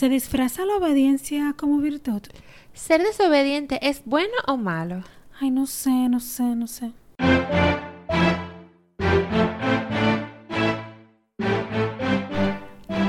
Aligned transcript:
¿Se 0.00 0.08
disfraza 0.08 0.64
la 0.64 0.76
obediencia 0.76 1.54
como 1.58 1.76
virtud? 1.76 2.22
¿Ser 2.72 3.02
desobediente 3.02 3.86
es 3.86 4.00
bueno 4.06 4.32
o 4.46 4.56
malo? 4.56 5.04
Ay, 5.38 5.50
no 5.50 5.66
sé, 5.66 5.90
no 5.90 6.20
sé, 6.20 6.42
no 6.42 6.66
sé. 6.66 6.92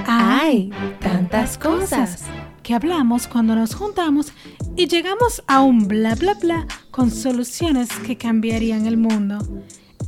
Hay 0.05 0.71
tantas 0.99 1.57
cosas. 1.57 2.25
que 2.61 2.75
hablamos 2.75 3.25
cuando 3.25 3.55
nos 3.55 3.73
juntamos 3.73 4.33
y 4.75 4.87
llegamos 4.87 5.43
a 5.47 5.61
un 5.61 5.87
bla 5.87 6.15
bla 6.15 6.33
bla 6.33 6.67
con 6.91 7.09
soluciones 7.09 7.87
que 8.05 8.17
cambiarían 8.17 8.85
el 8.85 8.97
mundo. 8.97 9.37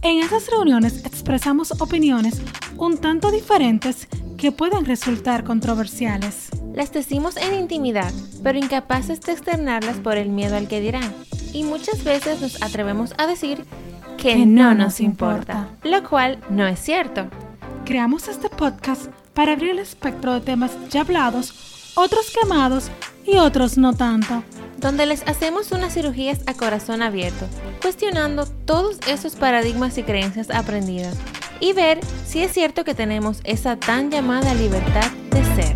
En 0.02 0.20
esas 0.20 0.50
reuniones 0.52 1.06
expresamos 1.06 1.72
opiniones 1.80 2.42
un 2.76 2.98
tanto 2.98 3.32
diferentes 3.32 4.10
que 4.44 4.52
pueden 4.52 4.84
resultar 4.84 5.46
controversiales. 5.46 6.50
Las 6.76 6.92
decimos 6.92 7.38
en 7.38 7.54
intimidad, 7.54 8.12
pero 8.44 8.60
incapaces 8.60 9.22
de 9.22 9.32
externarlas 9.32 9.96
por 10.00 10.18
el 10.18 10.28
miedo 10.28 10.58
al 10.58 10.68
que 10.68 10.82
dirán. 10.82 11.16
Y 11.54 11.64
muchas 11.64 12.04
veces 12.04 12.42
nos 12.42 12.62
atrevemos 12.62 13.14
a 13.18 13.26
decir 13.26 13.64
que, 14.18 14.34
Que 14.34 14.46
no 14.46 14.64
no 14.64 14.70
nos 14.72 14.78
nos 14.80 15.00
importa, 15.00 15.70
lo 15.84 16.04
cual 16.04 16.40
no 16.50 16.68
es 16.68 16.78
cierto. 16.80 17.28
Creamos 17.86 18.28
este 18.28 18.50
podcast 18.50 19.06
para 19.34 19.54
abrir 19.54 19.70
el 19.70 19.80
espectro 19.80 20.34
de 20.34 20.42
temas 20.42 20.72
ya 20.90 21.02
hablados, 21.02 21.94
otros 21.96 22.30
quemados 22.38 22.92
y 23.26 23.38
otros 23.38 23.78
no 23.78 23.94
tanto. 23.94 24.44
donde 24.76 25.06
les 25.06 25.26
hacemos 25.26 25.72
unas 25.72 25.94
cirugías 25.94 26.42
a 26.46 26.54
corazón 26.54 27.02
abierto, 27.02 27.48
cuestionando 27.82 28.46
todos 28.46 28.98
esos 29.08 29.38
paradigmas 29.38 29.98
y 29.98 30.04
creencias 30.04 30.50
aprendidas 30.50 31.16
y 31.60 31.74
ver 31.74 32.00
si 32.26 32.42
es 32.42 32.52
cierto 32.52 32.84
que 32.84 32.96
tenemos 32.96 33.42
esa 33.44 33.78
tan 33.78 34.12
llamada 34.12 34.54
libertad 34.54 35.12
de 35.32 35.44
ser. 35.56 35.76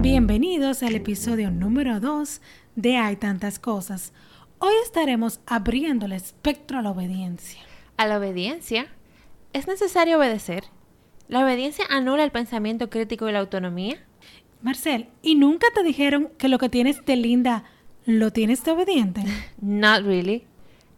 Bienvenidos 0.00 0.82
al 0.82 0.94
episodio 0.94 1.50
número 1.50 2.00
2 2.00 2.40
de 2.76 2.96
Hay 2.96 3.16
tantas 3.16 3.58
cosas. 3.58 4.12
Hoy 4.58 4.74
estaremos 4.84 5.40
abriendo 5.46 6.06
el 6.06 6.12
espectro 6.12 6.78
a 6.78 6.82
la 6.82 6.90
obediencia. 6.90 7.60
A 7.96 8.06
la 8.06 8.18
obediencia, 8.18 8.88
¿es 9.52 9.66
necesario 9.66 10.18
obedecer? 10.18 10.64
¿La 11.28 11.44
obediencia 11.44 11.84
anula 11.90 12.24
el 12.24 12.30
pensamiento 12.30 12.90
crítico 12.90 13.28
y 13.28 13.32
la 13.32 13.40
autonomía? 13.40 13.96
Marcel, 14.62 15.08
¿y 15.22 15.36
nunca 15.36 15.68
te 15.74 15.82
dijeron 15.82 16.30
que 16.38 16.48
lo 16.48 16.58
que 16.58 16.68
tienes 16.68 17.04
de 17.04 17.16
linda 17.16 17.64
lo 18.08 18.32
tienes 18.32 18.64
de 18.64 18.70
obediente? 18.70 19.22
Not 19.60 20.02
really. 20.02 20.44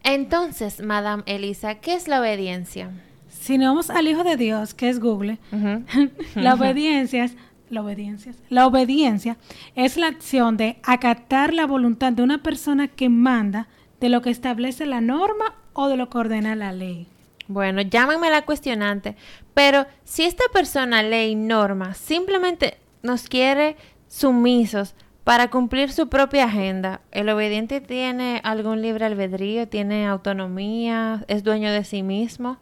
Entonces, 0.01 0.81
Madame 0.81 1.23
Elisa, 1.25 1.75
¿qué 1.75 1.93
es 1.93 2.07
la 2.07 2.21
obediencia? 2.21 2.89
Si 3.27 3.57
no 3.57 3.65
vamos 3.67 3.89
al 3.89 4.07
Hijo 4.07 4.23
de 4.23 4.37
Dios, 4.37 4.73
que 4.73 4.87
es 4.87 5.01
Google, 5.01 5.37
la 6.35 6.53
obediencia 6.53 7.25
es 7.25 7.35
la 7.69 7.81
obediencia, 7.81 8.33
la 8.49 8.65
obediencia 8.65 9.37
es 9.75 9.97
la 9.97 10.07
acción 10.07 10.55
de 10.55 10.77
acatar 10.83 11.53
la 11.53 11.67
voluntad 11.67 12.13
de 12.13 12.23
una 12.23 12.43
persona 12.43 12.87
que 12.87 13.09
manda 13.09 13.67
de 13.99 14.07
lo 14.07 14.21
que 14.21 14.29
establece 14.29 14.85
la 14.85 15.01
norma 15.01 15.55
o 15.73 15.89
de 15.89 15.97
lo 15.97 16.09
que 16.09 16.17
ordena 16.17 16.55
la 16.55 16.71
ley. 16.71 17.07
Bueno, 17.47 17.81
llámenme 17.81 18.29
la 18.29 18.45
cuestionante, 18.45 19.17
pero 19.53 19.85
si 20.05 20.23
esta 20.23 20.45
persona, 20.53 21.03
ley, 21.03 21.35
norma, 21.35 21.93
simplemente 21.93 22.77
nos 23.03 23.27
quiere 23.27 23.75
sumisos 24.07 24.95
para 25.23 25.49
cumplir 25.49 25.91
su 25.91 26.09
propia 26.09 26.45
agenda, 26.45 27.01
¿el 27.11 27.29
obediente 27.29 27.79
tiene 27.79 28.41
algún 28.43 28.81
libre 28.81 29.05
albedrío, 29.05 29.67
tiene 29.67 30.07
autonomía, 30.07 31.23
es 31.27 31.43
dueño 31.43 31.71
de 31.71 31.83
sí 31.83 32.01
mismo? 32.01 32.57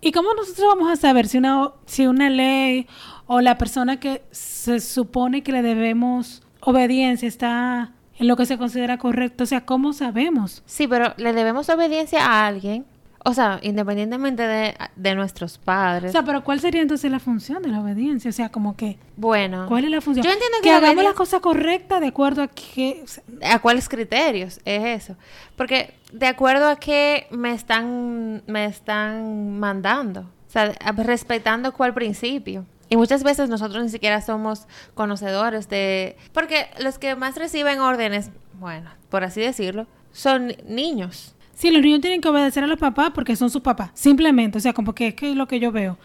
¿Y 0.00 0.12
cómo 0.12 0.32
nosotros 0.32 0.66
vamos 0.66 0.90
a 0.90 0.96
saber 0.96 1.28
si 1.28 1.36
una, 1.36 1.72
si 1.84 2.06
una 2.06 2.30
ley 2.30 2.86
o 3.26 3.42
la 3.42 3.58
persona 3.58 4.00
que 4.00 4.22
se 4.30 4.80
supone 4.80 5.42
que 5.42 5.52
le 5.52 5.60
debemos 5.60 6.42
obediencia 6.60 7.28
está 7.28 7.92
en 8.18 8.28
lo 8.28 8.36
que 8.36 8.46
se 8.46 8.56
considera 8.56 8.96
correcto? 8.96 9.44
O 9.44 9.46
sea, 9.46 9.66
¿cómo 9.66 9.92
sabemos? 9.92 10.62
Sí, 10.64 10.88
pero 10.88 11.12
le 11.18 11.34
debemos 11.34 11.68
obediencia 11.68 12.24
a 12.24 12.46
alguien, 12.46 12.86
o 13.24 13.34
sea, 13.34 13.58
independientemente 13.62 14.46
de, 14.46 14.74
de 14.96 15.14
nuestros 15.14 15.58
O 15.58 15.60
padres. 15.62 16.12
sea, 16.12 16.22
pero 16.22 16.42
¿cuál 16.42 16.60
sería 16.60 16.80
entonces 16.80 17.10
la 17.10 17.18
función 17.18 17.62
de 17.62 17.68
la 17.68 17.80
obediencia? 17.80 18.28
O 18.30 18.32
sea, 18.32 18.48
como 18.50 18.76
que, 18.76 18.98
bueno, 19.16 19.66
¿cuál 19.68 19.84
es 19.84 19.90
la 19.90 20.00
función? 20.00 20.24
Yo 20.24 20.32
entiendo 20.32 20.56
que 20.58 20.62
que 20.62 20.70
la 20.70 20.76
hagamos 20.78 20.94
obediencia- 20.96 21.10
la 21.10 21.16
cosa 21.16 21.40
correcta 21.40 22.00
de 22.00 22.06
acuerdo 22.08 22.42
a 22.42 22.46
o 22.46 23.06
sea, 23.06 23.22
¿A 23.54 23.58
cuáles 23.58 23.88
criterios 23.88 24.60
es 24.64 25.02
eso? 25.04 25.16
Porque 25.56 25.92
de 26.12 26.26
acuerdo 26.26 26.68
a 26.68 26.76
qué 26.76 27.26
me 27.30 27.52
están, 27.52 28.42
me 28.46 28.64
están 28.64 29.58
mandando, 29.58 30.20
o 30.20 30.50
sea, 30.50 30.72
respetando 30.96 31.72
cuál 31.72 31.92
principio. 31.94 32.64
Y 32.88 32.96
muchas 32.96 33.22
veces 33.22 33.48
nosotros 33.48 33.84
ni 33.84 33.88
siquiera 33.88 34.20
somos 34.20 34.66
conocedores 34.94 35.68
de... 35.68 36.16
Porque 36.32 36.66
los 36.80 36.98
que 36.98 37.14
más 37.14 37.36
reciben 37.36 37.78
órdenes, 37.78 38.30
bueno, 38.58 38.90
por 39.10 39.22
así 39.22 39.40
decirlo, 39.40 39.86
son 40.10 40.54
niños. 40.66 41.36
Sí, 41.60 41.70
los 41.70 41.82
niños 41.82 42.00
tienen 42.00 42.22
que 42.22 42.28
obedecer 42.28 42.64
a 42.64 42.66
los 42.66 42.78
papás 42.78 43.10
porque 43.14 43.36
son 43.36 43.50
sus 43.50 43.60
papás, 43.60 43.90
simplemente, 43.92 44.56
o 44.56 44.60
sea, 44.62 44.72
como 44.72 44.94
que 44.94 45.08
es 45.08 45.14
que 45.14 45.30
es 45.32 45.36
lo 45.36 45.46
que 45.46 45.60
yo 45.60 45.70
veo. 45.70 45.98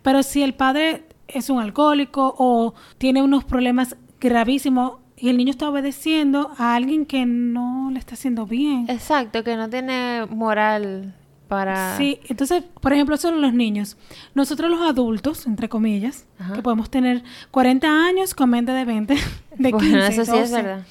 Pero 0.00 0.22
si 0.22 0.42
el 0.42 0.54
padre 0.54 1.04
es 1.28 1.50
un 1.50 1.60
alcohólico 1.60 2.34
o 2.38 2.72
tiene 2.96 3.20
unos 3.22 3.44
problemas 3.44 3.94
gravísimos 4.20 4.94
y 5.18 5.28
el 5.28 5.36
niño 5.36 5.50
está 5.50 5.68
obedeciendo 5.68 6.52
a 6.56 6.74
alguien 6.74 7.04
que 7.04 7.26
no 7.26 7.90
le 7.92 7.98
está 7.98 8.14
haciendo 8.14 8.46
bien. 8.46 8.86
Exacto, 8.88 9.44
que 9.44 9.54
no 9.54 9.68
tiene 9.68 10.24
moral 10.30 11.14
para... 11.46 11.98
Sí, 11.98 12.18
entonces, 12.28 12.64
por 12.80 12.94
ejemplo, 12.94 13.16
solo 13.18 13.36
los 13.36 13.52
niños. 13.52 13.98
Nosotros 14.34 14.70
los 14.70 14.80
adultos, 14.80 15.46
entre 15.46 15.68
comillas, 15.68 16.24
Ajá. 16.38 16.54
que 16.54 16.62
podemos 16.62 16.90
tener 16.90 17.22
40 17.50 17.86
años 18.06 18.34
con 18.34 18.48
mente 18.48 18.72
de 18.72 18.86
20, 18.86 19.14
de 19.14 19.20
15, 19.58 19.70
Bueno, 19.70 20.04
eso 20.06 20.24
sí 20.24 20.38
es 20.38 20.50
12. 20.50 20.62
verdad. 20.62 20.86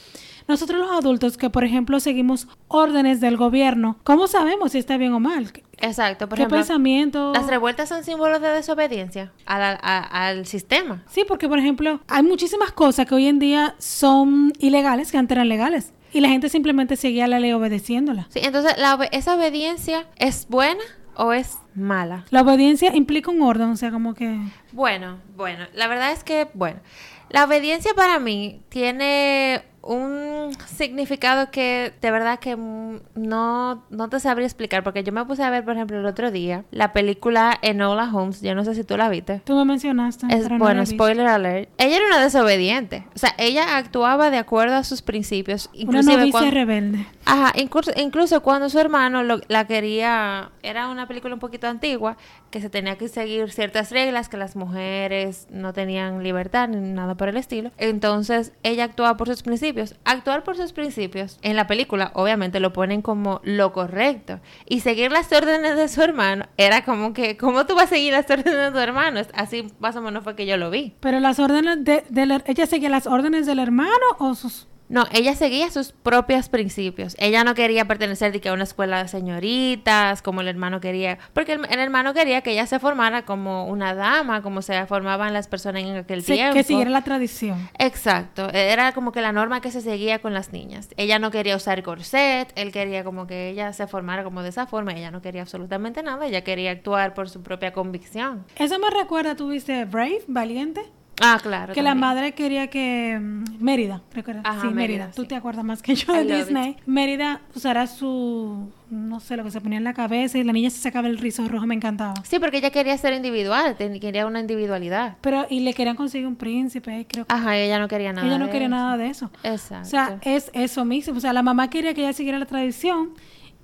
Nosotros 0.52 0.80
los 0.82 0.92
adultos 0.92 1.38
que, 1.38 1.50
por 1.50 1.64
ejemplo, 1.64 2.00
seguimos 2.02 2.48
órdenes 2.68 3.22
del 3.22 3.38
gobierno, 3.38 3.98
¿cómo 4.04 4.28
sabemos 4.28 4.74
si 4.74 4.80
está 4.80 4.98
bien 4.98 5.14
o 5.14 5.20
mal? 5.22 5.54
¿Qué, 5.54 5.64
Exacto, 5.80 6.28
por 6.28 6.36
qué 6.36 6.42
ejemplo, 6.44 6.58
pensamiento? 6.58 7.32
las 7.34 7.48
revueltas 7.48 7.88
son 7.88 8.04
símbolos 8.04 8.42
de 8.42 8.50
desobediencia 8.50 9.32
a 9.46 9.58
la- 9.58 9.80
a- 9.82 10.28
al 10.28 10.46
sistema. 10.46 11.04
Sí, 11.10 11.24
porque, 11.26 11.48
por 11.48 11.58
ejemplo, 11.58 12.02
hay 12.10 12.24
muchísimas 12.24 12.74
cosas 12.74 13.06
que 13.06 13.16
hoy 13.16 13.28
en 13.28 13.40
día 13.40 13.76
son 13.78 14.52
ilegales 14.60 15.10
que 15.12 15.18
antes 15.18 15.36
eran 15.38 15.48
legales. 15.48 15.94
Y 16.12 16.20
la 16.20 16.28
gente 16.28 16.50
simplemente 16.50 16.98
seguía 16.98 17.26
la 17.30 17.40
ley 17.40 17.54
obedeciéndola. 17.54 18.28
Sí, 18.30 18.42
entonces, 18.44 18.74
la 18.78 19.00
¿esa 19.14 19.36
obediencia 19.36 20.06
es 20.18 20.48
buena 20.50 20.84
o 21.16 21.32
es 21.32 21.58
mala? 21.76 22.26
La 22.30 22.42
obediencia 22.42 22.94
implica 22.94 23.32
un 23.32 23.42
orden, 23.42 23.70
o 23.70 23.78
sea, 23.78 23.92
como 23.92 24.14
que... 24.14 24.38
Bueno, 24.74 25.20
bueno, 25.38 25.66
la 25.74 25.88
verdad 25.88 26.12
es 26.12 26.26
que, 26.26 26.50
bueno, 26.54 26.82
la 27.30 27.46
obediencia 27.46 27.94
para 27.96 28.20
mí 28.20 28.60
tiene 28.68 29.64
un 29.84 30.52
significado 30.68 31.50
que 31.52 31.94
de 32.02 32.12
verdad 32.12 32.40
que 32.40 32.56
no, 32.56 33.84
no 33.90 34.10
te 34.10 34.20
sabría 34.20 34.46
explicar, 34.46 34.84
porque 34.84 35.04
yo 35.04 35.12
me 35.12 35.26
puse 35.26 35.44
a 35.44 35.50
ver, 35.50 35.64
por 35.64 35.76
ejemplo, 35.76 35.98
el 36.00 36.06
otro 36.06 36.32
día 36.32 36.64
la 36.72 36.94
película 36.94 37.58
Enola 37.62 38.10
Holmes, 38.14 38.42
yo 38.42 38.54
no 38.56 38.64
sé 38.64 38.76
si 38.76 38.84
tú 38.84 38.98
la 38.98 39.10
viste. 39.10 39.42
Tú 39.44 39.56
me 39.56 39.66
mencionaste. 39.66 40.28
Es, 40.30 40.44
pero 40.44 40.58
bueno, 40.60 40.86
spoiler 40.86 41.28
alert. 41.28 41.70
Ella 41.78 41.98
era 41.98 42.08
una 42.08 42.20
desobediente. 42.22 43.06
O 43.16 43.20
sea, 43.20 43.34
ella 43.38 43.78
actuaba 43.78 44.30
de 44.30 44.38
acuerdo 44.38 44.76
a 44.76 44.84
sus 44.84 45.02
principios. 45.02 45.70
Una 45.74 45.82
Inclusive 46.02 46.32
cuando- 46.32 46.52
rebelde. 46.52 47.06
Ajá, 47.26 47.54
incluso, 47.56 47.92
incluso 47.96 48.42
cuando 48.42 48.70
su 48.70 48.80
hermano 48.80 49.24
lo- 49.24 49.42
la 49.48 49.66
quería, 49.66 50.52
era 50.64 50.90
una 50.90 51.08
película 51.08 51.34
un 51.34 51.40
poquito 51.40 51.68
antigua, 51.68 52.18
que 52.50 52.60
se 52.62 52.70
tenía 52.70 52.98
que 52.98 53.08
seguir 53.08 53.52
ciertas 53.52 53.92
reglas, 53.92 54.28
que 54.28 54.38
las 54.38 54.56
mujeres 54.56 55.48
no 55.52 55.72
tenían 55.72 56.22
libertad 56.24 56.68
ni 56.68 56.78
nada 56.94 57.16
por 57.16 57.30
el 57.30 57.38
estilo. 57.38 57.72
Entonces 57.78 58.52
ella 58.64 58.84
actuaba 58.86 59.16
por 59.18 59.28
sus 59.28 59.42
principios. 59.44 59.71
Actuar 60.04 60.44
por 60.44 60.58
sus 60.58 60.74
principios 60.74 61.40
en 61.42 61.56
la 61.56 61.68
película, 61.68 62.12
obviamente 62.16 62.60
lo 62.60 62.74
ponen 62.74 63.02
como 63.02 63.42
lo 63.44 63.72
correcto. 63.74 64.40
Y 64.68 64.82
seguir 64.82 65.12
las 65.12 65.32
órdenes 65.32 65.76
de 65.76 65.88
su 65.88 66.02
hermano 66.02 66.46
era 66.58 66.84
como 66.84 67.14
que, 67.14 67.38
¿cómo 67.38 67.66
tú 67.66 67.76
vas 67.76 67.86
a 67.86 67.88
seguir 67.88 68.14
las 68.14 68.30
órdenes 68.30 68.58
de 68.58 68.72
tu 68.72 68.78
hermano? 68.78 69.22
Así 69.34 69.68
más 69.80 69.96
o 69.96 70.02
menos 70.02 70.24
fue 70.24 70.36
que 70.36 70.46
yo 70.46 70.58
lo 70.58 70.70
vi. 70.70 70.96
Pero 71.00 71.20
las 71.20 71.40
órdenes 71.40 71.84
de, 71.84 72.04
ella 72.46 72.66
seguía 72.66 72.90
las 72.90 73.08
órdenes 73.08 73.46
del 73.46 73.60
hermano 73.60 73.92
o 74.20 74.36
sus 74.36 74.68
No, 74.92 75.06
ella 75.12 75.34
seguía 75.36 75.72
sus 75.72 75.92
propios 75.94 76.50
principios. 76.50 77.16
Ella 77.18 77.44
no 77.44 77.56
quería 77.56 77.86
pertenecer 77.86 78.32
de 78.32 78.42
que 78.42 78.50
a 78.50 78.54
una 78.54 78.66
escuela 78.66 79.02
de 79.02 79.08
señoritas, 79.08 80.22
como 80.22 80.42
el 80.42 80.48
hermano 80.48 80.82
quería, 80.82 81.18
porque 81.34 81.54
el, 81.54 81.66
el 81.70 81.80
hermano 81.80 82.14
quería 82.14 82.42
que 82.42 82.52
ella 82.52 82.66
se 82.66 82.80
formara 82.80 83.24
como 83.24 83.66
una 83.68 83.96
dama, 83.96 84.42
como 84.42 84.62
se 84.62 84.86
formaban 84.86 85.34
las 85.34 85.48
personas 85.48 85.84
en 85.84 85.96
aquel 85.96 86.24
se- 86.24 86.34
tiempo. 86.34 86.56
que 86.56 86.64
siguiera 86.64 86.92
la 86.92 87.04
tradición. 87.04 87.70
Exacto, 87.80 88.50
era 88.52 88.92
como 88.92 89.12
que 89.12 89.22
la 89.22 89.32
norma 89.32 89.62
que 89.62 89.72
se 89.72 89.82
seguía 89.82 90.20
con 90.20 90.34
las 90.34 90.52
niñas. 90.52 90.90
Ella 90.98 91.20
no 91.20 91.32
quería 91.32 91.56
usar 91.56 91.82
corset, 91.84 92.52
él 92.56 92.72
quería 92.72 93.04
como 93.04 93.28
que 93.28 93.50
ella 93.50 93.74
se 93.74 93.88
formara 93.88 94.24
como 94.24 94.44
de 94.44 94.50
esa 94.50 94.68
forma, 94.68 94.92
ella 94.94 95.12
no 95.12 95.22
quería 95.22 95.42
absolutamente 95.44 96.04
nada, 96.04 96.26
ella 96.28 96.44
quería 96.44 96.72
actuar 96.72 97.14
por 97.14 97.30
su 97.30 97.42
propia 97.42 97.72
convicción. 97.74 98.46
Eso 98.58 98.78
me 98.80 98.90
recuerda, 98.90 99.36
¿tú 99.36 99.48
viste 99.50 99.86
Brave, 99.86 100.22
Valiente? 100.28 100.82
Ah, 101.22 101.40
claro. 101.42 101.74
que 101.74 101.82
la 101.82 101.96
madre 101.96 102.34
quería 102.34 102.68
que 102.68 103.18
mm, 103.20 103.44
Mérida, 103.64 104.02
recuerda, 104.14 104.42
Ajá, 104.44 104.62
sí, 104.62 104.68
Mérida, 104.68 104.76
Mérida, 105.06 105.12
tú 105.16 105.22
sí. 105.24 105.28
te 105.28 105.36
acuerdas 105.36 105.64
más 105.64 105.82
que 105.82 105.96
yo 105.96 106.12
de 106.14 106.24
Disney. 106.24 106.78
Mérida 106.86 107.42
usara 107.56 107.88
su, 107.88 108.70
no 108.90 109.20
sé, 109.20 109.38
lo 109.38 109.44
que 109.44 109.52
se 109.52 109.62
ponía 109.62 109.78
en 109.78 109.84
la 109.84 109.94
cabeza 109.94 110.38
y 110.38 110.44
la 110.44 110.54
niña 110.54 110.70
se 110.70 110.80
sacaba 110.80 111.08
el 111.08 111.18
rizo 111.18 111.48
rojo, 111.48 111.66
me 111.68 111.76
encantaba. 111.76 112.14
Sí, 112.24 112.40
porque 112.40 112.58
ella 112.58 112.72
quería 112.72 112.98
ser 112.98 113.14
individual, 113.14 113.76
quería 113.78 114.26
una 114.26 114.40
individualidad. 114.40 115.18
Pero, 115.22 115.46
y 115.50 115.60
le 115.62 115.74
querían 115.74 115.96
conseguir 115.96 116.28
un 116.28 116.36
príncipe, 116.36 117.06
creo 117.10 117.26
que 117.26 117.34
Ajá, 117.34 117.58
ella 117.58 117.80
no 117.80 117.88
quería 117.88 118.14
nada. 118.14 118.28
ella 118.28 118.38
no 118.38 118.46
de 118.46 118.52
quería 118.52 118.68
eso. 118.68 118.76
nada 118.76 118.98
de 118.98 119.08
eso. 119.08 119.32
Exacto. 119.44 119.86
O 119.88 119.90
sea, 119.90 120.20
es 120.24 120.50
eso 120.54 120.86
mismo. 120.86 121.16
O 121.18 121.20
sea, 121.20 121.34
la 121.34 121.44
mamá 121.44 121.70
quería 121.70 121.94
que 121.94 122.02
ella 122.02 122.14
siguiera 122.14 122.40
la 122.40 122.46
tradición 122.46 123.12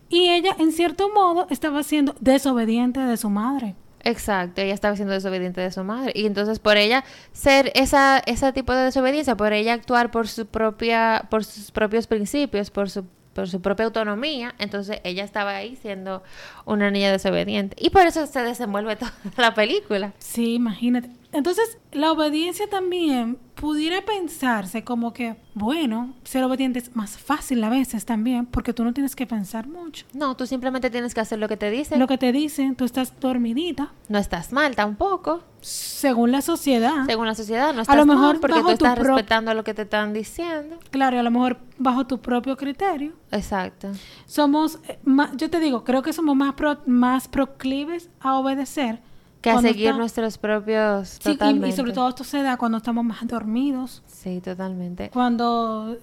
y 0.09 0.29
ella, 0.29 0.55
en 0.59 0.71
cierto 0.71 1.09
modo, 1.13 1.47
estaba 1.49 1.83
siendo 1.83 2.15
desobediente 2.19 2.99
de 2.99 3.17
su 3.17 3.29
madre. 3.29 3.75
Exacto, 4.03 4.61
ella 4.61 4.73
estaba 4.73 4.95
siendo 4.95 5.13
desobediente 5.13 5.61
de 5.61 5.71
su 5.71 5.83
madre. 5.83 6.11
Y 6.15 6.25
entonces 6.25 6.59
por 6.59 6.77
ella 6.77 7.03
ser 7.31 7.71
esa, 7.75 8.19
ese 8.19 8.53
tipo 8.53 8.73
de 8.73 8.83
desobediencia, 8.83 9.35
por 9.35 9.53
ella 9.53 9.73
actuar 9.73 10.11
por 10.11 10.27
su 10.27 10.45
propia, 10.45 11.25
por 11.29 11.43
sus 11.43 11.71
propios 11.71 12.07
principios, 12.07 12.69
por 12.69 12.89
su, 12.89 13.05
por 13.33 13.49
su 13.49 13.61
propia 13.61 13.85
autonomía, 13.85 14.55
entonces 14.59 14.99
ella 15.03 15.23
estaba 15.23 15.55
ahí 15.55 15.75
siendo 15.75 16.23
una 16.65 16.91
niña 16.91 17.11
desobediente. 17.11 17.75
Y 17.79 17.89
por 17.89 18.05
eso 18.07 18.25
se 18.27 18.41
desenvuelve 18.41 18.95
toda 18.97 19.13
la 19.37 19.53
película. 19.53 20.13
Sí, 20.19 20.55
imagínate. 20.55 21.09
Entonces, 21.33 21.77
la 21.91 22.11
obediencia 22.11 22.67
también 22.69 23.37
pudiera 23.55 24.01
pensarse 24.05 24.83
como 24.83 25.13
que, 25.13 25.35
bueno, 25.55 26.13
ser 26.23 26.43
obediente 26.43 26.79
es 26.79 26.95
más 26.95 27.17
fácil 27.17 27.63
a 27.63 27.69
veces 27.69 28.05
también, 28.05 28.45
porque 28.45 28.71
tú 28.71 28.83
no 28.83 28.93
tienes 28.93 29.15
que 29.15 29.25
pensar 29.27 29.67
mucho. 29.67 30.05
No, 30.13 30.35
tú 30.37 30.45
simplemente 30.45 30.89
tienes 30.89 31.13
que 31.13 31.19
hacer 31.21 31.39
lo 31.39 31.47
que 31.49 31.57
te 31.57 31.69
dicen. 31.71 31.99
Lo 31.99 32.07
que 32.07 32.17
te 32.17 32.31
dicen, 32.31 32.75
tú 32.75 32.85
estás 32.85 33.19
dormidita, 33.19 33.91
No 34.09 34.19
estás 34.19 34.53
mal 34.53 34.75
tampoco. 34.75 35.43
según 35.59 36.31
la 36.31 36.41
sociedad. 36.41 37.05
Según 37.07 37.25
la 37.25 37.35
sociedad, 37.35 37.73
no 37.73 37.79
A 37.79 37.81
estás 37.81 37.97
lo 37.97 38.05
mal 38.05 38.17
mejor 38.17 38.39
porque 38.39 38.61
tú 38.61 38.69
estás 38.69 38.97
respetando 38.97 39.53
lo 39.53 39.63
que 39.63 39.73
te 39.73 39.81
están 39.81 40.13
diciendo. 40.13 40.77
Claro, 40.91 41.19
a 41.19 41.23
lo 41.23 41.31
mejor 41.31 41.57
bajo 41.77 42.05
tu 42.07 42.19
propio 42.19 42.55
criterio. 42.57 43.13
Exacto. 43.31 43.89
Somos, 44.27 44.79
eh, 44.87 44.99
yo 45.35 45.49
te 45.49 45.59
digo, 45.59 45.83
creo 45.83 46.01
que 46.03 46.13
somos 46.13 46.35
más, 46.35 46.53
pro- 46.53 46.81
más 46.85 47.27
proclives 47.27 48.09
a 48.21 48.35
obedecer. 48.35 48.99
Que 49.41 49.51
a 49.51 49.61
seguir 49.61 49.87
está- 49.87 49.97
nuestros 49.97 50.37
propios... 50.37 51.19
Sí, 51.21 51.37
y- 51.39 51.65
y, 51.65 51.71
sobre 51.71 51.93
todo 51.93 52.09
esto 52.09 52.23
se 52.23 52.41
da 52.41 52.57
cuando 52.57 52.79
estamos 52.79 53.05
más 53.05 53.25
dormidos, 53.27 54.01
Sí, 54.07 54.41
totalmente. 54.41 55.09
cuando 55.11 55.97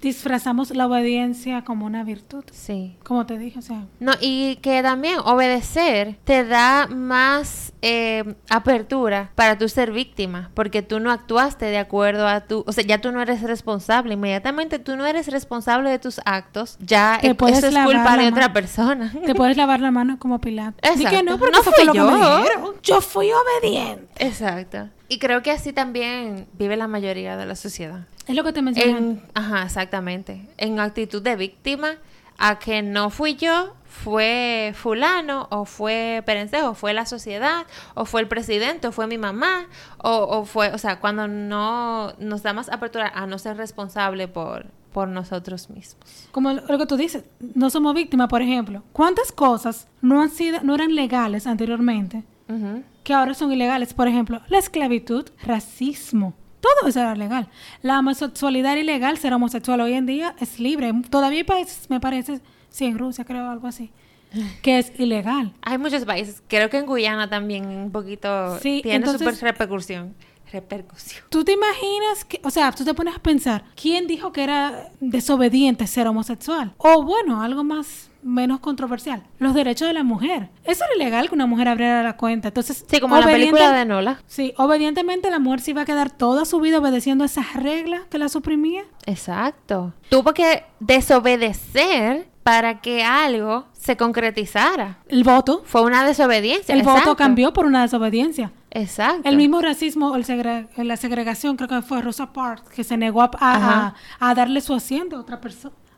disfrazamos 0.00 0.70
la 0.74 0.86
obediencia 0.86 1.62
como 1.64 1.86
una 1.86 2.02
virtud. 2.04 2.44
Sí. 2.52 2.96
Como 3.04 3.26
te 3.26 3.36
dije, 3.38 3.58
o 3.58 3.62
sea, 3.62 3.84
No, 4.00 4.12
y 4.20 4.56
que 4.56 4.82
también 4.82 5.18
obedecer 5.24 6.16
te 6.24 6.44
da 6.44 6.86
más 6.86 7.72
eh, 7.82 8.34
apertura 8.48 9.30
para 9.34 9.58
tú 9.58 9.68
ser 9.68 9.92
víctima, 9.92 10.50
porque 10.54 10.82
tú 10.82 10.98
no 11.00 11.10
actuaste 11.10 11.66
de 11.66 11.78
acuerdo 11.78 12.26
a 12.26 12.40
tu, 12.40 12.64
o 12.66 12.72
sea, 12.72 12.84
ya 12.84 13.00
tú 13.00 13.12
no 13.12 13.20
eres 13.20 13.42
responsable, 13.42 14.14
inmediatamente 14.14 14.78
tú 14.78 14.96
no 14.96 15.06
eres 15.06 15.28
responsable 15.28 15.90
de 15.90 15.98
tus 15.98 16.20
actos, 16.24 16.76
ya 16.80 17.18
Te 17.20 17.28
eh, 17.28 17.34
puedes 17.34 17.58
eso 17.58 17.68
es 17.68 17.84
culpa 17.84 18.16
de 18.16 18.28
otra 18.28 18.52
persona. 18.52 19.12
te 19.24 19.34
puedes 19.34 19.56
lavar 19.56 19.80
la 19.80 19.90
mano 19.90 20.18
como 20.18 20.40
Pilato. 20.40 20.76
Di 20.96 21.04
que 21.04 21.16
Exacto. 21.18 21.22
no, 21.30 21.38
porque 21.38 21.56
No 21.56 21.62
fue 21.62 21.84
lo 21.84 21.92
que 21.92 22.00
me 22.00 22.06
yo. 22.06 22.38
dijeron. 22.38 22.74
Yo 22.82 23.00
fui 23.00 23.30
obediente. 23.32 24.08
Exacto. 24.24 24.88
Y 25.08 25.18
creo 25.18 25.42
que 25.42 25.50
así 25.50 25.72
también 25.72 26.46
vive 26.52 26.76
la 26.76 26.88
mayoría 26.88 27.36
de 27.36 27.46
la 27.46 27.56
sociedad. 27.56 28.06
Es 28.26 28.34
lo 28.34 28.44
que 28.44 28.52
te 28.52 28.62
mencioné. 28.62 28.98
En, 28.98 29.22
ajá, 29.34 29.62
exactamente. 29.62 30.48
En 30.58 30.78
actitud 30.80 31.22
de 31.22 31.36
víctima, 31.36 31.96
a 32.36 32.58
que 32.58 32.82
no 32.82 33.10
fui 33.10 33.36
yo, 33.36 33.74
fue 33.84 34.72
fulano, 34.76 35.48
o 35.50 35.64
fue 35.64 36.22
Perencejo, 36.24 36.70
o 36.70 36.74
fue 36.74 36.92
la 36.92 37.06
sociedad, 37.06 37.66
o 37.94 38.04
fue 38.04 38.20
el 38.20 38.28
presidente, 38.28 38.86
o 38.86 38.92
fue 38.92 39.06
mi 39.06 39.18
mamá, 39.18 39.66
o, 39.98 40.10
o 40.10 40.44
fue, 40.44 40.72
o 40.72 40.78
sea, 40.78 41.00
cuando 41.00 41.26
no 41.26 42.12
nos 42.18 42.42
da 42.42 42.52
más 42.52 42.68
apertura 42.68 43.10
a 43.14 43.26
no 43.26 43.38
ser 43.38 43.56
responsable 43.56 44.28
por, 44.28 44.66
por 44.92 45.08
nosotros 45.08 45.70
mismos. 45.70 46.28
Como 46.30 46.52
lo 46.52 46.66
lo 46.66 46.78
que 46.78 46.86
tú 46.86 46.96
dices, 46.96 47.24
no 47.54 47.70
somos 47.70 47.94
víctimas, 47.94 48.28
por 48.28 48.42
ejemplo. 48.42 48.82
¿Cuántas 48.92 49.32
cosas 49.32 49.88
no 50.02 50.20
han 50.22 50.30
sido, 50.30 50.60
no 50.62 50.74
eran 50.74 50.94
legales 50.94 51.46
anteriormente, 51.46 52.24
Que 53.04 53.14
ahora 53.14 53.34
son 53.34 53.52
ilegales? 53.52 53.94
Por 53.94 54.08
ejemplo, 54.08 54.40
la 54.48 54.58
esclavitud, 54.58 55.26
racismo. 55.44 56.34
Todo 56.60 56.88
eso 56.88 57.00
era 57.00 57.14
legal. 57.14 57.48
La 57.82 57.98
homosexualidad 58.00 58.72
era 58.72 58.80
ilegal, 58.80 59.16
ser 59.18 59.32
homosexual 59.32 59.80
hoy 59.80 59.92
en 59.92 60.06
día 60.06 60.34
es 60.40 60.58
libre. 60.58 60.92
Todavía 61.08 61.38
hay 61.38 61.44
países, 61.44 61.88
me 61.88 62.00
parece, 62.00 62.40
sí, 62.68 62.86
en 62.86 62.98
Rusia 62.98 63.24
creo, 63.24 63.48
algo 63.48 63.68
así, 63.68 63.90
que 64.62 64.78
es 64.78 64.92
ilegal. 64.98 65.52
Hay 65.62 65.78
muchos 65.78 66.04
países, 66.04 66.42
creo 66.48 66.68
que 66.68 66.78
en 66.78 66.86
Guyana 66.86 67.30
también 67.30 67.66
un 67.66 67.92
poquito 67.92 68.58
Sí, 68.58 68.80
tiene 68.82 68.96
entonces- 68.96 69.20
super 69.20 69.40
repercusión. 69.52 70.14
Repercusión. 70.50 71.22
¿Tú 71.28 71.44
te 71.44 71.52
imaginas 71.52 72.24
que, 72.24 72.40
o 72.42 72.48
sea, 72.48 72.72
tú 72.72 72.82
te 72.82 72.94
pones 72.94 73.14
a 73.14 73.18
pensar, 73.18 73.64
¿quién 73.80 74.06
dijo 74.06 74.32
que 74.32 74.42
era 74.42 74.90
desobediente 74.98 75.86
ser 75.86 76.06
homosexual? 76.08 76.72
O 76.78 77.02
bueno, 77.04 77.42
algo 77.42 77.62
más 77.62 78.10
menos 78.28 78.60
controversial, 78.60 79.22
los 79.38 79.54
derechos 79.54 79.88
de 79.88 79.94
la 79.94 80.02
mujer. 80.04 80.50
Eso 80.64 80.84
era 80.84 80.94
ilegal 80.94 81.28
que 81.28 81.34
una 81.34 81.46
mujer 81.46 81.68
abriera 81.68 82.02
la 82.02 82.16
cuenta. 82.16 82.48
Entonces, 82.48 82.84
Sí, 82.88 83.00
como 83.00 83.16
la 83.18 83.26
película 83.26 83.72
de 83.72 83.84
Nola. 83.84 84.20
Sí, 84.26 84.52
obedientemente 84.56 85.30
la 85.30 85.38
mujer 85.38 85.60
se 85.60 85.70
iba 85.72 85.82
a 85.82 85.84
quedar 85.84 86.10
toda 86.10 86.44
su 86.44 86.60
vida 86.60 86.78
obedeciendo 86.78 87.24
esas 87.24 87.54
reglas 87.54 88.02
que 88.10 88.18
la 88.18 88.28
suprimía. 88.28 88.84
Exacto. 89.06 89.92
Tuvo 90.10 90.32
que 90.34 90.64
desobedecer 90.80 92.28
para 92.42 92.80
que 92.80 93.04
algo 93.04 93.66
se 93.72 93.96
concretizara. 93.96 94.98
El 95.08 95.22
voto, 95.24 95.62
Fue 95.66 95.82
una 95.82 96.04
desobediencia. 96.04 96.74
el 96.74 96.82
voto 96.82 97.14
cambió 97.16 97.52
por 97.52 97.66
una 97.66 97.82
desobediencia. 97.82 98.52
Exacto. 98.70 99.28
El 99.28 99.36
mismo 99.36 99.60
racismo, 99.60 100.14
el 100.16 100.24
segre- 100.24 100.68
la 100.76 100.96
segregación, 100.96 101.56
creo 101.56 101.68
que 101.68 101.82
fue 101.82 102.00
Rosa 102.02 102.32
Parks, 102.32 102.68
que 102.70 102.84
se 102.84 102.96
negó 102.96 103.22
a, 103.22 103.94
a- 104.20 104.34
darle 104.34 104.60
su 104.60 104.74
asiento 104.74 105.16
a 105.16 105.20
otra, 105.20 105.40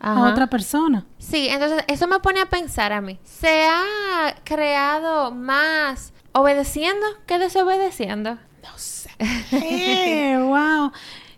a 0.01 0.29
otra 0.31 0.49
persona. 0.49 1.07
Sí, 1.19 1.49
entonces 1.49 1.85
eso 1.87 2.07
me 2.09 2.19
pone 2.21 2.41
a 2.41 2.47
pensar 2.47 2.93
a 2.93 3.01
mí. 3.01 3.19
¿Se 3.23 3.65
ha 3.65 4.35
creado 4.45 5.31
más 5.33 6.13
obedeciendo 6.33 7.07
que 7.27 7.39
desobedeciendo? 7.39 8.35
No 8.63 8.77
sé. 8.77 9.11
Eh, 9.53 10.39
wow. 10.43 10.93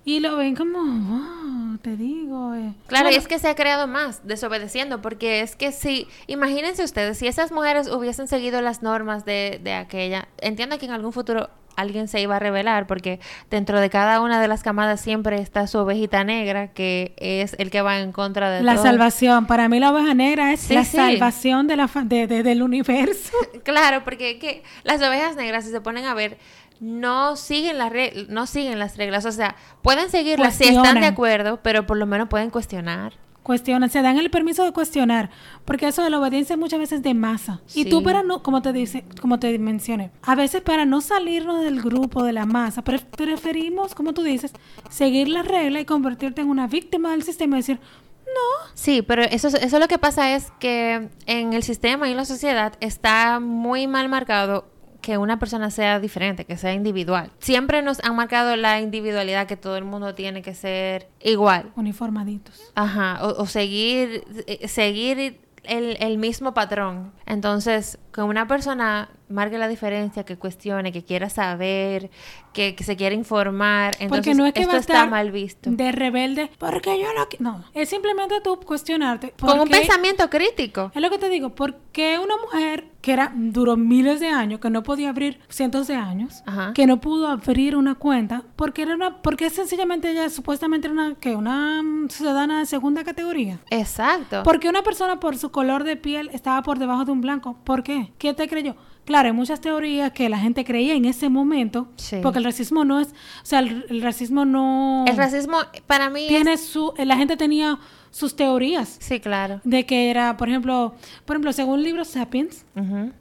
Y 0.05 0.19
lo 0.19 0.37
ven 0.37 0.56
como, 0.56 0.81
wow, 0.82 1.79
te 1.79 1.97
digo. 1.97 2.55
eh. 2.55 2.75
Claro, 2.88 3.11
y 3.11 3.14
es 3.14 3.29
que 3.29 3.38
se 3.38 3.49
ha 3.49 3.55
creado 3.55 3.87
más 3.87 4.26
desobedeciendo, 4.26 5.00
porque 5.00 5.43
es 5.43 5.55
que 5.55 5.70
si, 5.70 6.09
imagínense 6.26 6.82
ustedes, 6.82 7.19
si 7.19 7.29
esas 7.29 7.53
mujeres 7.53 7.88
hubiesen 7.88 8.26
seguido 8.26 8.61
las 8.62 8.82
normas 8.82 9.25
de, 9.25 9.61
de 9.62 9.75
aquella, 9.75 10.26
entiendo 10.38 10.79
que 10.79 10.87
en 10.87 10.91
algún 10.93 11.12
futuro 11.12 11.50
alguien 11.76 12.08
se 12.08 12.20
iba 12.20 12.36
a 12.36 12.38
revelar, 12.38 12.86
porque 12.86 13.20
dentro 13.50 13.80
de 13.80 13.90
cada 13.90 14.20
una 14.20 14.40
de 14.40 14.48
las 14.48 14.62
camadas 14.62 15.00
siempre 15.00 15.40
está 15.40 15.66
su 15.66 15.78
ovejita 15.78 16.24
negra, 16.24 16.69
que 16.69 17.14
es 17.16 17.54
el 17.58 17.70
que 17.70 17.82
va 17.82 17.98
en 18.00 18.12
contra 18.12 18.50
de 18.50 18.62
La 18.62 18.74
todo. 18.74 18.84
salvación. 18.84 19.46
Para 19.46 19.69
mí 19.69 19.80
la 19.80 19.90
oveja 19.92 20.14
negra 20.14 20.52
es 20.52 20.60
Sí, 20.60 20.74
la 20.74 20.84
sí. 20.84 20.96
salvación 20.96 21.66
de 21.66 21.76
la 21.76 21.88
fa- 21.88 22.02
de- 22.04 22.26
de- 22.26 22.42
del 22.42 22.62
universo. 22.62 23.32
Claro, 23.64 24.02
porque 24.04 24.38
que 24.38 24.62
las 24.82 25.00
ovejas 25.00 25.36
negras, 25.36 25.64
si 25.64 25.70
se 25.70 25.80
ponen 25.80 26.04
a 26.04 26.14
ver, 26.14 26.36
no 26.80 27.37
siguen 27.37 27.78
las 27.78 27.92
no 28.28 28.47
siguen 28.47 28.78
las 28.80 28.97
reglas, 28.97 29.25
o 29.25 29.30
sea, 29.32 29.54
pueden 29.82 30.11
seguirlas 30.11 30.54
si 30.56 30.64
están 30.64 31.00
de 31.00 31.06
acuerdo, 31.06 31.61
pero 31.62 31.87
por 31.87 31.97
lo 31.97 32.06
menos 32.06 32.28
pueden 32.28 32.50
cuestionar. 32.50 33.12
Cuestionan, 33.42 33.90
se 33.90 34.02
dan 34.02 34.18
el 34.18 34.30
permiso 34.30 34.62
de 34.64 34.70
cuestionar, 34.72 35.30
porque 35.64 35.88
eso 35.88 36.02
de 36.04 36.11
la 36.11 36.20
obediencia 36.20 36.56
muchas 36.56 36.78
veces 36.78 37.02
de 37.02 37.12
masa. 37.14 37.61
Y 37.75 37.87
tú 37.87 38.02
para 38.04 38.22
no, 38.22 38.42
como 38.42 38.62
te 38.62 38.72
dice, 38.72 39.04
como 39.20 39.38
te 39.40 39.58
mencioné, 39.58 40.11
a 40.22 40.34
veces 40.37 40.62
para 40.62 40.84
no 40.84 41.00
salirnos 41.00 41.61
del 41.62 41.82
grupo 41.82 42.22
de 42.22 42.32
la 42.32 42.46
masa, 42.46 42.82
pre- 42.82 43.00
preferimos, 43.00 43.94
como 43.96 44.12
tú 44.14 44.22
dices, 44.22 44.52
seguir 44.90 45.28
la 45.28 45.42
regla 45.42 45.80
y 45.80 45.84
convertirte 45.84 46.40
en 46.40 46.49
una 46.50 46.66
víctima 46.68 47.11
del 47.11 47.25
sistema 47.25 47.56
y 47.56 47.61
decir, 47.61 47.80
no, 48.26 48.70
Sí, 48.75 49.02
pero 49.02 49.22
eso, 49.25 49.49
es- 49.49 49.54
eso 49.54 49.78
lo 49.78 49.88
que 49.88 49.99
pasa 49.99 50.34
es 50.34 50.52
que 50.58 51.08
en 51.26 51.52
el 51.52 51.62
sistema 51.62 52.08
y 52.08 52.12
en 52.12 52.16
la 52.16 52.25
sociedad 52.25 52.72
está 52.80 53.40
muy 53.40 53.87
mal 53.88 54.08
marcado 54.08 54.66
que 55.02 55.18
una 55.18 55.38
persona 55.38 55.71
sea 55.71 56.00
diferente, 56.00 56.47
que 56.47 56.56
sea 56.56 56.73
individual. 56.73 57.30
Siempre 57.40 57.82
nos 57.82 58.02
han 58.02 58.16
marcado 58.16 58.56
la 58.56 58.80
individualidad, 58.80 59.47
que 59.47 59.56
todo 59.56 59.76
el 59.76 59.85
mundo 59.85 60.14
tiene 60.14 60.40
que 60.40 60.54
ser 60.54 61.09
igual. 61.21 61.73
uniformaditos. 61.76 62.73
Ajá, 62.75 63.18
o, 63.23 63.42
o 63.42 63.47
seguir, 63.47 64.25
eh, 64.47 64.68
seguir 64.68 65.40
el, 65.64 65.97
el 66.00 66.18
mismo 66.18 66.54
patrón. 66.54 67.12
Entonces, 67.26 67.99
que 68.12 68.23
una 68.23 68.47
persona 68.47 69.11
marque 69.32 69.58
la 69.58 69.68
diferencia, 69.68 70.24
que 70.24 70.36
cuestione, 70.36 70.92
que 70.92 71.02
quiera 71.04 71.28
saber, 71.28 72.10
que, 72.52 72.74
que 72.74 72.84
se 72.84 72.96
quiera 72.96 73.14
informar, 73.14 73.94
entonces 73.98 74.08
Porque 74.08 74.34
no 74.34 74.46
es 74.46 74.52
que 74.52 74.60
esto 74.60 74.72
va 74.72 74.76
a 74.76 74.80
está 74.80 75.06
mal 75.06 75.30
visto. 75.32 75.70
de 75.70 75.90
rebelde, 75.92 76.50
porque 76.58 77.00
yo 77.00 77.06
no... 77.16 77.28
qui-". 77.28 77.38
No, 77.40 77.64
es 77.74 77.88
simplemente 77.88 78.40
tú 78.42 78.60
cuestionarte. 78.60 79.32
Con 79.40 79.50
un 79.52 79.58
¿por 79.60 79.68
qué- 79.70 79.78
pensamiento 79.78 80.28
crítico. 80.30 80.92
Es 80.94 81.02
lo 81.02 81.10
que 81.10 81.18
te 81.18 81.28
digo, 81.28 81.50
porque 81.54 82.18
una 82.22 82.36
mujer 82.36 82.88
que 83.00 83.12
era 83.12 83.32
duró 83.34 83.76
miles 83.76 84.20
de 84.20 84.28
años, 84.28 84.60
que 84.60 84.70
no 84.70 84.84
podía 84.84 85.08
abrir 85.08 85.40
cientos 85.48 85.88
de 85.88 85.96
años, 85.96 86.42
Ajá. 86.46 86.72
que 86.72 86.86
no 86.86 87.00
pudo 87.00 87.26
abrir 87.26 87.74
una 87.76 87.96
cuenta, 87.96 88.44
porque 88.54 88.82
era 88.82 88.94
una, 88.94 89.20
porque 89.22 89.50
sencillamente 89.50 90.10
ella 90.12 90.30
supuestamente 90.30 90.86
era 90.86 90.92
una, 90.94 91.14
que 91.16 91.34
una 91.34 91.82
mm, 91.82 92.10
ciudadana 92.10 92.60
de 92.60 92.66
segunda 92.66 93.02
categoría. 93.02 93.58
Exacto. 93.70 94.42
Porque 94.44 94.68
una 94.68 94.82
persona 94.82 95.18
por 95.18 95.36
su 95.36 95.50
color 95.50 95.82
de 95.82 95.96
piel 95.96 96.30
estaba 96.32 96.62
por 96.62 96.78
debajo 96.78 97.04
de 97.04 97.10
un 97.12 97.20
blanco. 97.22 97.56
¿Por 97.64 97.82
qué? 97.82 98.12
¿Quién 98.18 98.36
te 98.36 98.46
creyó? 98.48 98.76
Claro, 99.04 99.26
hay 99.28 99.35
muchas 99.35 99.61
teorías 99.61 100.12
que 100.12 100.28
la 100.28 100.38
gente 100.38 100.64
creía 100.64 100.94
en 100.94 101.04
ese 101.04 101.28
momento, 101.28 101.88
Sí. 101.97 102.16
porque 102.23 102.38
el 102.38 102.44
racismo 102.44 102.85
no 102.85 103.00
es, 103.00 103.09
o 103.09 103.44
sea, 103.44 103.59
el, 103.59 103.85
el 103.88 104.00
racismo 104.02 104.44
no 104.44 105.04
El 105.09 105.16
racismo 105.16 105.56
para 105.87 106.09
mí 106.09 106.26
tiene 106.28 106.52
es... 106.52 106.64
su, 106.64 106.92
la 106.97 107.16
gente 107.16 107.37
tenía 107.37 107.78
sus 108.12 108.37
teorías 108.37 108.99
Sí, 109.00 109.18
claro. 109.21 109.61
de 109.64 109.87
que 109.87 110.11
era, 110.11 110.37
por 110.37 110.49
ejemplo, 110.49 110.94
por 111.25 111.35
ejemplo, 111.37 111.52
según 111.52 111.78
el 111.80 111.85
libro 111.85 112.04
Sapiens, 112.04 112.64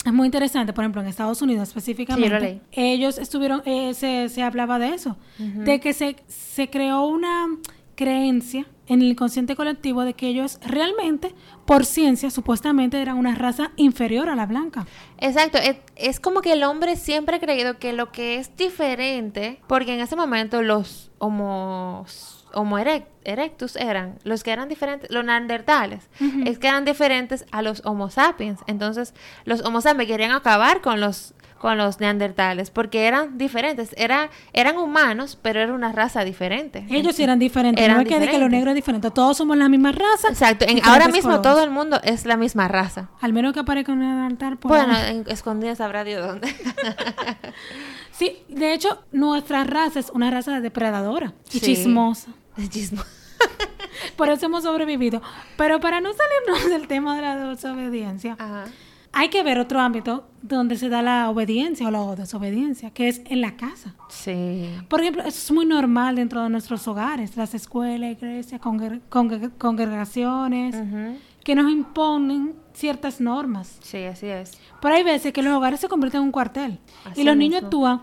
es 0.05 0.13
muy 0.13 0.25
interesante, 0.27 0.71
por 0.73 0.83
ejemplo, 0.83 1.01
en 1.01 1.07
Estados 1.07 1.41
Unidos 1.41 1.69
específicamente, 1.69 2.61
Sí, 2.71 2.79
ellos 2.81 3.17
estuvieron, 3.17 3.61
eh, 3.65 3.93
se, 3.93 4.29
se 4.29 4.43
hablaba 4.43 4.77
de 4.79 4.93
eso, 4.93 5.17
de 5.37 5.79
que 5.79 5.93
se, 5.93 6.15
se 6.27 6.69
creó 6.69 7.05
una 7.07 7.47
creencia 7.95 8.65
en 8.87 9.01
el 9.01 9.09
inconsciente 9.09 9.55
colectivo 9.55 10.03
de 10.03 10.13
que 10.13 10.27
ellos 10.27 10.59
realmente, 10.65 11.33
por 11.65 11.85
ciencia, 11.85 12.29
supuestamente 12.29 13.01
eran 13.01 13.17
una 13.17 13.35
raza 13.35 13.71
inferior 13.77 14.27
a 14.27 14.35
la 14.35 14.45
blanca. 14.45 14.85
Exacto, 15.17 15.57
es, 15.57 15.77
es 15.95 16.19
como 16.19 16.41
que 16.41 16.53
el 16.53 16.63
hombre 16.63 16.95
siempre 16.97 17.37
ha 17.37 17.39
creído 17.39 17.79
que 17.79 17.93
lo 17.93 18.11
que 18.11 18.35
es 18.35 18.55
diferente, 18.57 19.61
porque 19.67 19.93
en 19.93 20.01
ese 20.01 20.15
momento 20.17 20.61
los 20.61 21.11
homos, 21.19 22.45
homo 22.53 22.77
erect- 22.79 23.05
erectus 23.23 23.75
eran, 23.77 24.17
los 24.23 24.43
que 24.43 24.51
eran 24.51 24.67
diferentes, 24.67 25.09
los 25.09 25.23
neandertales, 25.23 26.09
es 26.45 26.59
que 26.59 26.67
eran 26.67 26.83
diferentes 26.83 27.45
a 27.51 27.61
los 27.61 27.81
homo 27.85 28.09
sapiens. 28.09 28.59
Entonces, 28.67 29.13
los 29.45 29.61
homo 29.63 29.79
sapiens 29.79 30.09
querían 30.09 30.31
acabar 30.31 30.81
con 30.81 30.99
los 30.99 31.33
con 31.61 31.77
los 31.77 31.99
neandertales 31.99 32.71
porque 32.71 33.05
eran 33.05 33.37
diferentes, 33.37 33.93
era, 33.95 34.31
eran 34.51 34.77
humanos, 34.77 35.37
pero 35.39 35.59
era 35.59 35.71
una 35.73 35.91
raza 35.91 36.23
diferente. 36.23 36.85
Ellos 36.89 37.19
eran 37.19 37.37
diferentes, 37.37 37.83
Eran 37.85 37.97
no 37.97 38.01
es 38.01 38.07
que, 38.07 38.15
de 38.15 38.19
que 38.21 38.25
los 38.25 38.31
diferentes. 38.31 38.51
negros 38.59 38.71
es 38.71 38.75
diferente, 38.75 39.11
todos 39.11 39.37
somos 39.37 39.55
la 39.57 39.69
misma 39.69 39.91
raza. 39.91 40.29
Exacto, 40.29 40.65
en- 40.65 40.75
diferentes 40.77 40.87
ahora 40.91 41.05
mismo 41.07 41.29
colores. 41.29 41.41
todo 41.43 41.63
el 41.63 41.69
mundo 41.69 42.01
es 42.03 42.25
la 42.25 42.35
misma 42.35 42.67
raza. 42.67 43.09
Al 43.21 43.31
menos 43.31 43.53
que 43.53 43.59
aparezca 43.59 43.91
un 43.91 44.01
altar 44.01 44.57
por 44.57 44.69
Bueno, 44.69 44.91
ahí. 44.93 45.17
en- 45.17 45.25
escondidas 45.29 45.77
sabrá 45.77 46.03
Dios 46.03 46.25
dónde. 46.25 46.47
Sí, 48.11 48.37
de 48.49 48.73
hecho, 48.73 49.03
nuestra 49.11 49.63
raza 49.63 49.99
es 49.99 50.09
una 50.11 50.29
raza 50.29 50.59
depredadora 50.61 51.33
y 51.49 51.59
Sí. 51.59 51.61
chismosa. 51.61 52.31
Es 52.57 52.69
chismo. 52.69 53.01
Por 54.15 54.29
eso 54.29 54.45
hemos 54.45 54.63
sobrevivido. 54.63 55.21
Pero 55.57 55.79
para 55.79 56.01
no 56.01 56.09
salirnos 56.13 56.69
del 56.69 56.87
tema 56.87 57.15
de 57.15 57.21
la 57.23 57.35
desobediencia, 57.35 58.35
Ajá. 58.37 58.65
Hay 59.13 59.29
que 59.29 59.43
ver 59.43 59.59
otro 59.59 59.79
ámbito 59.79 60.25
donde 60.41 60.75
se 60.77 60.89
da 60.89 61.01
la 61.01 61.29
obediencia 61.29 61.87
o 61.87 61.91
la 61.91 62.15
desobediencia, 62.15 62.91
que 62.91 63.07
es 63.09 63.21
en 63.25 63.41
la 63.41 63.55
casa. 63.57 63.93
Sí. 64.09 64.69
Por 64.87 65.01
ejemplo, 65.01 65.21
eso 65.23 65.29
es 65.37 65.51
muy 65.51 65.65
normal 65.65 66.15
dentro 66.15 66.41
de 66.43 66.49
nuestros 66.49 66.87
hogares, 66.87 67.35
las 67.37 67.53
escuelas, 67.53 68.11
iglesias, 68.11 68.59
congre- 68.61 69.01
congre- 69.09 69.51
congregaciones, 69.57 70.75
que 71.43 71.55
nos 71.55 71.71
imponen 71.71 72.53
ciertas 72.73 73.19
normas. 73.21 73.77
Sí, 73.81 74.03
así 74.05 74.27
es. 74.27 74.57
Pero 74.81 74.95
hay 74.95 75.03
veces 75.03 75.33
que 75.33 75.41
los 75.43 75.53
hogares 75.53 75.79
se 75.79 75.87
convierten 75.87 76.21
en 76.21 76.25
un 76.27 76.31
cuartel 76.31 76.79
Así 77.05 77.21
y 77.21 77.23
los 77.23 77.35
niños 77.35 77.63
actúan 77.63 78.01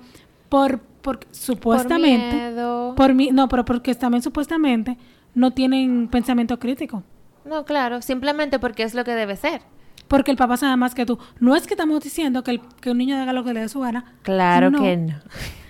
por, 0.48 0.80
por 0.80 1.20
supuestamente, 1.30 2.36
miedo. 2.36 2.94
por 2.94 3.14
mí, 3.14 3.30
no, 3.32 3.48
pero 3.48 3.64
porque 3.64 3.94
también 3.94 4.22
supuestamente 4.22 4.96
no 5.34 5.52
tienen 5.52 6.08
pensamiento 6.08 6.58
crítico. 6.58 7.02
No, 7.44 7.64
claro, 7.64 8.02
simplemente 8.02 8.58
porque 8.58 8.82
es 8.82 8.94
lo 8.94 9.04
que 9.04 9.12
debe 9.12 9.36
ser. 9.36 9.62
Porque 10.08 10.30
el 10.30 10.36
papá 10.36 10.56
sabe 10.56 10.76
más 10.76 10.94
que 10.94 11.06
tú. 11.06 11.18
No 11.38 11.54
es 11.54 11.66
que 11.66 11.74
estamos 11.74 12.02
diciendo 12.02 12.42
que, 12.42 12.52
el- 12.52 12.60
que 12.80 12.90
un 12.90 12.98
niño 12.98 13.16
haga 13.20 13.32
lo 13.32 13.44
que 13.44 13.52
le 13.54 13.60
dé 13.60 13.68
su 13.68 13.80
gana. 13.80 14.14
Claro 14.22 14.70
No. 14.70 14.82
que 14.82 14.96
no. 14.96 15.14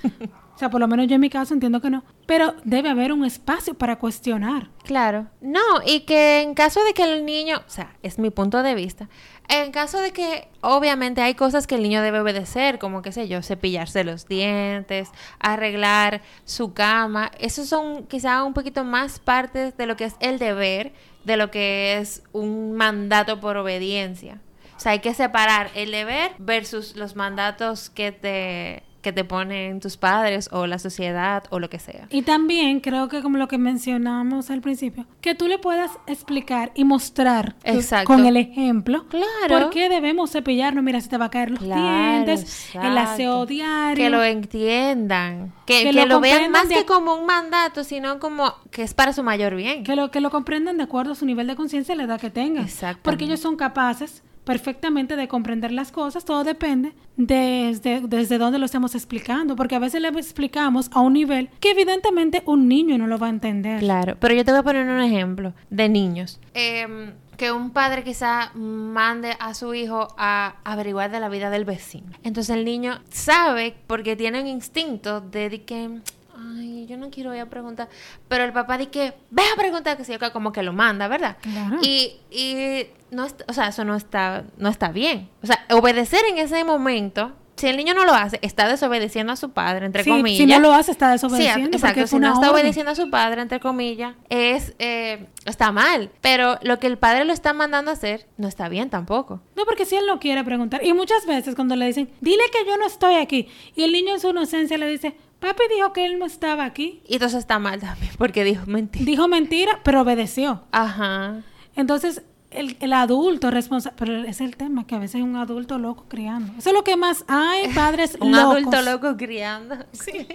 O 0.54 0.59
sea, 0.59 0.71
por 0.71 0.80
lo 0.80 0.88
menos 0.88 1.07
yo 1.07 1.14
en 1.14 1.21
mi 1.21 1.30
caso 1.30 1.54
entiendo 1.54 1.80
que 1.80 1.88
no. 1.88 2.02
Pero 2.26 2.52
debe 2.64 2.88
haber 2.88 3.12
un 3.12 3.25
espacio 3.25 3.75
para 3.75 4.00
cuestionar. 4.00 4.71
Claro. 4.83 5.28
No, 5.40 5.61
y 5.87 6.00
que 6.00 6.40
en 6.42 6.54
caso 6.54 6.83
de 6.83 6.95
que 6.95 7.04
el 7.04 7.25
niño, 7.25 7.59
o 7.64 7.71
sea, 7.71 7.95
es 8.02 8.18
mi 8.18 8.30
punto 8.30 8.64
de 8.64 8.75
vista, 8.75 9.09
en 9.49 9.71
caso 9.71 10.00
de 10.00 10.11
que 10.12 10.49
obviamente 10.61 11.23
hay 11.23 11.35
cosas 11.35 11.68
que 11.68 11.76
el 11.76 11.85
niño 11.85 12.02
debe 12.02 12.18
obedecer, 12.18 12.80
como 12.80 13.02
qué 13.02 13.12
sé 13.12 13.28
yo, 13.28 13.40
cepillarse 13.40 14.02
los 14.02 14.26
dientes, 14.26 15.11
arreglar 15.38 16.23
su 16.45 16.73
cama, 16.75 17.30
esos 17.38 17.68
son 17.68 18.07
quizá 18.09 18.42
un 18.42 18.52
poquito 18.52 18.83
más 18.83 19.21
partes 19.21 19.76
de 19.76 19.87
lo 19.87 19.97
que 19.97 20.07
es 20.07 20.16
el 20.18 20.40
deber, 20.40 20.92
de 21.29 21.37
lo 21.37 21.53
que 21.53 21.99
es 21.99 22.25
un 22.33 22.73
mandato 22.73 23.39
por 23.39 23.57
obediencia. 23.57 24.41
O 24.77 24.81
sea, 24.81 24.93
hay 24.93 24.99
que 25.01 25.15
separar 25.15 25.71
el 25.75 25.93
deber 25.93 26.33
versus 26.39 26.97
los 26.97 27.15
mandatos 27.17 27.91
que 27.91 28.13
te, 28.13 28.83
que 29.09 29.12
te 29.15 29.25
ponen 29.25 29.81
tus 29.81 29.97
padres 29.97 30.49
o 30.53 30.67
la 30.67 30.79
sociedad 30.79 31.45
o 31.50 31.59
lo 31.61 31.71
que 31.71 31.79
sea. 31.79 32.07
Y 32.11 32.23
también 32.23 32.81
creo 32.81 33.09
que 33.09 33.23
como 33.23 33.38
lo 33.38 33.49
que 33.49 33.57
mencionamos 33.59 34.50
al 34.50 34.61
principio, 34.61 35.07
que 35.23 35.35
tú 35.35 35.49
le 35.49 35.59
puedas 35.59 35.91
explicar 36.07 36.73
y 36.75 36.85
mostrar 36.85 37.55
Exacto. 37.65 38.07
con 38.07 38.27
el 38.27 38.37
ejemplo 38.37 39.07
Claro. 39.09 39.25
por 39.49 39.71
qué 39.71 39.88
debemos 39.88 40.31
cepillarnos. 40.33 40.85
Mira, 40.85 41.00
se 41.00 41.09
te 41.09 41.17
va 41.17 41.27
a 41.27 41.31
caer 41.31 41.50
los 41.53 41.61
Claro, 41.61 41.83
dientes, 42.25 42.75
el 42.75 42.99
aseo 42.99 43.33
exacto. 43.45 43.47
diario. 43.47 44.05
Que 44.05 44.11
lo 44.11 44.23
entiendan. 44.23 45.53
Que, 45.67 45.85
Que 45.85 45.91
que 45.91 45.93
lo 45.93 46.07
lo, 46.07 46.21
vean 46.21 46.50
más 46.50 46.69
de- 46.69 46.75
que 46.77 46.85
como 46.87 47.15
un 47.15 47.27
mandato, 47.27 47.85
sino 47.85 48.19
como 48.19 48.55
que 48.71 48.83
es 48.83 48.95
para 48.95 49.12
su 49.12 49.23
mayor 49.23 49.55
bien. 49.55 49.85
que 49.85 49.97
lo 49.97 50.11
que 50.11 50.21
lo 50.21 50.31
comprendan 50.31 50.77
de 50.77 50.83
acuerdo 50.85 51.12
a 51.12 51.15
su 51.15 51.25
nivel 51.27 51.47
de 51.47 51.57
conciencia 51.57 51.95
y 51.95 51.99
la 51.99 52.05
edad 52.05 52.21
que 52.21 52.31
tengan. 52.31 52.67
Porque 53.03 53.25
ellos 53.25 53.41
son 53.41 53.57
capaces 53.57 54.23
perfectamente 54.49 55.14
de 55.14 55.28
comprender 55.28 55.73
las 55.73 55.93
cosas, 55.93 56.25
todo 56.25 56.43
depende 56.43 56.95
desde, 57.19 58.00
desde 58.00 58.38
dónde 58.38 58.59
lo 58.59 58.64
estamos 58.64 58.95
explicando, 58.95 59.57
porque 59.57 59.75
a 59.75 59.78
veces 59.78 60.00
le 60.00 60.09
explicamos 60.09 60.88
a 60.95 61.00
un 61.00 61.12
nivel 61.12 61.50
que 61.61 61.73
evidentemente 61.73 62.43
un 62.47 62.67
niño 62.67 62.97
no 62.97 63.07
lo 63.07 63.19
va 63.19 63.26
a 63.26 63.31
entender. 63.31 63.78
Claro, 63.81 64.17
pero 64.19 64.33
yo 64.33 64.47
te 64.47 64.52
voy 64.52 64.61
a 64.61 64.62
poner 64.62 64.88
un 64.88 65.02
ejemplo 65.02 65.52
de 65.69 65.90
niños. 65.90 66.40
Em, 66.55 67.12
que 67.37 67.52
un 67.52 67.73
padre 67.73 68.02
quizá 68.02 68.50
mande 68.55 69.37
a 69.38 69.52
su 69.52 69.75
hijo 69.75 70.09
a 70.17 70.55
averiguar 70.64 71.11
de 71.11 71.21
la 71.21 71.28
vida 71.28 71.50
del 71.50 71.67
vecino. 71.67 72.11
Entonces 72.23 72.57
el 72.57 72.64
niño 72.64 73.00
sabe, 73.11 73.76
porque 73.87 74.17
tiene 74.17 74.40
un 74.40 74.47
instinto 74.47 75.21
de, 75.21 75.50
de 75.50 75.62
que, 75.64 75.90
ay, 76.38 76.87
yo 76.87 76.97
no 76.97 77.11
quiero 77.11 77.35
ir 77.35 77.40
a 77.40 77.47
preguntar, 77.47 77.88
pero 78.28 78.45
el 78.45 78.52
papá 78.52 78.78
dice 78.78 78.90
que, 78.90 79.14
ve 79.30 79.42
a 79.52 79.57
preguntar, 79.57 79.97
que 79.97 80.04
sí, 80.04 80.16
que 80.18 80.30
como 80.30 80.52
que 80.52 80.62
lo 80.62 80.73
manda, 80.73 81.09
¿verdad? 81.09 81.37
Claro. 81.40 81.78
Y, 81.83 82.16
y 82.30 82.87
no, 83.11 83.26
o 83.47 83.52
sea, 83.52 83.68
eso 83.68 83.85
no 83.85 83.95
está, 83.97 84.45
no 84.57 84.68
está 84.68 84.88
bien. 84.92 85.28
O 85.42 85.47
sea, 85.47 85.64
obedecer 85.71 86.21
en 86.30 86.38
ese 86.38 86.62
momento, 86.64 87.33
si 87.57 87.66
el 87.66 87.76
niño 87.76 87.92
no 87.92 88.04
lo 88.04 88.12
hace, 88.14 88.38
está 88.42 88.68
desobedeciendo 88.68 89.33
a 89.33 89.37
su 89.37 89.50
padre, 89.50 89.87
entre 89.87 90.04
Sí, 90.04 90.11
comillas. 90.11 90.38
si 90.38 90.47
no 90.47 90.61
lo 90.61 90.73
hace, 90.73 90.92
está 90.92 91.07
Sí, 91.09 91.12
desobedeciendo. 91.14 91.62
porque 91.73 91.76
exacto. 91.76 92.00
es 92.04 92.11
Si 92.11 92.18
no 92.21 92.28
está 92.28 92.38
orden. 92.38 92.52
obedeciendo 92.52 92.92
a 92.92 92.95
su 92.95 93.11
padre, 93.11 93.42
entre 93.42 93.59
comillas, 93.59 94.14
es 94.28 94.75
eh, 94.78 95.26
está 95.45 95.73
mal. 95.73 96.11
Pero 96.21 96.59
lo 96.62 96.78
que 96.78 96.87
el 96.87 96.99
padre 96.99 97.25
lo 97.25 97.33
está 97.33 97.52
mandando 97.54 97.90
a 97.90 97.95
hacer 97.95 98.28
no 98.37 98.47
está 98.47 98.68
bien 98.68 98.90
tampoco. 98.90 99.40
No, 99.57 99.64
porque 99.64 99.87
si 99.87 99.97
él 99.97 100.07
no 100.07 100.21
quiere 100.21 100.45
preguntar. 100.45 100.85
Y 100.87 100.92
muchas 100.92 101.26
veces 101.26 101.57
cuando 101.57 101.75
le 101.75 101.87
dicen, 101.87 102.09
dile 102.21 102.45
que 102.52 102.64
yo 102.64 102.76
no 102.76 102.87
estoy 102.87 103.16
aquí, 103.16 103.49
y 103.75 103.83
el 103.83 103.90
niño 103.90 104.14
en 104.14 104.21
su 104.21 104.28
inocencia 104.28 104.78
le 104.78 104.87
dice, 104.87 105.16
papi 105.40 105.62
dijo 105.75 105.92
que 105.92 106.07
él 106.07 106.18
no 106.18 106.26
estaba 106.26 106.64
aquí. 106.64 107.02
Y 107.07 107.14
entonces 107.14 107.38
está 107.40 107.59
mal 107.59 107.80
también, 107.80 108.12
porque 108.18 108.45
dijo 108.45 108.64
mentira. 108.66 109.04
Dijo 109.04 109.28
mentira, 109.28 109.80
pero 109.85 110.02
obedeció. 110.02 110.62
Ajá. 110.73 111.42
Entonces, 111.76 112.23
el, 112.50 112.76
el 112.80 112.92
adulto 112.95 113.50
responsable, 113.50 113.95
pero 113.99 114.25
es 114.25 114.40
el 114.40 114.57
tema, 114.57 114.87
que 114.87 114.95
a 114.95 114.99
veces 114.99 115.16
hay 115.16 115.23
un 115.23 115.37
adulto 115.37 115.78
loco 115.78 116.07
criando. 116.09 116.52
Eso 116.59 116.71
es 116.71 116.75
lo 116.75 116.83
que 116.83 116.97
más 116.97 117.25
hay, 117.28 117.68
padres 117.75 118.16
Un 118.21 118.33
locos. 118.33 118.57
adulto 118.57 118.83
loco 118.83 119.16
criando. 119.16 119.76
Sí. 119.92 120.26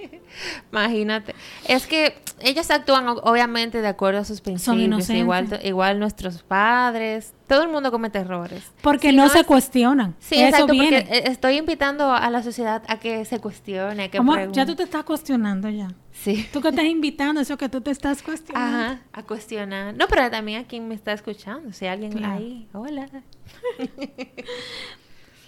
Imagínate. 0.71 1.35
Es 1.67 1.87
que 1.87 2.15
ellos 2.39 2.69
actúan 2.71 3.05
obviamente 3.07 3.81
de 3.81 3.87
acuerdo 3.87 4.19
a 4.21 4.25
sus 4.25 4.41
principios. 4.41 4.81
inocentes. 4.83 5.21
Igual, 5.21 5.59
igual 5.63 5.99
nuestros 5.99 6.43
padres. 6.43 7.33
Todo 7.47 7.63
el 7.63 7.69
mundo 7.69 7.91
comete 7.91 8.19
errores. 8.19 8.71
Porque 8.81 9.09
Si 9.09 9.15
no, 9.15 9.27
se 9.29 9.41
es- 9.41 9.45
cuestionan. 9.45 10.15
Sí, 10.19 10.35
Eso 10.35 10.45
exacto, 10.45 10.71
viene. 10.73 11.01
porque 11.01 11.17
eh, 11.17 11.23
estoy 11.27 11.57
invitando 11.57 12.11
a 12.13 12.29
la 12.29 12.41
sociedad 12.41 12.83
a 12.87 12.97
que 12.99 13.25
se 13.25 13.39
cuestione, 13.39 14.03
a 14.03 14.09
que 14.09 14.17
Amor, 14.17 14.51
ya 14.53 14.65
tú 14.65 14.75
te 14.75 14.83
estás 14.83 15.03
cuestionando 15.03 15.69
ya. 15.69 15.89
Sí. 16.11 16.47
Tú 16.53 16.61
que 16.61 16.69
estás 16.69 16.85
invitando 16.85 17.41
eso 17.41 17.57
que 17.57 17.67
tú 17.69 17.81
te 17.81 17.91
estás 17.91 18.23
cuestionando. 18.23 18.77
Ajá, 18.77 19.01
a 19.11 19.23
cuestionar. 19.23 19.93
No, 19.95 20.05
pero 20.07 20.29
también 20.31 20.61
a 20.61 20.67
quien 20.67 20.87
me 20.87 20.95
está 20.95 21.11
escuchando. 21.11 21.73
Si 21.73 21.85
alguien 21.85 22.13
Claro. 22.13 22.35
ahí, 22.35 22.67
hola. 22.73 23.07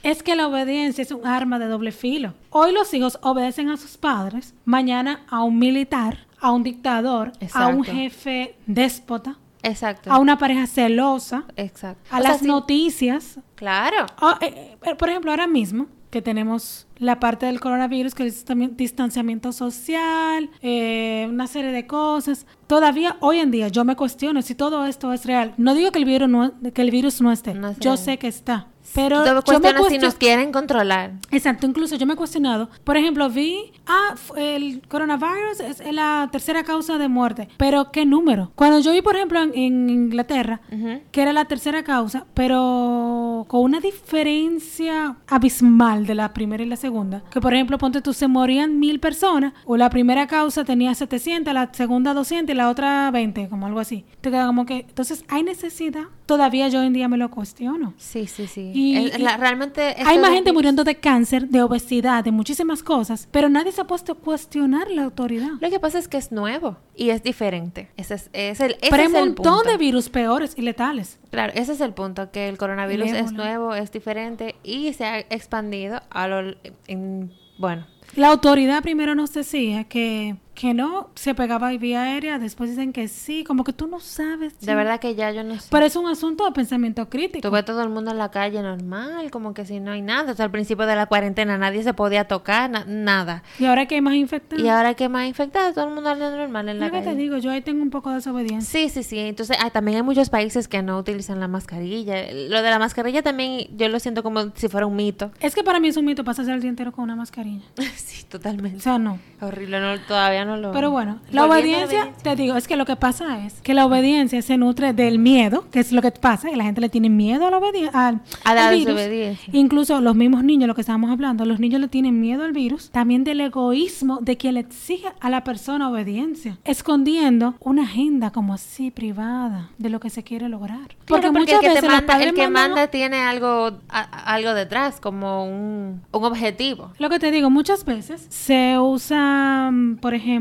Es 0.04 0.22
que 0.22 0.36
la 0.36 0.48
obediencia 0.48 1.02
es 1.02 1.10
un 1.12 1.26
arma 1.26 1.58
de 1.58 1.66
doble 1.66 1.92
filo. 1.92 2.36
Hoy 2.52 2.72
los 2.72 2.94
hijos 2.94 3.18
obedecen 3.24 3.70
a 3.70 3.78
sus 3.78 3.98
padres, 3.98 4.54
mañana 4.64 5.26
a 5.30 5.42
un 5.44 5.58
militar, 5.58 6.28
a 6.40 6.52
un 6.52 6.62
dictador, 6.62 7.32
a 7.54 7.68
un 7.68 7.84
jefe 7.84 8.56
déspota, 8.68 9.38
Exacto. 9.66 10.12
a 10.12 10.20
una 10.20 10.38
pareja 10.38 10.68
celosa, 10.68 11.44
Exacto. 11.56 12.08
a 12.12 12.20
O 12.20 12.22
sea, 12.22 12.32
las 12.32 12.42
noticias. 12.44 13.40
Claro. 13.56 14.06
Ah, 14.18 14.38
eh, 14.42 14.78
eh, 14.84 14.96
por 14.96 15.10
ejemplo, 15.10 15.32
ahora 15.32 15.48
mismo 15.48 15.88
que 16.10 16.22
tenemos 16.22 16.88
la 16.98 17.20
parte 17.20 17.46
del 17.46 17.60
coronavirus, 17.60 18.16
que 18.16 18.26
es 18.26 18.46
también 18.46 18.78
distanciamiento 18.78 19.52
social, 19.52 20.50
eh, 20.62 21.28
una 21.30 21.46
serie 21.48 21.72
de 21.72 21.86
cosas. 21.86 22.46
Todavía 22.68 23.18
hoy 23.20 23.40
en 23.40 23.52
día 23.52 23.68
yo 23.68 23.84
me 23.84 23.98
cuestiono 23.98 24.42
si 24.42 24.56
todo 24.56 24.86
esto 24.86 25.12
es 25.12 25.26
real. 25.26 25.54
No 25.58 25.74
digo 25.74 25.92
que 25.92 26.00
el 26.00 26.06
virus 26.06 26.30
no, 26.30 26.54
que 26.74 26.82
el 26.82 26.92
virus 26.92 27.20
no 27.22 27.34
esté. 27.34 27.54
No 27.54 27.76
yo 27.80 27.98
sé 27.98 28.18
que 28.18 28.28
está. 28.28 28.68
Pero 28.96 29.24
te 29.24 29.30
yo 29.30 29.34
me 29.36 29.44
cuestionas 29.74 29.88
si 29.92 29.98
nos 30.00 30.16
quieren 30.16 30.52
controlar. 30.52 31.12
Exacto, 31.32 31.68
incluso 31.68 31.96
yo 31.98 32.06
me 32.06 32.14
he 32.14 32.18
cuestionado. 32.18 32.70
Por 32.84 32.98
ejemplo, 32.98 33.30
vi, 33.30 33.72
ah, 33.86 34.16
el 34.38 34.82
coronavirus 34.88 35.60
es 35.60 35.94
la 35.94 36.30
tercera 36.32 36.64
causa 36.64 36.98
de 36.98 37.08
muerte. 37.10 37.50
Pero, 37.58 37.92
¿qué 37.92 38.06
número? 38.06 38.52
Cuando 38.56 38.80
yo 38.80 38.92
vi, 38.94 39.02
por 39.02 39.16
ejemplo, 39.16 39.42
en, 39.42 39.52
en 39.56 39.90
Inglaterra, 39.90 40.62
Ujú. 40.72 41.02
que 41.12 41.22
era 41.22 41.34
la 41.34 41.46
tercera 41.46 41.84
causa, 41.84 42.26
pero 42.34 43.46
con 43.50 43.62
una 43.62 43.80
diferencia 43.80 45.18
abismal 45.28 46.06
de 46.06 46.16
la 46.16 46.34
primera 46.34 46.64
y 46.64 46.68
la 46.68 46.76
segunda. 46.78 47.24
Que 47.32 47.42
por 47.42 47.54
ejemplo, 47.54 47.78
ponte 47.78 48.02
tú, 48.02 48.14
se 48.14 48.28
morían 48.28 48.80
mil 48.80 49.00
personas, 49.00 49.54
o 49.66 49.78
la 49.78 49.90
primera 49.90 50.28
causa 50.28 50.64
tenía 50.64 50.96
700, 50.96 51.54
la 51.54 51.70
segunda 51.74 52.14
200 52.14 52.54
y 52.54 52.58
la 52.58 52.70
otra 52.70 53.12
20, 53.12 53.50
como 53.50 53.66
algo 53.66 53.80
así. 53.80 54.06
Te 54.22 54.32
queda 54.32 54.48
como 54.48 54.66
que, 54.66 54.86
entonces 54.88 55.24
hay 55.28 55.44
necesidad. 55.44 56.04
Todavía 56.26 56.68
yo 56.70 56.80
hoy 56.80 56.88
en 56.88 56.94
día 56.94 57.08
me 57.08 57.18
lo 57.18 57.30
cuestiono. 57.30 57.94
Sí, 57.98 58.26
sí, 58.28 58.48
sí. 58.48 58.72
Y- 58.74 58.85
Es- 58.94 59.18
y 59.18 59.22
la- 59.22 59.38
realmente... 59.38 59.96
Hay 60.06 60.20
más 60.20 60.32
gente 60.32 60.52
muriendo 60.52 60.84
de 60.84 60.96
cáncer, 60.96 61.48
de 61.48 61.62
obesidad, 61.62 62.24
de 62.24 62.32
muchísimas 62.32 62.84
cosas, 62.84 63.28
pero 63.32 63.48
nadie 63.50 63.72
se 63.72 63.82
ha 63.82 63.86
puesto 63.88 64.12
a 64.12 64.16
cuestionar 64.16 64.92
la 64.92 65.04
autoridad. 65.04 65.52
Lo 65.62 65.70
que 65.70 65.80
pasa 65.80 65.98
es 65.98 66.08
que 66.08 66.18
es 66.18 66.32
nuevo 66.32 66.78
y 66.96 67.10
es 67.10 67.24
diferente. 67.24 67.90
Ese 67.98 68.16
es, 68.16 68.30
es 68.34 68.60
el, 68.60 68.72
ese 68.82 68.90
Pero 68.92 69.02
hay 69.04 69.08
un 69.08 69.14
montón 69.14 69.54
punto. 69.56 69.70
de 69.70 69.78
virus 69.78 70.10
peores 70.10 70.54
y 70.58 70.62
letales. 70.62 71.20
Claro, 71.32 71.54
ese 71.56 71.72
es 71.74 71.82
el 71.82 71.94
punto, 71.94 72.32
que 72.32 72.48
el 72.50 72.58
coronavirus 72.58 73.12
es 73.12 73.32
nuevo, 73.32 73.74
es 73.74 73.92
diferente 73.92 74.56
y 74.64 74.94
se 74.94 75.06
ha 75.06 75.20
expandido 75.20 76.02
a 76.10 76.28
lo... 76.28 76.56
en- 76.88 77.32
bueno, 77.58 77.88
La 78.16 78.28
autoridad 78.28 78.82
primero 78.84 79.16
nos 79.16 79.34
decía 79.34 79.86
que, 79.86 80.36
que 80.56 80.74
no 80.74 81.10
se 81.16 81.36
pegaba 81.36 81.70
vía 81.72 82.04
aérea, 82.04 82.40
después 82.40 82.70
dicen 82.70 82.94
que 82.94 83.08
sí, 83.10 83.44
como 83.44 83.64
que 83.66 83.74
tú 83.74 83.88
no 83.88 84.00
sabes. 84.00 84.60
de 84.62 84.74
verdad 84.74 85.00
que 85.00 85.14
ya 85.14 85.32
yo 85.32 85.44
no 85.44 85.60
sé. 85.60 85.68
Pero 85.70 85.86
es 85.86 85.96
un 85.98 86.08
asunto 86.08 86.46
de 86.46 86.52
pensamiento 86.54 87.10
crítico. 87.10 87.48
Tuve 87.50 87.62
todo 87.64 87.84
el 87.84 87.90
mundo 87.90 88.12
en 88.12 88.18
la 88.18 88.32
calle 88.32 88.62
normal, 88.62 89.30
como 89.32 89.54
que 89.54 89.66
si 89.66 89.80
no 89.80 89.92
hay 89.92 90.02
nada. 90.02 90.32
O 90.32 90.36
sea, 90.36 90.46
al 90.46 90.52
principio 90.52 90.86
de 90.86 90.96
la 90.96 91.06
cuarentena 91.08 91.58
nadie 91.58 91.84
se 91.84 91.94
podía 91.94 92.24
tocar, 92.26 92.70
na- 92.70 92.86
nada. 92.88 93.44
Y 93.60 93.66
ahora 93.66 93.86
que 93.86 93.96
hay 93.96 94.02
más 94.02 94.16
infectados. 94.16 94.64
Y 94.64 94.70
ahora 94.70 94.94
que 94.94 95.10
más 95.10 95.28
infectados, 95.28 95.76
todo 95.76 95.88
el 95.90 95.94
mundo 95.94 96.10
anda 96.10 96.32
normal 96.32 96.70
en 96.70 96.80
la 96.80 96.90
que 96.90 97.00
te 97.00 97.04
calle. 97.06 97.18
digo, 97.18 97.38
yo 97.38 97.52
ahí 97.52 97.62
tengo 97.62 97.82
un 97.84 97.90
poco 97.90 98.10
de 98.10 98.16
desobediencia. 98.16 98.80
Sí, 98.80 98.90
sí, 98.90 99.04
sí. 99.04 99.20
Entonces, 99.20 99.58
ah, 99.62 99.70
también 99.72 99.98
hay 99.98 100.04
muchos 100.04 100.30
países 100.30 100.70
que 100.70 100.82
no 100.82 100.98
utilizan 100.98 101.40
la 101.42 101.50
mascarilla. 101.50 102.32
Lo 102.32 102.62
de 102.62 102.70
la 102.70 102.80
mascarilla 102.80 103.22
también 103.22 103.68
yo 103.78 103.90
lo 103.90 104.00
siento 104.00 104.24
como 104.24 104.52
si 104.56 104.70
fuera 104.70 104.86
un 104.86 104.96
mito. 104.96 105.32
Es 105.42 105.54
que 105.54 105.64
para 105.64 105.82
mí 105.82 105.90
es 105.90 105.98
un 105.98 106.06
mito 106.06 106.24
pasarse 106.24 106.54
el 106.54 106.62
día 106.62 106.70
entero 106.70 106.94
con 106.94 107.04
una 107.04 107.18
mascarilla. 107.18 107.66
sí, 107.98 108.24
O 108.24 108.30
totalmente. 108.30 108.80
sea, 108.80 108.98
no. 108.98 109.20
Horrible, 109.42 109.82
no, 109.82 110.00
todavía 110.08 110.45
no 110.46 110.58
lo... 110.58 110.72
Pero 110.72 110.92
bueno, 110.92 111.20
la 111.32 111.46
obediencia, 111.46 112.12
te 112.24 112.36
digo, 112.36 112.56
es 112.56 112.68
que 112.68 112.76
lo 112.76 112.86
que 112.86 112.96
pasa 112.96 113.46
es 113.46 113.62
que 113.62 113.74
la 113.74 113.86
obediencia 113.86 114.42
se 114.42 114.58
nutre 114.58 114.94
del 114.94 115.20
miedo, 115.20 115.66
que 115.72 115.80
es 115.80 115.92
lo 115.92 116.02
que 116.02 116.12
pasa, 116.12 116.50
que 116.50 116.56
la 116.56 116.64
gente 116.64 116.82
le 116.82 116.90
tiene 116.90 117.10
miedo 117.10 117.48
a 117.48 117.52
la 117.52 117.58
obediencia. 117.58 117.92
Al, 118.08 118.22
A 118.44 118.54
la 118.56 118.68
al 118.70 118.76
virus. 118.78 118.96
desobediencia. 118.96 119.50
Incluso 119.54 120.02
los 120.02 120.16
mismos 120.16 120.44
niños, 120.44 120.68
lo 120.68 120.76
que 120.76 120.82
estábamos 120.82 121.12
hablando, 121.12 121.46
los 121.46 121.60
niños 121.60 121.82
le 121.82 121.88
tienen 121.88 122.20
miedo 122.20 122.44
al 122.44 122.52
virus, 122.52 122.90
también 122.92 123.24
del 123.24 123.42
egoísmo 123.42 124.20
de 124.22 124.38
quien 124.38 124.54
le 124.56 124.60
exige 124.62 125.08
a 125.20 125.30
la 125.30 125.44
persona 125.44 125.90
obediencia, 125.90 126.58
escondiendo 126.64 127.56
una 127.60 127.84
agenda 127.84 128.32
como 128.32 128.54
así 128.54 128.92
privada 128.92 129.70
de 129.78 129.90
lo 129.90 130.00
que 130.00 130.10
se 130.10 130.24
quiere 130.24 130.50
lograr. 130.50 130.96
Porque, 131.06 131.32
muchas 131.32 131.56
el 131.56 131.60
que, 131.62 131.68
te 131.68 131.74
veces 131.76 131.90
manda, 131.90 132.24
el 132.24 132.34
que 132.34 132.48
manda 132.50 132.88
tiene 132.88 133.18
algo, 133.18 133.72
a- 133.90 134.34
algo 134.34 134.54
detrás, 134.54 135.00
como 135.00 135.46
un, 135.46 136.02
un 136.12 136.24
objetivo. 136.24 136.92
Lo 137.00 137.10
que 137.10 137.20
te 137.20 137.32
digo, 137.32 137.50
muchas 137.50 137.86
veces 137.86 138.26
se 138.30 138.78
usa, 138.80 139.72
por 140.02 140.14
ejemplo, 140.14 140.35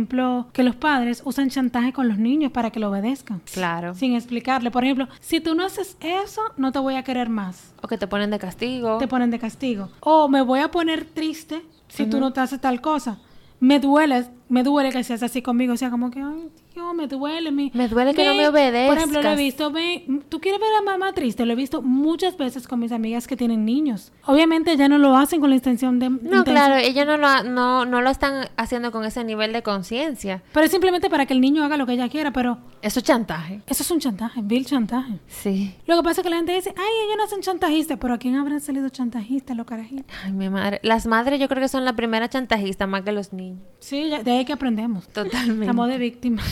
que 0.53 0.63
los 0.63 0.77
padres 0.77 1.23
usan 1.25 1.51
chantaje 1.51 1.93
con 1.93 2.09
los 2.09 2.19
niños 2.19 2.53
para 2.53 2.71
que 2.71 2.81
lo 2.81 2.91
obedezcan. 2.91 3.41
Claro. 3.53 3.95
Sin 3.95 4.15
explicarle. 4.15 4.71
Por 4.71 4.85
ejemplo, 4.85 5.09
si 5.21 5.41
tú 5.41 5.55
no 5.55 5.65
haces 5.65 5.97
eso, 6.01 6.43
no 6.57 6.73
te 6.73 6.79
voy 6.79 6.95
a 6.95 7.05
querer 7.05 7.29
más. 7.29 7.75
O 7.83 7.89
que 7.89 7.99
te 7.99 8.07
ponen 8.07 8.31
de 8.31 8.39
castigo. 8.39 8.99
Te 8.99 9.09
ponen 9.09 9.31
de 9.31 9.39
castigo. 9.39 9.91
O 10.01 10.29
me 10.29 10.43
voy 10.43 10.61
a 10.61 10.71
poner 10.71 11.05
triste 11.05 11.63
si 11.89 12.07
tú 12.07 12.21
no 12.21 12.33
te 12.33 12.41
haces 12.41 12.61
tal 12.61 12.81
cosa. 12.81 13.19
Me 13.61 13.79
duele, 13.81 14.27
me 14.49 14.63
duele 14.63 14.91
que 14.91 15.03
seas 15.05 15.23
así 15.23 15.43
conmigo. 15.43 15.73
O 15.73 15.77
sea, 15.77 15.91
como 15.91 16.11
que, 16.11 16.21
ay, 16.21 16.49
Dios, 16.75 16.95
me 16.95 17.07
duele. 17.07 17.51
Mi, 17.51 17.71
Me 17.75 17.89
duele 17.89 18.15
que 18.15 18.25
no 18.25 18.35
me 18.35 18.49
obedezcas. 18.49 18.89
Por 18.89 18.97
ejemplo, 18.99 19.23
lo 19.23 19.29
he 19.31 19.37
visto, 19.37 19.71
ven, 19.71 20.23
tú 20.29 20.41
quieres 20.41 20.61
ver 20.61 20.71
a 20.79 20.83
mamá 20.83 21.13
triste. 21.13 21.47
Lo 21.47 21.53
he 21.53 21.57
visto 21.57 21.83
muchas 21.83 22.37
veces 22.37 22.67
con 22.69 22.81
mis 22.81 22.93
amigas 22.93 23.27
que 23.27 23.37
tienen 23.37 23.65
niños. 23.65 24.13
Obviamente 24.27 24.77
ya 24.77 24.89
no 24.89 24.99
lo 24.99 25.17
hacen 25.17 25.41
con 25.41 25.51
la 25.51 25.57
intención 25.57 25.99
de... 25.99 26.11
No, 26.11 26.17
intención- 26.17 26.43
claro, 26.45 26.77
ellos 26.77 27.07
no 27.07 27.17
lo, 27.17 27.43
no, 27.45 27.85
no 27.85 28.01
lo 28.03 28.11
están 28.11 28.49
haciendo 28.57 28.91
con 28.93 29.05
ese 29.05 29.25
nivel 29.25 29.53
de 29.53 29.63
conciencia. 29.63 30.43
Pero 30.53 30.67
es 30.67 30.73
simplemente 30.73 31.09
para 31.11 31.27
que 31.27 31.35
el 31.35 31.41
niño 31.41 31.65
haga 31.65 31.77
lo 31.77 31.87
que 31.87 31.93
ella 31.93 32.09
quiera, 32.09 32.33
pero 32.33 32.59
Eso 32.83 32.99
es 33.01 33.05
chantaje. 33.05 33.61
eso 33.67 33.83
es 33.83 33.91
un 33.91 34.01
chantaje, 34.01 34.41
vil 34.43 34.67
chantaje. 34.67 35.19
Sí. 35.29 35.75
Lo 35.87 35.97
que 35.97 36.03
pasa 36.03 36.21
es 36.21 36.25
que 36.25 36.31
la 36.31 36.37
gente 36.37 36.53
dice, 36.55 36.75
ay, 36.77 36.93
ellos 37.07 37.17
no 37.19 37.27
son 37.29 37.41
chantajistas, 37.41 37.99
pero 38.01 38.15
¿a 38.15 38.19
quién 38.19 38.37
habrán 38.37 38.61
salido 38.61 38.89
chantajistas 38.89 39.57
los 39.57 39.67
carajitos? 39.67 40.15
Ay, 40.25 40.33
mi 40.33 40.49
madre. 40.51 40.81
Las 40.83 41.07
madres 41.07 41.41
yo 41.41 41.49
creo 41.49 41.63
que 41.63 41.69
son 41.69 41.85
la 41.85 41.95
primera 41.95 42.29
chantajista 42.29 42.87
más 42.87 43.03
que 43.03 43.13
los 43.13 43.33
niños. 43.33 43.61
Sí, 43.79 44.11
de 44.25 44.34
ahí 44.39 44.45
que 44.45 44.53
aprendemos. 44.53 45.09
Totalmente. 45.09 45.65
Estamos 45.65 45.89
de 45.89 45.99
víctimas. 45.99 46.45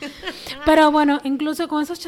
Pero 0.64 0.90
bueno, 0.92 1.20
incluso 1.24 1.68
con 1.68 1.82
esos 1.82 2.00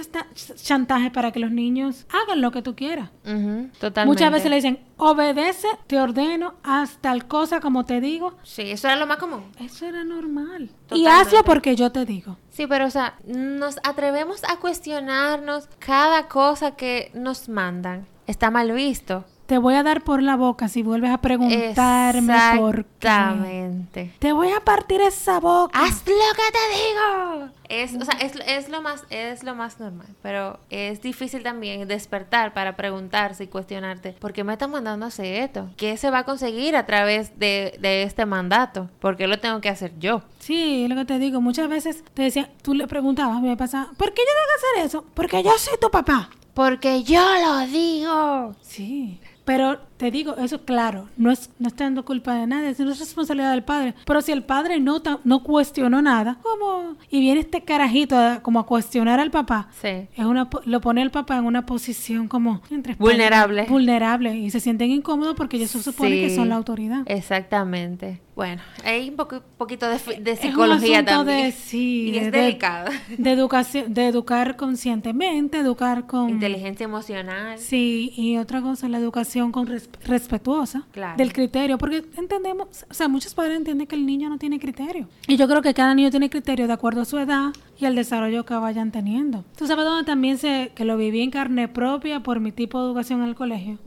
chantajes 0.62 1.10
para 1.10 1.32
que 1.32 1.40
los 1.40 1.50
niños 1.50 2.06
hagan 2.10 2.40
lo 2.40 2.50
que 2.50 2.62
tú 2.62 2.74
quieras. 2.74 3.10
Totalmente. 3.22 4.06
Muchas 4.06 4.32
veces 4.32 4.50
le 4.50 4.56
dicen, 4.56 4.80
obedece, 4.96 5.68
te 5.86 6.00
ordeno, 6.00 6.54
haz 6.62 6.98
tal 7.00 7.26
cosa 7.26 7.60
como 7.60 7.84
te 7.84 8.00
digo. 8.00 8.34
Sí, 8.42 8.70
eso 8.70 8.88
era 8.88 8.96
lo 8.96 9.06
más 9.06 9.18
común. 9.18 9.44
Eso 9.58 9.86
era 9.86 10.04
normal. 10.04 10.70
Y 10.92 11.06
hazlo 11.06 11.42
porque 11.44 11.76
yo 11.76 11.90
te 11.90 12.04
digo. 12.04 12.36
Sí, 12.50 12.66
pero 12.66 12.86
o 12.86 12.90
sea, 12.90 13.16
nos 13.26 13.78
atrevemos 13.84 14.42
a 14.44 14.56
cuestionarnos 14.56 15.68
cada 15.78 16.28
cosa 16.28 16.76
que 16.76 17.10
nos 17.14 17.48
mandan. 17.48 18.06
Está 18.26 18.50
mal 18.50 18.70
visto. 18.72 19.24
Te 19.50 19.58
voy 19.58 19.74
a 19.74 19.82
dar 19.82 20.02
por 20.02 20.22
la 20.22 20.36
boca 20.36 20.68
si 20.68 20.84
vuelves 20.84 21.10
a 21.10 21.18
preguntarme 21.18 22.36
por 22.56 22.84
qué. 22.84 23.08
Exactamente. 23.08 24.14
Te 24.20 24.32
voy 24.32 24.52
a 24.52 24.60
partir 24.60 25.00
esa 25.00 25.40
boca. 25.40 25.76
Haz 25.76 26.04
lo 26.06 26.36
que 26.36 26.52
te 26.52 26.76
digo. 26.78 27.48
Es, 27.68 27.96
o 27.96 28.04
sea, 28.04 28.14
es, 28.20 28.34
es 28.46 28.68
lo 28.68 28.80
más, 28.80 29.02
es 29.10 29.42
lo 29.42 29.56
más 29.56 29.80
normal. 29.80 30.06
Pero 30.22 30.60
es 30.70 31.02
difícil 31.02 31.42
también 31.42 31.88
despertar 31.88 32.54
para 32.54 32.76
preguntarse 32.76 33.42
y 33.42 33.46
cuestionarte, 33.48 34.12
¿por 34.12 34.32
qué 34.32 34.44
me 34.44 34.52
están 34.52 34.70
mandando 34.70 35.06
a 35.06 35.08
hacer 35.08 35.42
esto? 35.42 35.68
¿Qué 35.76 35.96
se 35.96 36.10
va 36.10 36.18
a 36.18 36.24
conseguir 36.24 36.76
a 36.76 36.86
través 36.86 37.36
de, 37.40 37.76
de 37.80 38.04
este 38.04 38.26
mandato? 38.26 38.88
¿Por 39.00 39.16
qué 39.16 39.26
lo 39.26 39.40
tengo 39.40 39.60
que 39.60 39.68
hacer 39.68 39.98
yo? 39.98 40.22
Sí, 40.38 40.84
es 40.84 40.88
lo 40.88 40.94
que 40.94 41.06
te 41.06 41.18
digo. 41.18 41.40
Muchas 41.40 41.68
veces 41.68 42.04
te 42.14 42.22
decía, 42.22 42.48
tú 42.62 42.72
le 42.72 42.86
preguntabas, 42.86 43.42
me 43.42 43.56
pasaba, 43.56 43.90
¿por 43.96 44.14
qué 44.14 44.22
yo 44.22 44.26
tengo 44.28 44.46
que 44.46 44.78
hacer 44.78 44.86
eso? 44.86 45.04
Porque 45.12 45.42
yo 45.42 45.58
soy 45.58 45.76
tu 45.80 45.90
papá. 45.90 46.30
Porque 46.54 47.02
yo 47.02 47.24
lo 47.44 47.66
digo. 47.66 48.54
Sí. 48.62 49.18
Pero 49.50 49.80
te 50.00 50.10
digo, 50.10 50.34
eso 50.38 50.64
claro, 50.64 51.08
no 51.18 51.30
es 51.30 51.50
no 51.58 51.68
está 51.68 51.84
dando 51.84 52.06
culpa 52.06 52.34
de 52.34 52.46
nadie, 52.46 52.72
sino 52.74 52.90
es 52.90 52.98
responsabilidad 52.98 53.50
del 53.52 53.62
padre. 53.64 53.94
Pero 54.06 54.22
si 54.22 54.32
el 54.32 54.42
padre 54.42 54.80
no, 54.80 55.02
no 55.24 55.42
cuestionó 55.42 56.00
nada, 56.00 56.38
¿cómo? 56.42 56.96
Y 57.10 57.20
viene 57.20 57.40
este 57.40 57.62
carajito 57.64 58.16
a- 58.16 58.40
como 58.42 58.60
a 58.60 58.64
cuestionar 58.66 59.20
al 59.20 59.30
papá. 59.30 59.68
Sí. 59.82 59.88
Es 60.16 60.24
una, 60.24 60.48
lo 60.64 60.80
pone 60.80 61.02
el 61.02 61.10
papá 61.10 61.36
en 61.36 61.44
una 61.44 61.66
posición 61.66 62.28
como 62.28 62.62
entre 62.70 62.94
Vulnerable. 62.94 63.66
vulnerable 63.68 64.34
y 64.38 64.48
se 64.50 64.58
sienten 64.60 64.90
incómodos 64.90 65.34
porque 65.36 65.58
ellos 65.58 65.70
se 65.70 65.82
supone 65.82 66.18
que 66.18 66.34
son 66.34 66.48
la 66.48 66.54
autoridad. 66.56 67.02
Exactamente. 67.50 68.20
Bueno, 68.36 68.62
hay 68.86 69.10
un 69.10 69.16
poco, 69.16 69.42
poquito 69.58 69.86
de, 69.86 69.96
Es 69.96 70.06
un 70.06 70.36
psicología 70.38 71.04
también. 71.04 71.42
de 71.48 71.52
sí, 71.52 72.10
y 72.14 72.16
es 72.18 72.32
de- 72.32 72.38
delicado. 72.40 72.90
de 73.18 73.30
educación, 73.32 73.92
de 73.92 74.06
educar 74.06 74.56
conscientemente, 74.56 75.58
educar 75.58 76.06
con 76.06 76.30
Inteligencia 76.30 76.84
emocional. 76.84 77.58
Sí, 77.58 78.12
y 78.16 78.38
otra 78.38 78.62
cosa, 78.62 78.88
la 78.88 78.96
educación 78.96 79.52
con 79.52 79.66
res- 79.66 79.89
respetuosa 80.04 80.86
Claro. 80.92 81.16
del 81.16 81.32
criterio, 81.32 81.78
porque 81.78 82.04
entendemos, 82.16 82.84
o 82.90 82.94
sea, 82.94 83.08
muchos 83.08 83.34
padres 83.34 83.56
entienden 83.56 83.86
que 83.86 83.94
el 83.96 84.06
niño 84.06 84.28
no 84.28 84.38
tiene 84.38 84.58
criterio. 84.58 85.08
Y 85.26 85.36
yo 85.36 85.46
creo 85.48 85.62
que 85.62 85.74
cada 85.74 85.94
niño 85.94 86.10
tiene 86.10 86.30
criterio 86.30 86.66
de 86.66 86.72
acuerdo 86.72 87.02
a 87.02 87.04
su 87.04 87.18
edad 87.18 87.52
y 87.78 87.84
al 87.86 87.94
desarrollo 87.94 88.44
que 88.44 88.54
vayan 88.54 88.90
teniendo. 88.92 89.44
Tú 89.56 89.66
sabes 89.66 89.84
dónde 89.84 90.04
también 90.04 90.38
sé 90.38 90.72
que 90.74 90.84
lo 90.84 90.96
viví 90.96 91.20
en 91.22 91.30
carne 91.30 91.68
propia 91.68 92.22
por 92.22 92.40
mi 92.40 92.52
tipo 92.52 92.80
de 92.80 92.86
educación 92.86 93.22
en 93.22 93.28
el 93.28 93.34
colegio, 93.34 93.78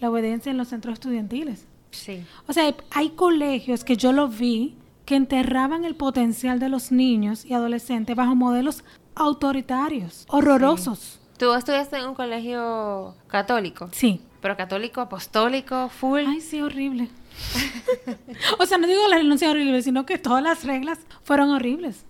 la 0.00 0.10
obediencia 0.10 0.50
en 0.50 0.56
los 0.58 0.68
centros 0.68 0.94
estudiantiles. 0.94 1.66
Sí. 1.90 2.24
O 2.48 2.52
sea, 2.52 2.64
hay, 2.64 2.74
hay 2.90 3.10
colegios 3.10 3.84
que 3.84 3.96
yo 3.96 4.12
lo 4.12 4.28
vi 4.28 4.74
que 5.04 5.16
enterraban 5.16 5.84
el 5.84 5.94
potencial 5.96 6.58
de 6.58 6.68
los 6.68 6.90
niños 6.92 7.44
y 7.44 7.54
adolescentes 7.54 8.16
bajo 8.16 8.34
modelos 8.34 8.82
autoritarios, 9.14 10.24
horrorosos. 10.28 11.18
Tú 11.38 11.52
estudiaste 11.54 11.96
en 11.98 12.06
un 12.08 12.14
colegio 12.14 13.14
católico, 13.26 13.88
Sí. 13.92 14.20
Pero 14.42 14.56
católico, 14.56 15.00
apostólico, 15.00 15.88
full. 15.88 16.24
Ay, 16.26 16.40
sí, 16.42 16.60
horrible. 16.60 17.08
o 18.58 18.66
sea, 18.66 18.76
no 18.76 18.86
digo 18.86 19.08
la 19.08 19.16
renuncia 19.16 19.50
horrible, 19.50 19.80
sino 19.82 20.04
que 20.04 20.18
todas 20.18 20.42
las 20.42 20.64
reglas 20.64 20.98
fueron 21.24 21.50
horribles. 21.50 22.04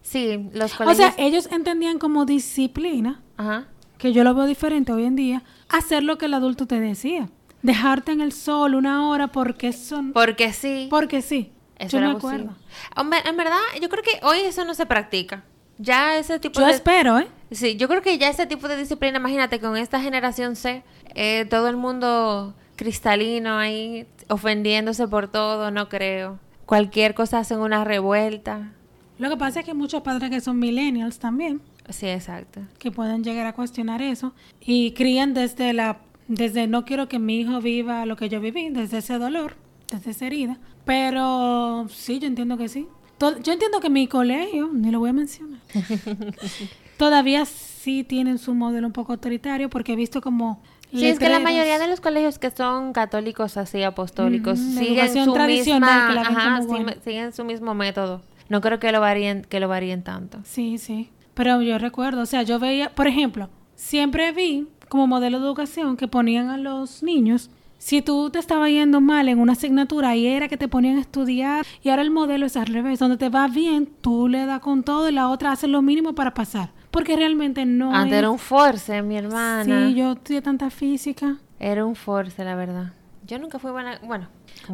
Sí, 0.00 0.48
los 0.54 0.72
O 0.74 0.78
colegios. 0.78 1.14
sea, 1.14 1.14
ellos 1.24 1.48
entendían 1.52 1.98
como 1.98 2.24
disciplina, 2.24 3.20
Ajá. 3.36 3.66
que 3.98 4.12
yo 4.12 4.24
lo 4.24 4.34
veo 4.34 4.46
diferente 4.46 4.92
hoy 4.92 5.04
en 5.04 5.16
día, 5.16 5.42
hacer 5.68 6.02
lo 6.02 6.16
que 6.18 6.26
el 6.26 6.34
adulto 6.34 6.66
te 6.66 6.80
decía. 6.80 7.28
Dejarte 7.62 8.10
en 8.12 8.20
el 8.20 8.32
sol 8.32 8.74
una 8.74 9.08
hora 9.08 9.28
porque 9.28 9.72
son... 9.72 10.12
Porque 10.12 10.52
sí. 10.52 10.88
Porque 10.90 11.22
sí. 11.22 11.52
Eso 11.78 11.98
yo 12.00 12.06
me 12.06 12.12
acuerdo. 12.12 12.54
Hombre, 12.96 13.20
en 13.24 13.36
verdad, 13.36 13.60
yo 13.80 13.88
creo 13.88 14.02
que 14.02 14.18
hoy 14.24 14.38
eso 14.40 14.64
no 14.64 14.74
se 14.74 14.86
practica. 14.86 15.44
Ya 15.82 16.16
ese 16.16 16.38
tipo 16.38 16.60
Yo 16.60 16.66
de... 16.66 16.72
espero, 16.72 17.18
¿eh? 17.18 17.26
Sí, 17.50 17.76
yo 17.76 17.88
creo 17.88 18.02
que 18.02 18.16
ya 18.16 18.28
ese 18.28 18.46
tipo 18.46 18.68
de 18.68 18.76
disciplina, 18.76 19.18
imagínate, 19.18 19.60
con 19.60 19.76
esta 19.76 20.00
generación 20.00 20.54
C, 20.56 20.82
eh, 21.14 21.44
todo 21.50 21.68
el 21.68 21.76
mundo 21.76 22.54
cristalino 22.76 23.58
ahí, 23.58 24.06
ofendiéndose 24.28 25.08
por 25.08 25.28
todo, 25.28 25.70
no 25.70 25.88
creo. 25.88 26.38
Cualquier 26.66 27.14
cosa 27.14 27.40
hacen 27.40 27.58
una 27.58 27.84
revuelta. 27.84 28.72
Lo 29.18 29.28
que 29.28 29.36
pasa 29.36 29.60
es 29.60 29.64
que 29.64 29.72
hay 29.72 29.76
muchos 29.76 30.02
padres 30.02 30.30
que 30.30 30.40
son 30.40 30.58
millennials 30.58 31.18
también, 31.18 31.60
Sí, 31.88 32.06
exacto. 32.06 32.60
que 32.78 32.90
pueden 32.90 33.24
llegar 33.24 33.46
a 33.46 33.52
cuestionar 33.52 34.02
eso 34.02 34.32
y 34.60 34.92
crían 34.92 35.34
desde 35.34 35.72
la 35.72 35.98
desde 36.28 36.66
no 36.66 36.84
quiero 36.84 37.08
que 37.08 37.18
mi 37.18 37.40
hijo 37.40 37.60
viva 37.60 38.06
lo 38.06 38.16
que 38.16 38.28
yo 38.28 38.40
viví, 38.40 38.70
desde 38.70 38.98
ese 38.98 39.18
dolor, 39.18 39.56
desde 39.90 40.12
esa 40.12 40.26
herida. 40.26 40.58
Pero 40.84 41.86
sí, 41.90 42.20
yo 42.20 42.26
entiendo 42.26 42.56
que 42.56 42.68
sí. 42.68 42.86
To- 43.22 43.38
Yo 43.40 43.52
entiendo 43.52 43.78
que 43.78 43.88
mi 43.88 44.08
colegio, 44.08 44.70
ni 44.72 44.90
lo 44.90 44.98
voy 44.98 45.10
a 45.10 45.12
mencionar, 45.12 45.60
todavía 46.96 47.44
sí 47.44 48.02
tienen 48.02 48.38
su 48.38 48.52
modelo 48.52 48.84
un 48.86 48.92
poco 48.92 49.12
autoritario 49.12 49.70
porque 49.70 49.92
he 49.92 49.96
visto 49.96 50.20
como... 50.20 50.60
Sí, 50.92 51.06
es 51.06 51.18
que 51.20 51.28
la 51.28 51.38
mayoría 51.38 51.78
de 51.78 51.86
los 51.86 52.00
colegios 52.00 52.38
que 52.40 52.50
son 52.50 52.92
católicos 52.92 53.56
así, 53.56 53.82
apostólicos, 53.84 54.58
la 54.58 54.80
siguen 54.82 55.24
su 55.24 55.32
tradicional, 55.32 55.90
misma, 55.90 56.08
que 56.08 56.14
la 56.14 56.22
ven 56.22 56.84
ajá, 56.88 57.00
siguen 57.04 57.32
su 57.32 57.44
mismo 57.44 57.74
método. 57.74 58.22
No 58.48 58.60
creo 58.60 58.80
que 58.80 58.90
lo 58.92 59.00
varíen, 59.00 59.42
que 59.48 59.60
lo 59.60 59.68
varíen 59.68 60.02
tanto. 60.02 60.40
Sí, 60.44 60.76
sí. 60.78 61.08
Pero 61.32 61.62
yo 61.62 61.78
recuerdo, 61.78 62.20
o 62.22 62.26
sea, 62.26 62.42
yo 62.42 62.58
veía, 62.58 62.90
por 62.94 63.06
ejemplo, 63.06 63.48
siempre 63.76 64.32
vi 64.32 64.66
como 64.88 65.06
modelo 65.06 65.38
de 65.38 65.46
educación 65.46 65.96
que 65.96 66.08
ponían 66.08 66.50
a 66.50 66.58
los 66.58 67.02
niños, 67.02 67.50
si 67.82 68.00
tú 68.00 68.30
te 68.30 68.38
estaba 68.38 68.68
yendo 68.68 69.00
mal 69.00 69.28
en 69.28 69.40
una 69.40 69.54
asignatura 69.54 70.14
y 70.14 70.28
era 70.28 70.46
que 70.46 70.56
te 70.56 70.68
ponían 70.68 70.98
a 70.98 71.00
estudiar, 71.00 71.66
y 71.82 71.88
ahora 71.88 72.02
el 72.02 72.12
modelo 72.12 72.46
es 72.46 72.56
al 72.56 72.66
revés, 72.66 73.00
donde 73.00 73.16
te 73.16 73.28
va 73.28 73.48
bien, 73.48 73.88
tú 74.00 74.28
le 74.28 74.46
das 74.46 74.60
con 74.60 74.84
todo 74.84 75.08
y 75.08 75.12
la 75.12 75.28
otra 75.28 75.50
hace 75.50 75.66
lo 75.66 75.82
mínimo 75.82 76.14
para 76.14 76.32
pasar. 76.32 76.70
Porque 76.92 77.16
realmente 77.16 77.64
no 77.66 77.92
Antes 77.92 78.12
es... 78.12 78.18
era 78.20 78.30
un 78.30 78.38
force, 78.38 79.02
mi 79.02 79.16
hermana. 79.16 79.88
Sí, 79.88 79.94
yo 79.94 80.12
estudié 80.12 80.40
tanta 80.40 80.70
física. 80.70 81.38
Era 81.58 81.84
un 81.84 81.96
force, 81.96 82.44
la 82.44 82.54
verdad. 82.54 82.92
Yo 83.26 83.40
nunca 83.40 83.58
fui 83.58 83.72
buena, 83.72 83.98
bueno, 84.04 84.28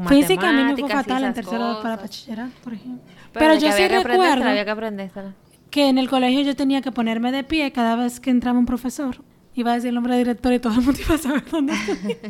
Física 0.07 0.51
a 0.51 0.53
mí 0.53 0.63
me 0.65 0.77
fue 0.77 0.91
fatal 0.91 1.25
en 1.25 1.33
tercero 1.33 1.79
para 1.83 1.97
bachillerato, 1.97 2.53
por 2.63 2.75
ejemplo. 2.75 3.03
Pero, 3.33 3.55
yo 3.55 3.73
sí 3.73 3.89
recuerdo 3.89 4.23
que 4.43 5.33
que 5.71 5.89
en 5.89 5.97
el 5.97 6.11
colegio 6.11 6.43
yo 6.43 6.55
tenía 6.55 6.83
que 6.83 6.93
ponerme 6.93 7.33
de 7.33 7.43
pie 7.43 7.73
cada 7.73 7.97
vez 7.97 8.21
que 8.21 8.29
entraba 8.29 8.59
un 8.59 8.67
profesor. 8.67 9.17
Iba 9.59 9.73
a 9.73 9.75
decir 9.75 9.89
el 9.89 9.95
nombre 9.97 10.15
del 10.15 10.25
director 10.25 10.53
y 10.53 10.61
todo 10.61 10.73
el 10.75 10.83
mundo 10.83 11.01
iba 11.05 11.15
a 11.17 11.19
saber 11.19 11.45
dónde 11.51 11.73
estoy. 11.89 12.23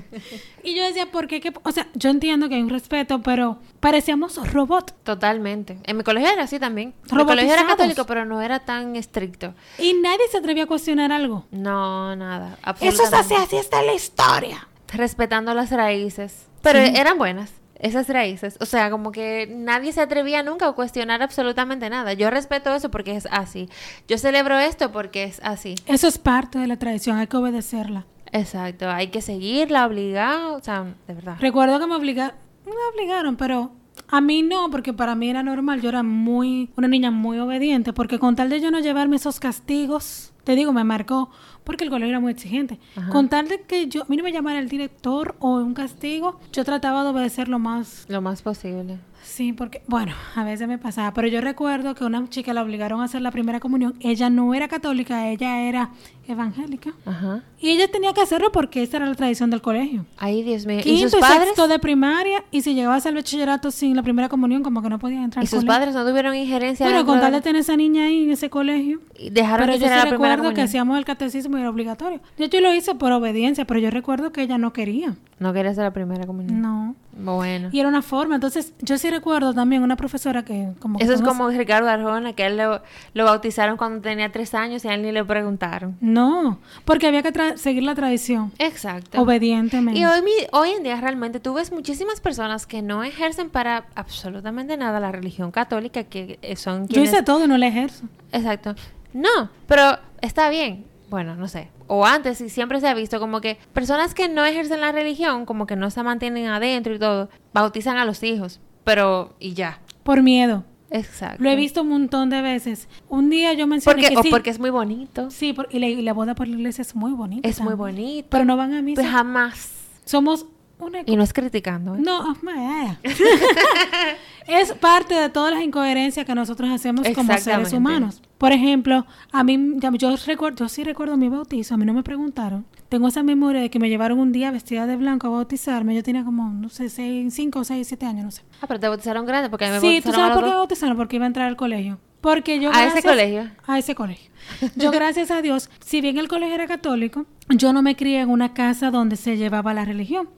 y 0.65 0.75
yo 0.75 0.83
decía, 0.85 1.11
¿por 1.11 1.27
qué? 1.27 1.41
¿Qué? 1.41 1.53
O 1.63 1.73
sea, 1.73 1.87
yo 1.95 2.09
entiendo 2.09 2.49
que 2.49 2.55
hay 2.55 2.63
un 2.63 2.71
respeto, 2.71 3.21
pero 3.23 3.59
parecíamos 3.81 4.37
robot. 4.53 4.95
Totalmente. 5.03 5.79
En 5.85 5.99
mi 5.99 6.05
colegio 6.05 6.31
era 6.31 6.45
así 6.45 6.59
también. 6.59 6.95
Mi 7.13 7.25
colegio 7.25 7.53
era 7.53 7.67
católico, 7.67 8.05
pero 8.07 8.25
no 8.25 8.41
era 8.41 8.61
tan 8.61 8.97
estricto. 8.97 9.55
Y 9.79 9.93
nadie 9.95 10.27
se 10.31 10.39
atrevía 10.39 10.65
a 10.65 10.67
cuestionar 10.67 11.13
algo. 11.13 11.45
No, 11.51 12.17
nada. 12.17 12.59
Eso 12.81 13.03
es 13.03 13.13
así, 13.13 13.35
así 13.35 13.57
está 13.57 13.83
la 13.83 13.93
historia. 13.93 14.67
Respetando 14.93 15.53
las 15.53 15.71
raíces. 15.71 16.47
Pero 16.63 16.83
Sí. 16.85 16.93
eran 16.97 17.19
buenas. 17.19 17.53
Esas 17.79 18.09
raíces. 18.09 18.57
O 18.61 18.67
sea, 18.67 18.91
como 18.91 19.13
que 19.13 19.49
nadie 19.51 19.93
se 19.93 20.01
atrevía 20.01 20.43
nunca 20.43 20.67
a 20.67 20.73
cuestionar 20.73 21.23
absolutamente 21.23 21.89
nada. 21.91 22.13
Yo 22.13 22.29
respeto 22.31 22.75
eso 22.75 22.91
porque 22.91 23.15
es 23.15 23.27
así. 23.31 23.69
Yo 24.09 24.19
celebro 24.19 24.59
esto 24.59 24.91
porque 24.91 25.25
es 25.25 25.41
así. 25.45 25.77
Eso 25.87 26.09
es 26.09 26.19
parte 26.19 26.59
de 26.59 26.67
la 26.67 26.77
tradición, 26.77 27.19
hay 27.19 27.29
que 27.29 27.37
obedecerla. 27.37 28.07
Exacto. 28.33 28.89
Hay 28.91 29.09
que 29.09 29.23
seguirla, 29.23 29.87
obligado. 29.87 30.57
O 30.57 30.63
sea, 30.63 30.95
de 31.07 31.15
verdad. 31.15 31.37
Recuerdo 31.41 31.79
que 31.79 31.87
me 31.87 31.95
obligaron, 31.95 32.37
me 32.67 32.73
obligaron, 32.95 33.37
pero 33.37 33.73
a 34.09 34.21
mí 34.21 34.43
no, 34.43 34.71
porque 34.71 34.93
para 34.93 35.15
mí 35.15 35.31
era 35.31 35.43
normal. 35.43 35.81
Yo 35.81 35.89
era 35.89 36.03
muy, 36.03 36.71
una 36.77 36.89
niña 36.89 37.11
muy 37.11 37.39
obediente, 37.39 37.93
porque 37.93 38.19
con 38.19 38.37
tal 38.37 38.51
de 38.51 38.61
yo 38.61 38.71
no 38.71 38.81
llevarme 38.81 39.17
esos 39.17 39.41
castigos, 39.41 40.33
te 40.45 40.55
digo, 40.55 40.73
me 40.73 40.85
marcó, 40.85 41.31
porque 41.69 41.85
el 41.85 41.91
colegio 41.91 42.09
era 42.09 42.21
muy 42.21 42.33
exigente. 42.33 42.79
Ajá. 42.97 43.11
Con 43.11 43.29
tal 43.29 43.47
de 43.47 43.61
que 43.61 43.89
yo, 43.89 44.03
a 44.03 44.07
mí 44.09 44.17
no 44.17 44.23
me 44.25 44.33
llamara 44.33 44.59
el 44.59 44.69
director 44.71 45.37
o 45.39 45.57
un 45.57 45.75
castigo, 45.75 46.41
yo 46.51 46.65
trataba 46.65 47.03
de 47.05 47.11
obedecer 47.11 47.49
lo 47.49 47.59
más. 47.59 48.07
Lo 48.09 48.23
más 48.23 48.41
posible. 48.41 48.99
Sí, 49.23 49.53
porque, 49.53 49.83
bueno, 49.87 50.15
a 50.37 50.45
veces 50.45 50.67
me 50.67 50.79
pasaba, 50.79 51.13
pero 51.13 51.29
yo 51.29 51.41
recuerdo 51.43 51.95
que 51.95 52.05
una 52.05 52.27
chica 52.31 52.55
la 52.55 52.63
obligaron 52.63 53.03
a 53.03 53.05
hacer 53.05 53.21
la 53.21 53.31
primera 53.31 53.61
comunión. 53.61 53.95
Ella 54.01 54.31
no 54.31 54.55
era 54.55 54.69
católica, 54.69 55.29
ella 55.29 55.61
era 55.69 55.91
evangélica. 56.27 56.93
Ajá. 57.05 57.43
Y 57.61 57.71
ella 57.71 57.91
tenía 57.91 58.13
que 58.15 58.21
hacerlo 58.23 58.53
porque 58.53 58.83
esa 58.83 58.99
era 58.99 59.07
la 59.07 59.15
tradición 59.15 59.51
del 59.51 59.61
colegio. 59.61 60.07
Ay, 60.17 60.43
Dios 60.43 60.65
mío. 60.67 60.79
¿Y 60.81 60.83
Quinto 60.83 61.11
sus 61.11 61.19
y, 61.19 61.21
padres? 61.21 61.45
sexto 61.49 61.69
de 61.69 61.79
primaria 61.79 62.43
y 62.51 62.63
si 62.63 62.75
llegabas 62.75 63.05
al 63.07 63.15
bachillerato 63.17 63.71
sin 63.71 63.97
la 63.97 64.03
primera 64.03 64.29
comunión 64.31 64.63
como 64.63 64.81
que 64.83 64.89
no 64.89 64.99
podías 64.99 65.25
entrar 65.25 65.43
¿Y 65.45 65.47
sus 65.47 65.59
colegio. 65.61 65.69
padres 65.75 65.95
no 65.95 66.07
tuvieron 66.09 66.35
injerencia? 66.35 66.87
Dentro 66.87 67.05
con 67.07 67.21
tal 67.21 67.33
de- 67.33 67.41
tener 67.43 67.61
esa 67.61 67.77
niña 67.77 68.05
ahí 68.05 68.25
en 68.25 68.31
ese 68.31 68.49
colegio. 68.49 69.01
y 69.19 69.31
Dejaron 69.31 69.67
Pero 69.67 69.73
que 69.79 69.85
yo 69.85 69.89
sí 69.89 69.95
la 69.95 70.05
recuerdo 70.07 70.55
que 70.55 70.63
hacíamos 70.63 70.97
el 70.97 71.05
catecismo 71.05 71.58
era 71.61 71.71
obligatorio. 71.71 72.21
Yo, 72.39 72.47
yo 72.47 72.61
lo 72.61 72.75
hice 72.75 72.95
por 72.95 73.13
obediencia, 73.13 73.65
pero 73.65 73.81
yo 73.81 73.91
recuerdo 73.91 74.33
que 74.33 74.43
ella 74.43 74.59
no 74.59 74.73
quería. 74.73 75.15
No 75.39 75.53
quería 75.53 75.71
hacer 75.71 75.85
la 75.85 75.93
primera 75.93 76.27
comunión. 76.27 76.61
No. 76.61 76.97
Bueno. 77.13 77.69
Y 77.73 77.79
era 77.81 77.89
una 77.89 78.03
forma. 78.03 78.35
Entonces, 78.37 78.75
yo 78.81 78.97
sí 78.99 79.09
recuerdo 79.11 79.55
también 79.55 79.83
una 79.83 79.97
profesora 79.97 80.45
que 80.45 80.71
como... 80.81 80.99
que 80.99 81.05
Eso 81.05 81.13
es 81.15 81.21
conoce- 81.21 81.27
como 81.27 81.49
Ricardo 81.51 81.89
Arjona, 81.89 82.33
que 82.33 82.47
él 82.47 82.57
lo, 82.57 82.81
lo 83.15 83.25
bautizaron 83.25 83.77
cuando 83.77 84.01
tenía 84.01 84.31
tres 84.33 84.55
años 84.55 84.85
y 84.85 84.89
a 84.89 84.95
él 84.95 85.03
ni 85.03 85.13
le 85.13 85.25
preguntaron. 85.25 85.97
No, 86.01 86.59
porque 86.85 87.07
había 87.07 87.23
que 87.23 87.33
tra- 87.33 87.57
seguir 87.57 87.83
la 87.85 87.95
tradición. 87.95 88.53
Exacto. 88.59 89.21
Obedientemente. 89.21 89.99
Y 90.01 90.05
hoy, 90.05 90.23
mi- 90.23 90.47
hoy 90.53 90.71
en 90.71 90.83
día 90.83 91.01
realmente 91.01 91.39
tú 91.41 91.55
ves 91.55 91.71
muchísimas 91.73 92.21
personas 92.21 92.67
que 92.67 92.83
no 92.83 93.05
ejercen 93.05 93.51
para 93.51 93.85
absolutamente 93.95 94.77
nada 94.77 94.99
la 95.01 95.13
religión 95.13 95.51
católica, 95.53 96.05
que 96.05 96.39
eh, 96.43 96.57
son 96.57 96.83
Yo 96.83 96.95
quienes... 96.95 97.13
hice 97.13 97.23
todo 97.23 97.45
y 97.45 97.49
no 97.49 97.59
la 97.59 97.67
ejerzo. 97.69 98.07
Exacto. 98.33 98.75
No, 99.13 99.51
pero 99.67 99.99
está 100.21 100.51
bien. 100.51 100.85
Bueno, 101.11 101.35
no 101.37 101.49
sé. 101.49 101.71
O 101.87 102.05
antes, 102.05 102.41
y 102.41 102.49
siempre 102.51 102.81
se 102.81 102.89
ha 102.89 102.95
visto 102.95 103.19
como 103.19 103.41
que 103.41 103.59
personas 103.73 104.15
que 104.15 104.29
no 104.29 104.45
ejercen 104.45 104.81
la 104.81 104.93
religión, 104.93 105.47
como 105.47 105.67
que 105.67 105.77
no 105.77 105.91
se 105.91 106.03
mantienen 106.03 106.47
adentro 106.47 106.95
y 106.95 106.99
todo, 106.99 107.29
bautizan 107.55 107.97
a 107.97 108.05
los 108.05 108.23
hijos. 108.23 108.61
Pero, 108.85 109.35
y 109.39 109.55
ya. 109.55 109.81
Por 110.03 110.23
miedo. 110.23 110.65
Exacto. 110.91 111.43
Lo 111.43 111.51
he 111.51 111.57
visto 111.57 111.83
un 111.83 111.89
montón 111.89 112.31
de 112.31 112.41
veces. 112.41 112.89
Un 113.09 113.29
día 113.31 113.53
yo 113.53 113.67
mencioné 113.67 113.95
Porque, 114.03 114.15
que 114.15 114.19
o 114.19 114.23
sí. 114.23 114.31
porque 114.31 114.51
es 114.51 114.59
muy 114.59 114.71
bonito. 114.71 115.31
Sí, 115.31 115.53
por- 115.53 115.69
y, 115.71 115.79
la, 115.79 115.87
y 115.87 116.01
la 116.03 116.13
boda 116.13 116.35
por 116.35 116.49
la 116.49 116.57
iglesia 116.57 116.83
es 116.83 116.95
muy 116.95 117.13
bonita. 117.13 117.47
Es 117.49 117.61
muy 117.61 117.75
bonito. 117.75 118.29
Pero 118.31 118.45
no 118.45 118.57
van 118.57 118.75
a 118.75 118.83
misa. 118.83 119.03
Pues 119.03 119.11
jamás. 119.13 119.73
Somos 120.05 120.47
una... 120.79 121.01
Y 121.05 121.17
no 121.17 121.23
es 121.23 121.33
criticando. 121.33 121.97
¿eh? 121.97 121.99
No, 122.01 122.35
ah, 122.47 122.97
es 124.47 124.73
parte 124.73 125.15
de 125.15 125.29
todas 125.29 125.53
las 125.53 125.63
incoherencias 125.63 126.25
que 126.25 126.35
nosotros 126.35 126.71
hacemos 126.71 127.07
como 127.15 127.37
seres 127.37 127.73
humanos. 127.73 128.23
Por 128.39 128.53
ejemplo, 128.53 129.05
a 129.33 129.43
mí, 129.43 129.77
yo 129.99 130.15
recuerdo, 130.25 130.65
yo 130.65 130.69
sí 130.69 130.85
recuerdo 130.85 131.17
mi 131.17 131.29
bautizo, 131.29 131.75
a 131.75 131.77
mí 131.77 131.85
no 131.85 131.93
me 131.93 132.05
preguntaron. 132.05 132.65
Tengo 132.89 133.09
esa 133.09 133.23
memoria 133.25 133.61
de 133.61 133.69
que 133.69 133.81
me 133.81 133.89
llevaron 133.89 134.19
un 134.19 134.33
día 134.33 134.51
vestida 134.53 134.87
de 134.87 134.97
blanco 134.97 135.27
a 135.27 135.31
bautizarme. 135.31 135.95
Yo 135.95 136.03
tenía 136.05 136.25
como, 136.25 136.49
no 136.49 136.69
sé, 136.69 136.89
seis, 136.89 137.35
cinco, 137.35 137.65
seis, 137.65 137.89
siete 137.89 138.07
años, 138.07 138.25
no 138.25 138.31
sé. 138.31 138.43
Ah, 138.63 138.67
pero 138.69 138.79
te 138.79 138.89
bautizaron 138.89 139.27
grande 139.27 139.51
porque 139.51 139.67
a 139.67 139.69
mí 139.69 139.75
me 139.75 139.81
Sí, 139.81 140.01
¿tú 140.01 140.11
bautizaron 140.11 140.15
sabes 140.15 140.31
a 140.31 140.35
por 140.35 140.43
los 140.43 140.51
qué 140.51 140.55
me 140.55 140.57
bautizaron? 140.57 140.97
Porque 140.97 141.17
iba 141.17 141.25
a 141.25 141.27
entrar 141.27 141.49
al 141.49 141.57
colegio. 141.57 141.99
Porque 142.21 142.61
yo 142.61 142.71
¿A 142.73 142.87
ese 142.87 143.03
colegio? 143.03 143.51
A 143.67 143.79
ese 143.79 143.95
colegio. 143.95 144.31
Yo 144.77 144.91
gracias 144.91 145.31
a 145.31 145.43
Dios, 145.43 145.71
si 145.85 146.01
bien 146.01 146.19
el 146.19 146.27
colegio 146.27 146.55
era 146.55 146.67
católico, 146.67 147.27
yo 147.49 147.73
no 147.73 147.83
me 147.83 147.97
crié 147.97 148.21
en 148.21 148.31
una 148.31 148.55
casa 148.55 148.91
donde 148.91 149.17
se 149.17 149.37
llevaba 149.37 149.75
la 149.75 149.85
religión. 149.85 150.29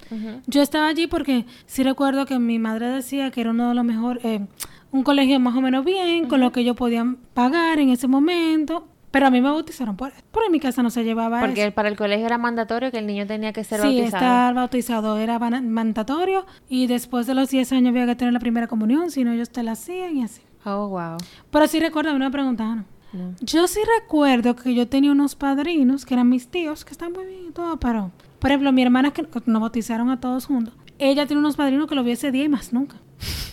Yo 0.46 0.62
estaba 0.62 0.88
allí 0.88 1.06
porque 1.06 1.46
sí 1.66 1.82
recuerdo 1.82 2.26
que 2.26 2.38
mi 2.38 2.58
madre 2.58 2.88
decía 2.88 3.30
que 3.30 3.40
era 3.40 3.50
uno 3.50 3.68
de 3.70 3.74
los 3.74 3.84
mejores, 3.84 4.24
eh, 4.24 4.46
un 4.92 5.02
colegio 5.02 5.38
más 5.40 5.56
o 5.56 5.60
menos 5.60 5.84
bien, 5.84 6.26
con 6.26 6.40
lo 6.40 6.52
que 6.52 6.64
yo 6.64 6.74
podía 6.74 7.04
pagar 7.34 7.78
en 7.78 7.90
ese 7.90 8.08
momento. 8.08 8.86
Pero 9.10 9.26
a 9.26 9.30
mí 9.30 9.40
me 9.40 9.50
bautizaron 9.50 9.96
por 9.96 10.12
Pero 10.32 10.46
en 10.46 10.52
mi 10.52 10.60
casa 10.60 10.84
no 10.84 10.90
se 10.90 11.02
llevaba 11.02 11.40
Porque 11.40 11.64
eso. 11.66 11.74
para 11.74 11.88
el 11.88 11.96
colegio 11.96 12.26
era 12.26 12.38
mandatorio 12.38 12.92
que 12.92 12.98
el 12.98 13.06
niño 13.08 13.26
tenía 13.26 13.52
que 13.52 13.64
ser 13.64 13.80
Sí, 13.80 13.86
bautizado. 13.86 14.06
estar 14.06 14.54
bautizado 14.54 15.18
era 15.18 15.38
mandatorio 15.40 16.46
y 16.68 16.86
después 16.86 17.26
de 17.26 17.34
los 17.34 17.50
10 17.50 17.72
años 17.72 17.90
había 17.90 18.06
que 18.06 18.14
tener 18.14 18.32
la 18.32 18.38
primera 18.38 18.68
comunión, 18.68 19.10
si 19.10 19.24
no 19.24 19.32
ellos 19.32 19.50
te 19.50 19.64
la 19.64 19.72
hacían 19.72 20.16
y 20.16 20.22
así. 20.22 20.42
Oh, 20.64 20.88
wow. 20.88 21.16
Pero 21.50 21.66
sí 21.66 21.80
recuerdo, 21.80 22.10
a 22.10 22.12
mí 22.12 22.18
no 22.20 22.26
me 22.26 22.30
preguntaron. 22.30 22.86
No. 23.12 23.34
Yo 23.40 23.66
sí 23.66 23.80
recuerdo 24.00 24.54
que 24.54 24.74
yo 24.74 24.86
tenía 24.86 25.10
unos 25.10 25.34
padrinos, 25.34 26.06
que 26.06 26.14
eran 26.14 26.28
mis 26.28 26.46
tíos, 26.46 26.84
que 26.84 26.92
están 26.92 27.12
muy 27.12 27.24
bien 27.26 27.46
y 27.48 27.52
todo, 27.52 27.78
pero... 27.80 28.12
Por 28.38 28.50
ejemplo, 28.50 28.70
mi 28.72 28.82
hermana 28.82 29.10
que 29.10 29.26
nos 29.46 29.60
bautizaron 29.60 30.08
a 30.10 30.20
todos 30.20 30.46
juntos. 30.46 30.72
Ella 31.00 31.26
tiene 31.26 31.40
unos 31.40 31.56
padrinos 31.56 31.88
que 31.88 31.94
lo 31.96 32.04
vio 32.04 32.12
ese 32.12 32.30
día 32.30 32.44
y 32.44 32.48
más 32.48 32.72
nunca. 32.72 32.96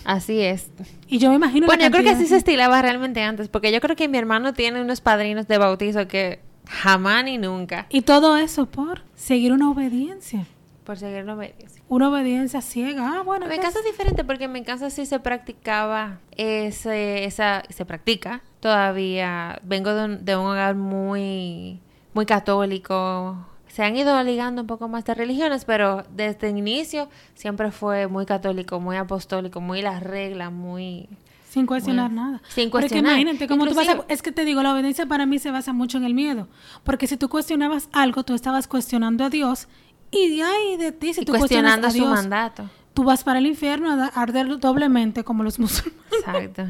Así 0.04 0.40
es. 0.40 0.70
Y 1.06 1.18
yo 1.18 1.30
me 1.30 1.36
imagino 1.36 1.66
Bueno, 1.66 1.84
yo 1.84 1.90
creo 1.90 2.02
que 2.02 2.10
así 2.10 2.26
se 2.26 2.36
estilaba 2.36 2.80
realmente 2.82 3.22
antes, 3.22 3.48
porque 3.48 3.72
yo 3.72 3.80
creo 3.80 3.96
que 3.96 4.08
mi 4.08 4.18
hermano 4.18 4.54
tiene 4.54 4.80
unos 4.80 5.00
padrinos 5.00 5.48
de 5.48 5.58
bautizo 5.58 6.08
que 6.08 6.40
jamás 6.66 7.24
ni 7.24 7.38
nunca. 7.38 7.86
Y 7.90 8.02
todo 8.02 8.36
eso 8.36 8.66
por 8.66 9.02
seguir 9.14 9.52
una 9.52 9.70
obediencia. 9.70 10.46
Por 10.84 10.98
seguir 10.98 11.24
la 11.24 11.34
obediencia. 11.34 11.82
Una 11.88 12.08
obediencia 12.08 12.62
ciega. 12.62 13.18
Ah, 13.18 13.22
bueno. 13.22 13.44
En 13.44 13.50
mi 13.50 13.56
¿qué 13.56 13.62
casa 13.62 13.78
es 13.80 13.84
diferente 13.84 14.24
porque 14.24 14.44
en 14.44 14.52
mi 14.52 14.62
casa 14.62 14.88
sí 14.88 15.04
se 15.04 15.20
practicaba 15.20 16.20
ese, 16.36 17.24
esa, 17.24 17.62
se 17.68 17.84
practica 17.84 18.42
todavía. 18.60 19.60
Vengo 19.64 19.92
de 19.92 20.04
un, 20.04 20.24
de 20.24 20.36
un 20.36 20.46
hogar 20.46 20.74
muy, 20.74 21.80
muy 22.14 22.24
católico. 22.24 23.36
Se 23.78 23.84
han 23.84 23.96
ido 23.96 24.20
ligando 24.24 24.62
un 24.62 24.66
poco 24.66 24.88
más 24.88 25.04
de 25.04 25.14
religiones, 25.14 25.64
pero 25.64 26.02
desde 26.12 26.48
el 26.50 26.58
inicio 26.58 27.08
siempre 27.36 27.70
fue 27.70 28.08
muy 28.08 28.26
católico, 28.26 28.80
muy 28.80 28.96
apostólico, 28.96 29.60
muy 29.60 29.82
la 29.82 30.00
regla, 30.00 30.50
muy... 30.50 31.08
Sin 31.48 31.64
cuestionar 31.64 32.10
nada. 32.10 32.42
sin 32.48 32.70
Porque 32.70 32.88
cuestionar. 32.88 33.12
imagínate, 33.20 33.46
como 33.46 33.68
tú 33.68 33.74
vas 33.76 33.88
a- 33.88 34.04
Es 34.08 34.20
que 34.20 34.32
te 34.32 34.44
digo, 34.44 34.64
la 34.64 34.72
obediencia 34.74 35.06
para 35.06 35.26
mí 35.26 35.38
se 35.38 35.52
basa 35.52 35.72
mucho 35.72 35.96
en 35.96 36.02
el 36.02 36.12
miedo. 36.12 36.48
Porque 36.82 37.06
si 37.06 37.16
tú 37.16 37.28
cuestionabas 37.28 37.88
algo, 37.92 38.24
tú 38.24 38.34
estabas 38.34 38.66
cuestionando 38.66 39.22
a 39.24 39.30
Dios. 39.30 39.68
Y 40.10 40.28
de 40.36 40.42
ahí 40.42 40.76
de 40.76 40.90
ti, 40.90 41.14
si 41.14 41.20
y 41.20 41.24
tú 41.24 41.30
cuestionas 41.34 41.78
cuestionando 41.78 41.86
a 41.86 41.90
su 41.90 41.96
Dios, 41.98 42.08
mandato. 42.10 42.68
tú 42.94 43.04
vas 43.04 43.22
para 43.22 43.38
el 43.38 43.46
infierno 43.46 43.92
a 43.92 44.06
arder 44.08 44.58
doblemente 44.58 45.22
como 45.22 45.44
los 45.44 45.60
musulmanes. 45.60 46.02
Exacto. 46.18 46.64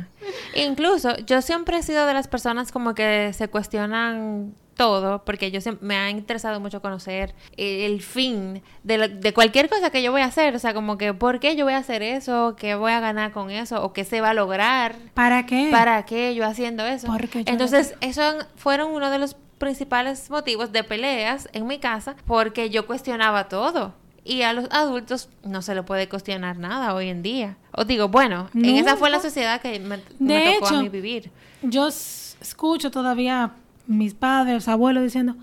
Incluso 0.55 1.17
yo 1.25 1.41
siempre 1.41 1.79
he 1.79 1.83
sido 1.83 2.05
de 2.05 2.13
las 2.13 2.29
personas 2.29 2.71
como 2.71 2.95
que 2.95 3.33
se 3.33 3.49
cuestionan 3.49 4.53
todo, 4.79 5.25
porque 5.25 5.51
yo 5.51 5.61
siempre, 5.61 5.87
me 5.87 5.97
ha 5.97 6.09
interesado 6.09 6.61
mucho 6.61 6.81
conocer 6.81 7.35
el 7.59 8.01
fin 8.01 8.63
de, 8.85 8.97
la- 8.97 9.09
de 9.09 9.35
cualquier 9.35 9.69
cosa 9.69 9.91
que 9.91 10.03
yo 10.03 10.13
voy 10.13 10.23
a 10.23 10.27
hacer. 10.27 10.55
O 10.55 10.59
sea, 10.59 10.73
como 10.73 10.97
que, 10.97 11.13
¿por 11.13 11.41
qué 11.41 11.57
yo 11.57 11.65
voy 11.65 11.75
a 11.75 11.79
hacer 11.79 12.03
eso? 12.03 12.55
¿Qué 12.57 12.77
voy 12.77 12.93
a 12.93 13.01
ganar 13.01 13.33
con 13.33 13.51
eso? 13.51 13.83
¿O 13.83 13.93
qué 13.93 14.05
se 14.05 14.21
va 14.23 14.31
a 14.31 14.35
lograr? 14.35 14.95
¿Para 15.13 15.45
qué? 15.45 15.69
¿Para 15.71 16.05
qué 16.07 16.35
yo 16.35 16.47
haciendo 16.47 16.87
eso? 16.87 17.09
Porque 17.09 17.43
Entonces, 17.45 17.95
esos 18.01 18.47
fueron 18.57 18.93
uno 18.93 19.11
de 19.11 19.19
los 19.19 19.37
principales 19.59 20.31
motivos 20.31 20.71
de 20.71 20.85
peleas 20.85 21.49
en 21.53 21.67
mi 21.67 21.79
casa, 21.81 22.15
porque 22.27 22.71
yo 22.71 22.87
cuestionaba 22.87 23.49
todo. 23.49 23.93
Y 24.25 24.43
a 24.43 24.53
los 24.53 24.67
adultos 24.71 25.29
no 25.43 25.61
se 25.61 25.75
le 25.75 25.83
puede 25.83 26.09
cuestionar 26.09 26.57
nada 26.59 26.95
hoy 26.95 27.09
en 27.09 27.23
día. 27.23 27.57
Os 27.73 27.87
digo, 27.87 28.09
bueno, 28.09 28.49
en 28.55 28.77
esa 28.77 28.97
fue 28.97 29.11
la 29.11 29.19
sociedad 29.21 29.61
que 29.61 29.81
me, 29.81 29.99
tocó 29.99 30.67
a 30.67 30.69
hecho, 30.71 30.83
mí 30.83 30.89
vivir. 30.89 31.31
Yo 31.63 31.89
escucho 31.89 32.91
todavía 32.93 33.53
mis 33.89 34.15
padres, 34.15 34.69
abuelos 34.69 35.03
diciendo, 35.03 35.33
en 35.33 35.41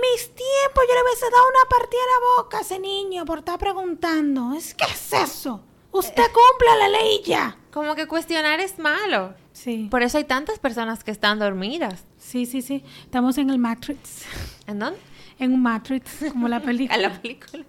mis 0.00 0.22
tiempos 0.26 0.84
yo 0.88 0.94
le 0.94 1.02
hubiese 1.02 1.24
dado 1.30 1.44
una 1.48 1.68
partida 1.68 2.00
a 2.00 2.20
la 2.20 2.42
boca 2.42 2.58
a 2.58 2.60
ese 2.60 2.78
niño 2.78 3.24
por 3.24 3.38
estar 3.38 3.58
preguntando. 3.58 4.54
Es 4.54 4.74
que 4.74 4.84
es 4.84 5.12
eso. 5.12 5.62
Usted 5.92 6.22
cumpla 6.24 6.76
la 6.78 6.88
ley 6.90 7.22
ya. 7.24 7.56
Como 7.72 7.94
que 7.94 8.06
cuestionar 8.06 8.60
es 8.60 8.78
malo. 8.78 9.34
Sí, 9.52 9.88
Por 9.90 10.02
eso 10.02 10.18
hay 10.18 10.24
tantas 10.24 10.58
personas 10.58 11.02
que 11.02 11.10
están 11.10 11.38
dormidas. 11.38 12.04
sí, 12.18 12.44
sí, 12.46 12.60
sí. 12.62 12.84
Estamos 13.02 13.38
en 13.38 13.48
el 13.50 13.58
Matrix. 13.58 14.24
¿En 14.66 14.78
dónde? 14.78 14.98
En 15.38 15.52
un 15.54 15.62
Matrix, 15.62 16.24
como 16.32 16.48
la 16.48 16.60
película. 16.62 16.94
A 16.94 16.98
la 16.98 17.20
película. 17.20 17.64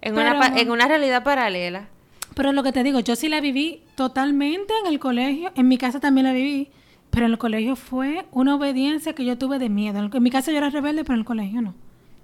en, 0.00 0.14
Pero- 0.14 0.36
una, 0.36 0.58
en 0.60 0.70
una 0.70 0.88
realidad 0.88 1.22
paralela. 1.22 1.88
Pero 2.34 2.52
lo 2.52 2.62
que 2.62 2.72
te 2.72 2.82
digo, 2.82 3.00
yo 3.00 3.16
sí 3.16 3.28
la 3.28 3.40
viví 3.40 3.82
totalmente 3.96 4.72
en 4.80 4.86
el 4.86 4.98
colegio. 4.98 5.52
En 5.56 5.68
mi 5.68 5.78
casa 5.78 6.00
también 6.00 6.26
la 6.26 6.32
viví. 6.32 6.70
Pero 7.10 7.26
en 7.26 7.32
el 7.32 7.38
colegio 7.38 7.74
fue 7.76 8.26
una 8.30 8.54
obediencia 8.54 9.14
que 9.14 9.24
yo 9.24 9.36
tuve 9.36 9.58
de 9.58 9.68
miedo. 9.68 9.98
En 10.12 10.22
mi 10.22 10.30
casa 10.30 10.50
yo 10.52 10.58
era 10.58 10.70
rebelde, 10.70 11.02
pero 11.04 11.14
en 11.14 11.20
el 11.20 11.24
colegio 11.26 11.60
no. 11.62 11.74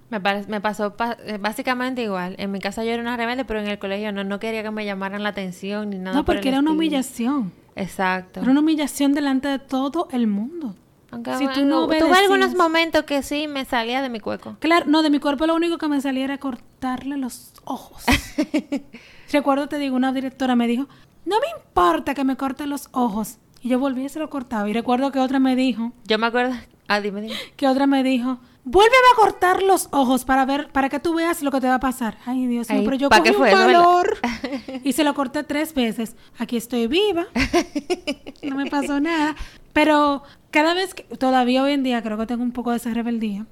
Me, 0.09 0.21
pare- 0.21 0.45
me 0.47 0.61
pasó 0.61 0.95
pa- 0.95 1.17
eh, 1.25 1.37
básicamente 1.37 2.01
igual. 2.03 2.35
En 2.39 2.51
mi 2.51 2.59
casa 2.59 2.85
yo 2.85 2.91
era 2.91 3.01
una 3.01 3.17
rebelde, 3.17 3.43
pero 3.43 3.59
en 3.59 3.67
el 3.67 3.77
colegio 3.79 4.13
no, 4.13 4.23
no 4.23 4.39
quería 4.39 4.63
que 4.63 4.71
me 4.71 4.85
llamaran 4.85 5.23
la 5.23 5.29
atención 5.29 5.89
ni 5.89 5.97
nada. 5.97 6.15
no, 6.15 6.23
por 6.23 6.35
porque 6.35 6.47
era 6.49 6.59
una 6.59 6.71
humillación. 6.71 7.51
Exacto. 7.75 8.39
Era 8.39 8.49
una 8.51 8.61
humillación 8.61 9.13
delante 9.13 9.49
de 9.49 9.59
todo 9.59 10.07
el 10.11 10.27
mundo. 10.27 10.75
Aunque 11.11 11.35
si 11.37 11.47
tú 11.47 11.65
no 11.65 11.85
tuve 11.87 11.99
algunos 12.19 12.55
momentos 12.55 13.03
que 13.03 13.21
sí 13.23 13.47
me 13.47 13.65
salía 13.65 14.01
de 14.01 14.09
mi 14.09 14.19
cueco. 14.21 14.55
Claro, 14.59 14.85
no, 14.87 15.03
de 15.03 15.09
mi 15.09 15.19
cuerpo 15.19 15.45
lo 15.47 15.55
único 15.55 15.77
que 15.77 15.87
me 15.89 15.99
salía 16.01 16.23
era 16.25 16.37
cortarle 16.37 17.17
los 17.17 17.53
ojos. 17.65 18.03
Recuerdo, 19.31 19.67
te 19.67 19.77
digo, 19.77 19.95
una 19.95 20.13
directora 20.13 20.55
me 20.55 20.67
dijo, 20.67 20.87
no 21.25 21.35
me 21.39 21.47
importa 21.61 22.13
que 22.13 22.23
me 22.23 22.37
corte 22.37 22.65
los 22.65 22.89
ojos. 22.91 23.37
Y 23.67 23.69
yo 23.69 23.79
volví 23.79 24.05
y 24.05 24.07
se 24.07 24.19
lo 24.19 24.29
cortaba. 24.29 24.69
Y 24.69 24.71
recuerdo 24.71 25.11
que 25.11 25.19
otra 25.19 25.39
me 25.39 25.53
dijo, 25.57 25.91
Yo 26.05 26.17
me 26.17 26.27
acuerdo. 26.27 26.55
Ah, 26.87 27.01
dime, 27.01 27.19
dime. 27.19 27.35
que 27.57 27.67
otra 27.67 27.85
me 27.85 28.01
dijo, 28.01 28.37
vuélveme 28.63 28.95
a 29.11 29.15
cortar 29.17 29.61
los 29.61 29.89
ojos 29.91 30.23
para 30.23 30.45
ver, 30.45 30.69
para 30.69 30.87
que 30.87 31.01
tú 31.01 31.15
veas 31.15 31.41
lo 31.43 31.51
que 31.51 31.59
te 31.59 31.67
va 31.67 31.73
a 31.73 31.79
pasar. 31.81 32.17
Ay, 32.25 32.47
Dios 32.47 32.69
mío, 32.69 32.83
pero 32.85 32.95
yo 32.95 33.09
¿pa' 33.09 33.19
cogí 33.19 33.31
un 33.31 33.41
valor. 33.41 34.15
y 34.85 34.93
se 34.93 35.03
lo 35.03 35.13
corté 35.13 35.43
tres 35.43 35.73
veces. 35.73 36.15
Aquí 36.39 36.55
estoy 36.55 36.87
viva. 36.87 37.25
No 38.41 38.55
me 38.55 38.67
pasó 38.67 39.01
nada. 39.01 39.35
Pero 39.73 40.23
cada 40.49 40.73
vez 40.73 40.93
que, 40.93 41.03
todavía 41.03 41.61
hoy 41.61 41.73
en 41.73 41.83
día 41.83 42.01
creo 42.01 42.17
que 42.17 42.25
tengo 42.25 42.43
un 42.43 42.53
poco 42.53 42.71
de 42.71 42.77
esa 42.77 42.93
rebeldía. 42.93 43.45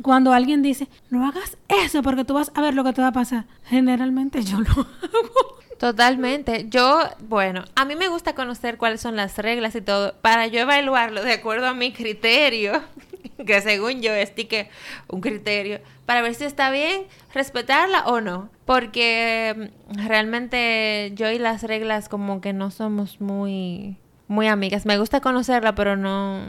Cuando 0.00 0.32
alguien 0.32 0.62
dice, 0.62 0.86
no 1.10 1.26
hagas 1.26 1.58
eso 1.84 2.04
porque 2.04 2.24
tú 2.24 2.34
vas 2.34 2.52
a 2.54 2.60
ver 2.60 2.74
lo 2.76 2.84
que 2.84 2.92
te 2.92 3.02
va 3.02 3.08
a 3.08 3.12
pasar, 3.12 3.46
generalmente 3.64 4.44
yo 4.44 4.60
lo 4.60 4.70
hago. 4.70 4.86
Totalmente. 5.84 6.64
Yo, 6.70 7.02
bueno, 7.28 7.62
a 7.74 7.84
mí 7.84 7.94
me 7.94 8.08
gusta 8.08 8.34
conocer 8.34 8.78
cuáles 8.78 9.02
son 9.02 9.16
las 9.16 9.36
reglas 9.36 9.74
y 9.74 9.82
todo 9.82 10.14
para 10.22 10.46
yo 10.46 10.60
evaluarlo 10.60 11.22
de 11.22 11.34
acuerdo 11.34 11.66
a 11.66 11.74
mi 11.74 11.92
criterio, 11.92 12.82
que 13.46 13.60
según 13.60 14.00
yo 14.00 14.10
es 14.10 14.30
que 14.30 14.70
un 15.08 15.20
criterio, 15.20 15.80
para 16.06 16.22
ver 16.22 16.34
si 16.34 16.44
está 16.44 16.70
bien 16.70 17.02
respetarla 17.34 18.06
o 18.06 18.22
no. 18.22 18.48
Porque 18.64 19.70
mm, 19.94 20.06
realmente 20.06 21.12
yo 21.16 21.30
y 21.30 21.38
las 21.38 21.62
reglas 21.62 22.08
como 22.08 22.40
que 22.40 22.54
no 22.54 22.70
somos 22.70 23.20
muy, 23.20 23.98
muy 24.26 24.46
amigas. 24.46 24.86
Me 24.86 24.96
gusta 24.96 25.20
conocerla, 25.20 25.74
pero 25.74 25.96
no... 25.96 26.46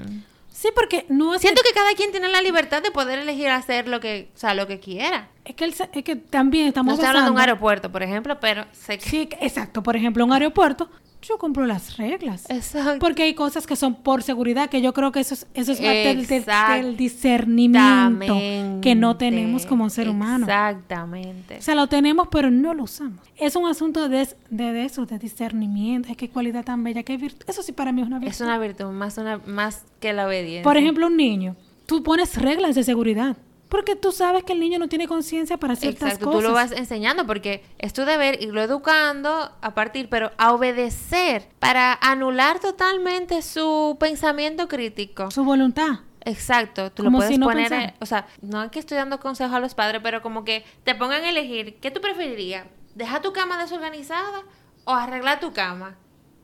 Sí, 0.66 0.72
porque 0.74 1.06
no 1.10 1.36
es 1.36 1.42
Siento 1.42 1.62
que, 1.62 1.70
que 1.70 1.76
cada 1.76 1.94
quien 1.94 2.10
tiene 2.10 2.28
la 2.28 2.42
libertad 2.42 2.82
de 2.82 2.90
poder 2.90 3.20
elegir 3.20 3.50
hacer 3.50 3.88
lo 3.88 4.00
que, 4.00 4.30
o 4.34 4.38
sea, 4.38 4.56
lo 4.56 4.66
que 4.66 4.80
quiera. 4.80 5.30
es 5.44 5.54
que, 5.54 5.64
el 5.64 5.76
es 5.94 6.04
que 6.04 6.16
también 6.16 6.64
No 6.64 6.70
estamos 6.70 6.94
estoy 6.96 7.08
hablando 7.08 7.30
de 7.30 7.36
un 7.36 7.40
aeropuerto, 7.40 7.92
por 7.92 8.02
ejemplo, 8.02 8.40
pero 8.40 8.66
sé 8.72 8.98
que... 8.98 9.08
Sí, 9.08 9.30
exacto. 9.42 9.84
Por 9.84 9.96
ejemplo, 9.96 10.26
un 10.26 10.34
aeropuerto, 10.34 10.90
yo 11.28 11.38
compro 11.38 11.66
las 11.66 11.98
reglas. 11.98 12.50
Exacto. 12.50 13.00
Porque 13.00 13.24
hay 13.24 13.34
cosas 13.34 13.66
que 13.66 13.76
son 13.76 13.96
por 13.96 14.24
seguridad, 14.24 14.70
que 14.70 14.82
yo 14.82 14.94
creo 14.94 15.12
que 15.12 15.20
eso 15.20 15.34
es, 15.34 15.48
eso 15.54 15.72
es 15.72 15.80
parte 15.80 16.42
del, 16.84 16.98
discernimiento 16.98 18.38
que 18.82 18.96
no 18.96 19.18
tenemos 19.18 19.66
como 19.66 19.90
ser 19.90 20.10
humano. 20.10 20.46
Exactamente. 20.46 21.58
O 21.58 21.62
sea, 21.62 21.76
lo 21.76 21.88
tenemos, 21.88 22.28
pero 22.30 22.52
no 22.52 22.74
lo 22.74 22.84
usamos. 22.84 23.20
Es 23.38 23.56
un 23.56 23.66
asunto 23.66 24.08
de, 24.08 24.28
de, 24.50 24.72
de 24.72 24.86
eso, 24.86 25.06
de 25.06 25.18
discernimiento. 25.18 26.10
Es 26.10 26.18
que 26.18 26.30
cualidad 26.30 26.64
tan 26.64 26.84
bella, 26.84 27.04
que 27.04 27.18
virtud. 27.18 27.46
Eso 27.48 27.64
sí 27.64 27.72
para 27.72 27.92
mí 27.92 28.02
es 28.02 28.08
una 28.08 28.20
virtud. 28.20 28.36
Es 28.36 28.42
una 28.42 28.60
virtud, 28.60 28.86
más, 28.92 29.18
una, 29.18 29.40
más 29.46 29.84
que 30.00 30.14
la 30.14 30.28
obediencia. 30.28 30.64
Por 30.64 30.78
ejemplo, 30.78 31.08
un 31.08 31.18
niño, 31.18 31.56
tú 31.86 32.04
pones 32.04 32.40
reglas 32.42 32.76
de 32.76 32.84
seguridad. 32.84 33.38
Porque 33.76 33.98
tú 33.98 34.14
sabes 34.14 34.46
que 34.46 34.54
el 34.54 34.62
niño 34.62 34.80
no 34.80 34.88
tiene 34.88 35.06
conciencia 35.06 35.58
para 35.58 35.76
ciertas 35.76 36.04
Exacto, 36.14 36.28
cosas. 36.28 36.42
tú 36.42 36.48
lo 36.48 36.54
vas 36.54 36.72
enseñando 36.72 37.28
porque 37.28 37.62
es 37.78 37.92
tu 37.92 38.06
deber 38.06 38.42
irlo 38.42 38.62
educando 38.62 39.52
a 39.62 39.74
partir, 39.74 40.08
pero 40.08 40.32
a 40.38 40.54
obedecer 40.54 41.50
para 41.60 42.00
anular 42.02 42.62
totalmente 42.62 43.42
su 43.42 43.98
pensamiento 44.00 44.70
crítico. 44.70 45.30
Su 45.30 45.44
voluntad. 45.44 46.00
Exacto, 46.22 46.90
tú 46.94 47.04
lo 47.04 47.08
Como 47.08 47.18
puedes 47.18 47.34
si 47.34 47.38
no 47.38 47.48
poner, 47.48 47.96
o 48.00 48.06
sea, 48.06 48.28
no 48.42 48.64
es 48.64 48.72
que 48.72 48.80
estoy 48.80 48.96
dando 48.96 49.20
consejos 49.20 49.54
a 49.54 49.60
los 49.60 49.76
padres, 49.76 50.00
pero 50.02 50.22
como 50.22 50.46
que 50.46 50.64
te 50.86 50.96
pongan 50.96 51.26
a 51.26 51.30
elegir, 51.30 51.78
¿qué 51.82 51.92
tú 51.92 52.00
preferirías? 52.00 52.66
¿Dejar 52.96 53.22
tu 53.22 53.34
cama 53.34 53.62
desorganizada 53.62 54.44
o 54.86 54.94
arreglar 54.94 55.42
tu 55.42 55.52
cama? 55.52 55.98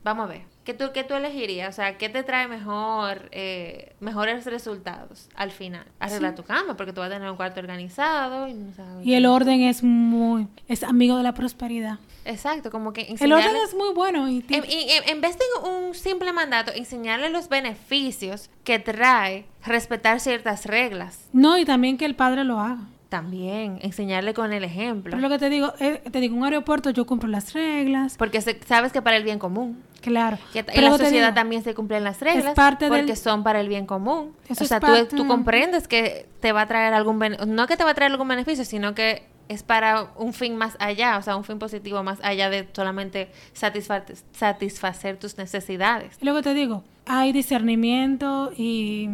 Vamos 0.04 0.26
a 0.26 0.32
ver, 0.34 0.42
¿qué 0.64 0.74
tú, 0.74 0.86
qué 0.94 1.04
tú 1.04 1.14
elegirías? 1.14 1.68
O 1.70 1.72
sea, 1.72 1.98
¿qué 1.98 2.08
te 2.08 2.22
trae 2.22 2.46
mejor, 2.48 3.28
eh, 3.32 3.94
mejores 4.00 4.44
resultados 4.46 5.28
al 5.34 5.50
final? 5.50 5.84
Arreglar 5.98 6.34
tu 6.34 6.42
cama, 6.44 6.76
porque 6.76 6.92
tú 6.92 7.00
vas 7.00 7.10
a 7.10 7.14
tener 7.14 7.30
un 7.30 7.36
cuarto 7.36 7.60
organizado 7.60 8.46
y 8.48 8.54
no 8.54 8.72
sabes. 8.74 9.06
Y 9.06 9.14
el 9.14 9.26
orden 9.26 9.62
es 9.62 9.82
muy... 9.82 10.46
Es 10.68 10.82
amigo 10.82 11.16
de 11.16 11.22
la 11.22 11.34
prosperidad. 11.34 11.98
Exacto, 12.24 12.70
como 12.70 12.92
que 12.92 13.02
El 13.18 13.32
orden 13.32 13.46
enseñarle- 13.50 13.64
es 13.64 13.74
muy 13.74 13.92
bueno. 13.94 14.28
Y 14.28 14.44
en- 14.48 15.08
en 15.08 15.20
vez 15.20 15.36
de 15.36 15.68
un 15.68 15.94
simple 15.94 16.32
mandato, 16.32 16.70
enseñarle 16.72 17.30
los 17.30 17.48
beneficios 17.48 18.48
que 18.64 18.78
trae 18.78 19.46
respetar 19.64 20.20
ciertas 20.20 20.66
reglas. 20.66 21.28
No, 21.32 21.58
y 21.58 21.64
también 21.64 21.98
que 21.98 22.04
el 22.04 22.14
padre 22.14 22.44
lo 22.44 22.60
haga. 22.60 22.78
También 23.12 23.78
enseñarle 23.82 24.32
con 24.32 24.54
el 24.54 24.64
ejemplo. 24.64 25.10
Pero 25.10 25.20
lo 25.20 25.28
que 25.28 25.38
te 25.38 25.50
digo, 25.50 25.74
eh, 25.80 26.00
te 26.10 26.18
digo, 26.18 26.34
un 26.34 26.44
aeropuerto 26.44 26.88
yo 26.88 27.04
cumplo 27.04 27.28
las 27.28 27.52
reglas. 27.52 28.16
Porque 28.16 28.40
se- 28.40 28.58
sabes 28.66 28.90
que 28.90 29.02
para 29.02 29.18
el 29.18 29.22
bien 29.22 29.38
común. 29.38 29.82
Claro. 30.00 30.38
Que 30.54 30.60
en 30.66 30.84
la 30.84 30.92
sociedad 30.92 31.26
digo, 31.28 31.34
también 31.34 31.62
se 31.62 31.74
cumplen 31.74 32.04
las 32.04 32.20
reglas. 32.20 32.54
parte 32.54 32.88
porque 32.88 33.02
del- 33.04 33.16
son 33.18 33.44
para 33.44 33.60
el 33.60 33.68
bien 33.68 33.84
común. 33.84 34.34
Eso 34.48 34.62
o 34.62 34.64
es 34.64 34.68
sea, 34.70 34.80
tú, 34.80 34.86
parte- 34.86 35.14
tú 35.14 35.26
comprendes 35.28 35.88
que 35.88 36.26
te 36.40 36.52
va 36.52 36.62
a 36.62 36.66
traer 36.66 36.94
algún 36.94 37.18
beneficio. 37.18 37.52
No 37.54 37.66
que 37.66 37.76
te 37.76 37.84
va 37.84 37.90
a 37.90 37.94
traer 37.94 38.12
algún 38.12 38.28
beneficio, 38.28 38.64
sino 38.64 38.94
que 38.94 39.24
es 39.52 39.62
para 39.62 40.12
un 40.16 40.32
fin 40.32 40.56
más 40.56 40.76
allá. 40.80 41.18
O 41.18 41.22
sea, 41.22 41.36
un 41.36 41.44
fin 41.44 41.58
positivo 41.58 42.02
más 42.02 42.18
allá 42.22 42.50
de 42.50 42.68
solamente 42.72 43.30
satisfa- 43.54 44.04
satisfacer 44.32 45.18
tus 45.18 45.38
necesidades. 45.38 46.16
Y 46.20 46.24
lo 46.24 46.34
que 46.34 46.42
te 46.42 46.54
digo, 46.54 46.84
hay 47.06 47.32
discernimiento 47.32 48.52
y, 48.56 49.08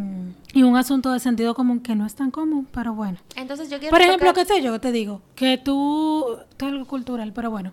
y 0.52 0.62
un 0.62 0.76
asunto 0.76 1.12
de 1.12 1.20
sentido 1.20 1.54
común 1.54 1.80
que 1.80 1.94
no 1.94 2.06
es 2.06 2.14
tan 2.14 2.30
común, 2.30 2.66
pero 2.72 2.92
bueno. 2.94 3.18
Entonces 3.36 3.70
yo 3.70 3.78
quiero 3.78 3.90
Por 3.92 4.00
ejemplo, 4.02 4.28
tocar- 4.28 4.46
qué 4.46 4.54
sé 4.54 4.62
yo, 4.62 4.78
te 4.80 4.92
digo, 4.92 5.20
que 5.34 5.58
tú, 5.58 6.36
esto 6.50 6.66
es 6.66 6.72
algo 6.72 6.84
cultural, 6.86 7.32
pero 7.34 7.50
bueno, 7.50 7.72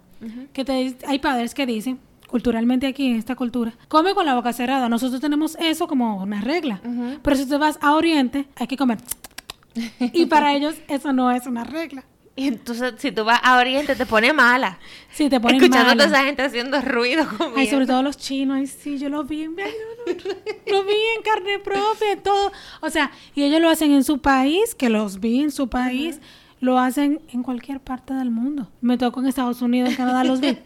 que 0.54 0.66
te, 0.66 0.96
hay 1.08 1.20
padres 1.20 1.54
que 1.54 1.66
dicen, 1.66 2.00
culturalmente 2.28 2.88
aquí 2.88 3.08
en 3.08 3.16
esta 3.18 3.36
cultura, 3.36 3.74
come 3.88 4.14
con 4.16 4.26
la 4.26 4.34
boca 4.36 4.52
cerrada. 4.54 4.90
Nosotros 4.90 5.22
tenemos 5.22 5.56
eso 5.60 5.88
como 5.88 6.18
una 6.22 6.42
regla. 6.42 6.82
Pero 7.22 7.36
si 7.36 7.48
tú 7.48 7.60
vas 7.60 7.78
a 7.82 7.94
Oriente, 7.94 8.46
hay 8.56 8.68
que 8.68 8.76
comer. 8.78 8.98
y 10.00 10.26
para 10.26 10.54
ellos 10.54 10.76
eso 10.88 11.14
no 11.14 11.30
es 11.32 11.46
una 11.48 11.64
regla. 11.64 12.04
Y 12.38 12.50
entonces, 12.50 12.96
si 12.98 13.14
tú 13.14 13.24
vas 13.24 13.40
a 13.44 13.58
Oriente, 13.58 13.96
te 13.96 14.06
pone 14.06 14.34
mala. 14.34 14.78
Sí, 15.10 15.30
te 15.30 15.40
ponen 15.40 15.56
Escuchando 15.56 15.92
a 15.92 15.96
mala. 15.96 16.04
toda 16.06 16.18
esa 16.18 16.26
gente 16.28 16.42
haciendo 16.42 16.82
ruido 16.82 17.26
comiendo. 17.30 17.60
Ay, 17.60 17.68
sobre 17.68 17.88
todo 17.88 18.04
los 18.04 18.18
chinos, 18.18 18.58
ay, 18.58 18.68
sí, 18.68 18.98
yo 18.98 19.08
lo 19.08 19.24
vi 19.24 19.44
en, 19.44 19.56
ay, 19.58 19.72
no, 20.06 20.14
no, 20.14 20.20
lo 20.72 20.84
vi 20.84 20.94
en 21.16 21.22
carne 21.24 21.60
propia, 21.60 22.22
todo. 22.22 22.52
O 22.82 22.90
sea, 22.90 23.12
y 23.36 23.44
ellos 23.44 23.62
lo 23.62 23.70
hacen 23.70 23.94
en 23.94 24.04
su 24.04 24.20
país, 24.20 24.76
que 24.76 24.90
los 24.90 25.22
vi 25.22 25.44
en 25.44 25.52
su 25.52 25.70
país, 25.70 26.20
lo 26.66 26.80
hacen 26.80 27.22
en 27.32 27.44
cualquier 27.44 27.80
parte 27.80 28.14
del 28.14 28.32
mundo. 28.32 28.70
Me 28.82 28.98
tocó 28.98 29.20
en 29.22 29.28
Estados 29.28 29.62
Unidos, 29.62 29.92
en 29.92 29.96
Canadá, 29.96 30.24
los 30.24 30.42
vi. 30.42 30.58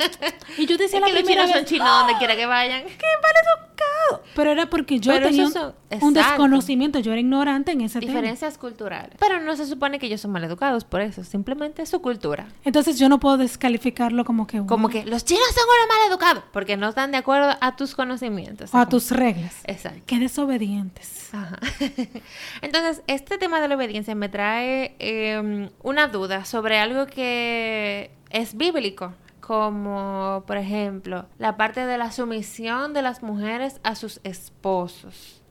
Y 0.58 0.66
yo 0.66 0.78
decía 0.78 0.98
Es 1.00 1.02
la 1.02 1.08
que 1.08 1.14
los 1.14 1.24
primera 1.24 1.44
chinos 1.44 1.48
vez, 1.48 1.56
son 1.56 1.66
chinos 1.66 1.90
donde 1.90 2.18
quiera 2.18 2.36
que 2.36 2.46
vayan. 2.46 2.84
¿qué 2.84 2.90
vale 2.90 3.40
su 3.44 3.60
educado. 3.64 4.24
Pero 4.36 4.52
era 4.52 4.70
porque 4.70 5.00
yo 5.00 5.12
Pero 5.14 5.28
tenía 5.28 5.46
un, 5.46 5.52
son- 5.54 5.64
un 5.68 5.74
exacto. 5.92 6.12
desconocimiento, 6.14 7.00
yo 7.00 7.12
era 7.12 7.20
ignorante 7.22 7.72
en 7.72 7.82
ese 7.82 8.00
tema. 8.00 8.12
Diferencias 8.14 8.58
culturales. 8.58 9.16
Pero 9.20 9.40
no 9.42 9.56
se 9.56 9.66
supone 9.66 10.00
que 10.00 10.08
ellos 10.08 10.22
son 10.22 10.32
maleducados 10.32 10.84
por 10.86 11.02
eso, 11.02 11.24
simplemente 11.24 11.82
es 11.84 11.90
su 11.90 12.02
cultura. 12.02 12.48
Entonces 12.66 12.98
yo 13.00 13.10
no 13.10 13.20
puedo 13.20 13.38
descalificarlo 13.38 14.26
como 14.26 14.48
que... 14.48 14.66
Como 14.66 14.90
que 14.90 15.06
los 15.06 15.24
chinos 15.26 15.46
son 15.54 15.64
unos 15.64 15.98
maleducados 15.98 16.44
porque 16.52 16.78
no 16.78 16.90
están 16.90 17.12
de 17.12 17.18
acuerdo 17.18 17.56
a 17.62 17.76
tus 17.76 17.96
conocimientos. 17.96 18.74
O 18.74 18.78
a 18.78 18.88
tus 18.88 19.12
reglas. 19.12 19.56
Exacto. 19.66 20.02
Qué 20.06 20.20
desobedientes. 20.20 21.30
Ajá. 21.34 21.60
Entonces, 22.62 23.02
este 23.08 23.38
tema 23.38 23.62
de 23.62 23.68
la 23.68 23.76
obediencia 23.76 24.16
me 24.16 24.30
trae 24.30 24.96
eh, 25.00 25.70
una 25.90 26.08
duda 26.08 26.46
sobre 26.46 26.78
algo 26.78 27.08
que 27.08 28.12
es 28.30 28.56
bíblico, 28.56 29.14
como 29.42 30.44
por 30.46 30.58
ejemplo 30.58 31.26
la 31.40 31.58
parte 31.58 31.86
de 31.86 31.98
la 31.98 32.12
sumisión 32.12 32.94
de 32.94 33.02
las 33.02 33.24
mujeres 33.24 33.82
a 33.84 33.96
sus 33.96 34.22
esposos. 34.24 35.42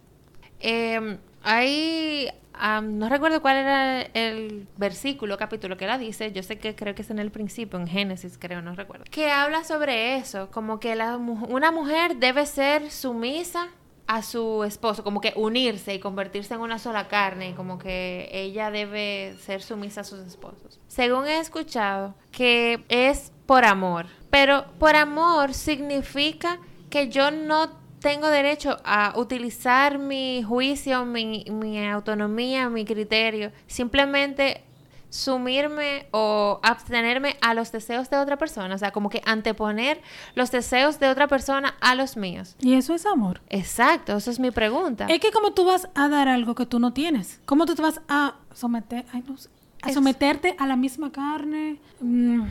Eh, 0.60 1.18
hay, 1.42 2.28
am, 2.52 2.98
no 2.98 3.08
recuerdo 3.08 3.42
cuál 3.42 3.56
era 3.56 4.02
el 4.02 4.68
versículo, 4.76 5.36
capítulo 5.36 5.76
que 5.76 5.86
la 5.86 5.98
dice, 5.98 6.30
yo 6.32 6.42
sé 6.44 6.58
que 6.58 6.76
creo 6.76 6.94
que 6.94 7.02
es 7.02 7.10
en 7.10 7.18
el 7.18 7.32
principio, 7.32 7.78
en 7.78 7.88
Génesis 7.88 8.38
creo, 8.38 8.62
no 8.62 8.74
recuerdo, 8.74 9.04
que 9.10 9.30
habla 9.30 9.64
sobre 9.64 10.16
eso, 10.16 10.50
como 10.52 10.78
que 10.78 10.94
la, 10.94 11.16
una 11.16 11.72
mujer 11.72 12.16
debe 12.16 12.46
ser 12.46 12.90
sumisa 12.92 13.68
a 14.08 14.22
su 14.22 14.64
esposo, 14.64 15.04
como 15.04 15.20
que 15.20 15.34
unirse 15.36 15.94
y 15.94 16.00
convertirse 16.00 16.54
en 16.54 16.60
una 16.60 16.78
sola 16.78 17.08
carne, 17.08 17.50
y 17.50 17.52
como 17.52 17.78
que 17.78 18.30
ella 18.32 18.70
debe 18.70 19.36
ser 19.38 19.62
sumisa 19.62 20.00
a 20.00 20.04
sus 20.04 20.20
esposos. 20.20 20.80
Según 20.88 21.26
he 21.26 21.38
escuchado, 21.38 22.14
que 22.32 22.82
es 22.88 23.32
por 23.44 23.66
amor, 23.66 24.06
pero 24.30 24.64
por 24.78 24.96
amor 24.96 25.52
significa 25.52 26.58
que 26.88 27.10
yo 27.10 27.30
no 27.30 27.68
tengo 28.00 28.28
derecho 28.28 28.78
a 28.82 29.12
utilizar 29.16 29.98
mi 29.98 30.42
juicio, 30.42 31.04
mi, 31.04 31.44
mi 31.50 31.86
autonomía, 31.86 32.70
mi 32.70 32.86
criterio, 32.86 33.52
simplemente 33.66 34.64
sumirme 35.10 36.06
o 36.10 36.60
abstenerme 36.62 37.36
a 37.40 37.54
los 37.54 37.72
deseos 37.72 38.10
de 38.10 38.18
otra 38.18 38.36
persona, 38.36 38.74
o 38.74 38.78
sea, 38.78 38.90
como 38.90 39.08
que 39.08 39.22
anteponer 39.24 40.02
los 40.34 40.50
deseos 40.50 41.00
de 41.00 41.08
otra 41.08 41.28
persona 41.28 41.74
a 41.80 41.94
los 41.94 42.16
míos. 42.16 42.56
Y 42.60 42.74
eso 42.74 42.94
es 42.94 43.06
amor. 43.06 43.40
Exacto, 43.48 44.16
esa 44.16 44.30
es 44.30 44.38
mi 44.38 44.50
pregunta. 44.50 45.06
Es 45.06 45.20
que 45.20 45.30
como 45.30 45.52
tú 45.52 45.64
vas 45.64 45.88
a 45.94 46.08
dar 46.08 46.28
algo 46.28 46.54
que 46.54 46.66
tú 46.66 46.78
no 46.78 46.92
tienes, 46.92 47.40
¿cómo 47.44 47.66
tú 47.66 47.74
te 47.74 47.82
vas 47.82 48.00
a 48.08 48.34
someter, 48.54 49.06
ay, 49.12 49.24
no 49.26 49.36
sé, 49.36 49.48
a 49.82 49.92
someterte 49.92 50.56
a 50.58 50.66
la 50.66 50.76
misma 50.76 51.10
carne? 51.10 51.80
Mm, 52.00 52.42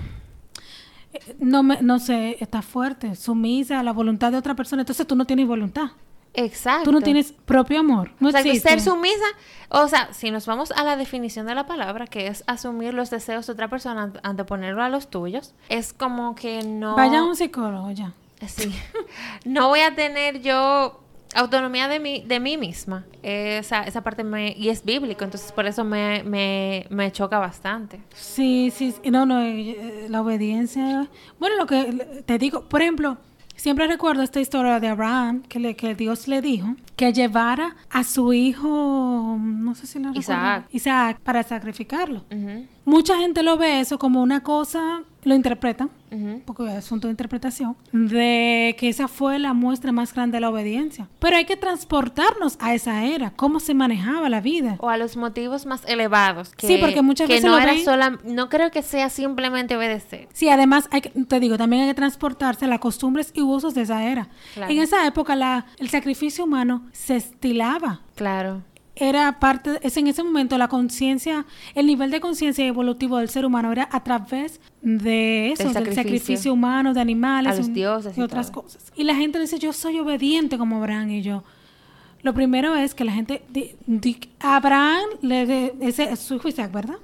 eh, 1.13 1.35
no, 1.39 1.63
me, 1.63 1.81
no 1.81 1.99
sé, 1.99 2.37
está 2.39 2.61
fuerte, 2.61 3.15
sumisa 3.15 3.79
a 3.79 3.83
la 3.83 3.93
voluntad 3.93 4.31
de 4.31 4.37
otra 4.37 4.55
persona, 4.55 4.81
entonces 4.81 5.05
tú 5.05 5.15
no 5.15 5.25
tienes 5.25 5.47
voluntad. 5.47 5.91
Exacto. 6.37 6.83
Tú 6.85 6.91
no 6.93 7.01
tienes 7.01 7.33
propio 7.33 7.79
amor. 7.81 8.11
No 8.19 8.29
O 8.29 8.31
sea, 8.31 8.43
que 8.43 8.49
existe. 8.49 8.69
ser 8.69 8.79
sumisa, 8.79 9.25
o 9.69 9.87
sea, 9.87 10.13
si 10.13 10.31
nos 10.31 10.45
vamos 10.45 10.71
a 10.71 10.83
la 10.83 10.95
definición 10.95 11.45
de 11.47 11.55
la 11.55 11.65
palabra, 11.65 12.07
que 12.07 12.27
es 12.27 12.43
asumir 12.47 12.93
los 12.93 13.09
deseos 13.09 13.47
de 13.47 13.53
otra 13.53 13.67
persona 13.69 14.03
ante- 14.03 14.19
anteponerlo 14.23 14.83
a 14.83 14.89
los 14.89 15.09
tuyos, 15.09 15.53
es 15.67 15.93
como 15.93 16.35
que 16.35 16.63
no... 16.63 16.95
Vaya 16.95 17.19
a 17.19 17.23
un 17.23 17.35
psicólogo 17.35 17.91
ya. 17.91 18.13
Sí. 18.47 18.71
No 19.45 19.67
voy 19.69 19.79
a 19.79 19.95
tener 19.95 20.41
yo 20.41 21.01
autonomía 21.35 21.87
de 21.87 21.99
mí, 21.99 22.23
de 22.25 22.39
mí 22.39 22.55
misma. 22.57 23.05
Esa, 23.23 23.81
esa 23.83 24.01
parte 24.03 24.23
me... 24.23 24.51
Y 24.55 24.69
es 24.69 24.85
bíblico, 24.85 25.23
entonces 25.23 25.51
por 25.51 25.65
eso 25.65 25.83
me, 25.83 26.23
me, 26.23 26.85
me 26.89 27.11
choca 27.11 27.39
bastante. 27.39 27.99
Sí, 28.13 28.71
sí, 28.73 28.93
no, 29.11 29.25
no, 29.25 29.41
eh, 29.41 30.05
la 30.09 30.21
obediencia. 30.21 31.07
Bueno, 31.39 31.55
lo 31.57 31.65
que 31.65 32.21
te 32.25 32.37
digo, 32.37 32.61
por 32.69 32.81
ejemplo, 32.81 33.17
siempre 33.57 33.87
recuerdo 33.87 34.23
esta 34.23 34.39
historia 34.39 34.79
de 34.79 34.87
Abraham, 34.87 35.43
que, 35.43 35.59
le, 35.59 35.75
que 35.75 35.93
Dios 35.93 36.29
le 36.29 36.41
dijo 36.41 36.75
que 36.95 37.11
llevara 37.11 37.75
a 37.89 38.03
su 38.03 38.31
hijo, 38.33 39.37
no 39.39 39.75
sé 39.75 39.85
si 39.85 39.99
lo 39.99 40.09
recuerdo, 40.09 40.21
Isaac. 40.21 40.65
Isaac, 40.71 41.19
para 41.19 41.43
sacrificarlo. 41.43 42.23
Mucha 42.87 43.17
gente 43.17 43.43
lo 43.43 43.57
ve 43.57 43.81
eso 43.81 43.99
como 43.99 44.21
una 44.21 44.43
cosa, 44.43 45.01
lo 45.23 45.35
interpretan, 45.35 45.89
porque 46.45 46.63
es 46.67 46.71
asunto 46.71 47.07
de 47.07 47.11
interpretación, 47.11 47.75
de 47.91 48.77
que 48.79 48.87
esa 48.87 49.09
fue 49.09 49.39
la 49.39 49.51
muestra 49.51 49.91
más 49.91 50.13
grande 50.13 50.37
de 50.37 50.39
la 50.39 50.49
obediencia. 50.49 51.09
Pero 51.19 51.35
hay 51.35 51.43
que 51.43 51.57
transportarnos 51.57 52.55
a 52.61 52.73
esa 52.73 53.03
era, 53.03 53.31
cómo 53.31 53.59
se 53.59 53.73
manejaba 53.73 54.29
la 54.29 54.39
vida. 54.39 54.77
O 54.79 54.89
a 54.89 54.95
los 54.95 55.17
motivos 55.17 55.65
más 55.65 55.83
elevados. 55.85 56.55
Que, 56.55 56.67
Sí, 56.67 56.77
porque 56.79 57.01
muchas 57.01 57.27
que 57.27 57.33
veces 57.33 57.49
no 57.49 57.57
lo 57.57 57.61
era 57.61 57.73
ven- 57.73 57.83
sola, 57.83 58.19
no 58.23 58.47
creo 58.47 58.71
que 58.71 58.81
sea 58.81 59.09
simplemente 59.09 59.75
obedecer. 59.75 60.29
Sí, 60.31 60.47
además, 60.47 60.87
hay 60.91 61.01
que- 61.01 61.09
te 61.09 61.41
digo, 61.41 61.57
también 61.57 61.81
hay 61.81 61.87
que 61.89 61.93
transportarse 61.95 62.63
a 62.63 62.67
las 62.69 62.79
costumbres 62.79 63.31
y 63.35 63.41
usos 63.41 63.73
de 63.73 63.81
esa 63.81 64.05
era. 64.05 64.29
Claro. 64.53 64.71
En 64.71 64.79
esa 64.79 65.05
época, 65.05 65.35
la, 65.35 65.65
el 65.77 65.89
sacrificio 65.89 66.45
humano 66.45 66.83
se 66.93 67.17
estilaba. 67.17 67.99
Claro. 68.15 68.61
Era 68.99 69.39
parte, 69.39 69.79
es 69.83 69.95
en 69.97 70.07
ese 70.07 70.23
momento 70.23 70.57
la 70.57 70.67
conciencia, 70.67 71.45
el 71.75 71.85
nivel 71.85 72.09
de 72.11 72.19
conciencia 72.19 72.65
evolutivo 72.65 73.17
del 73.17 73.29
ser 73.29 73.45
humano 73.45 73.71
era 73.71 73.87
a 73.91 74.03
través 74.03 74.59
de 74.81 75.51
eso, 75.51 75.63
Del 75.71 75.83
del 75.83 75.93
sacrificio. 75.95 76.51
humano, 76.53 76.93
de 76.93 77.01
animales 77.01 77.53
A 77.53 77.57
los 77.57 77.73
dioses 77.73 78.17
y 78.17 78.21
y 78.21 78.23
otras 78.23 78.51
todo. 78.51 78.63
cosas. 78.63 78.91
Y 78.95 79.03
la 79.03 79.15
gente 79.15 79.39
dice, 79.39 79.59
yo 79.59 79.71
soy 79.73 79.99
obediente 79.99 80.57
como 80.57 80.77
Abraham 80.77 81.11
y 81.11 81.21
yo. 81.21 81.43
Lo 82.23 82.33
primero 82.33 82.75
es 82.75 82.95
que 82.95 83.03
la 83.05 83.11
gente, 83.11 83.43
di- 83.49 83.71
di- 83.85 84.19
Abraham, 84.39 85.05
le 85.21 85.45
de- 85.45 85.75
ese 85.81 86.05
es 86.11 86.19
su 86.19 86.35
hijo 86.35 86.47
Isaac, 86.47 86.71
¿verdad? 86.71 86.95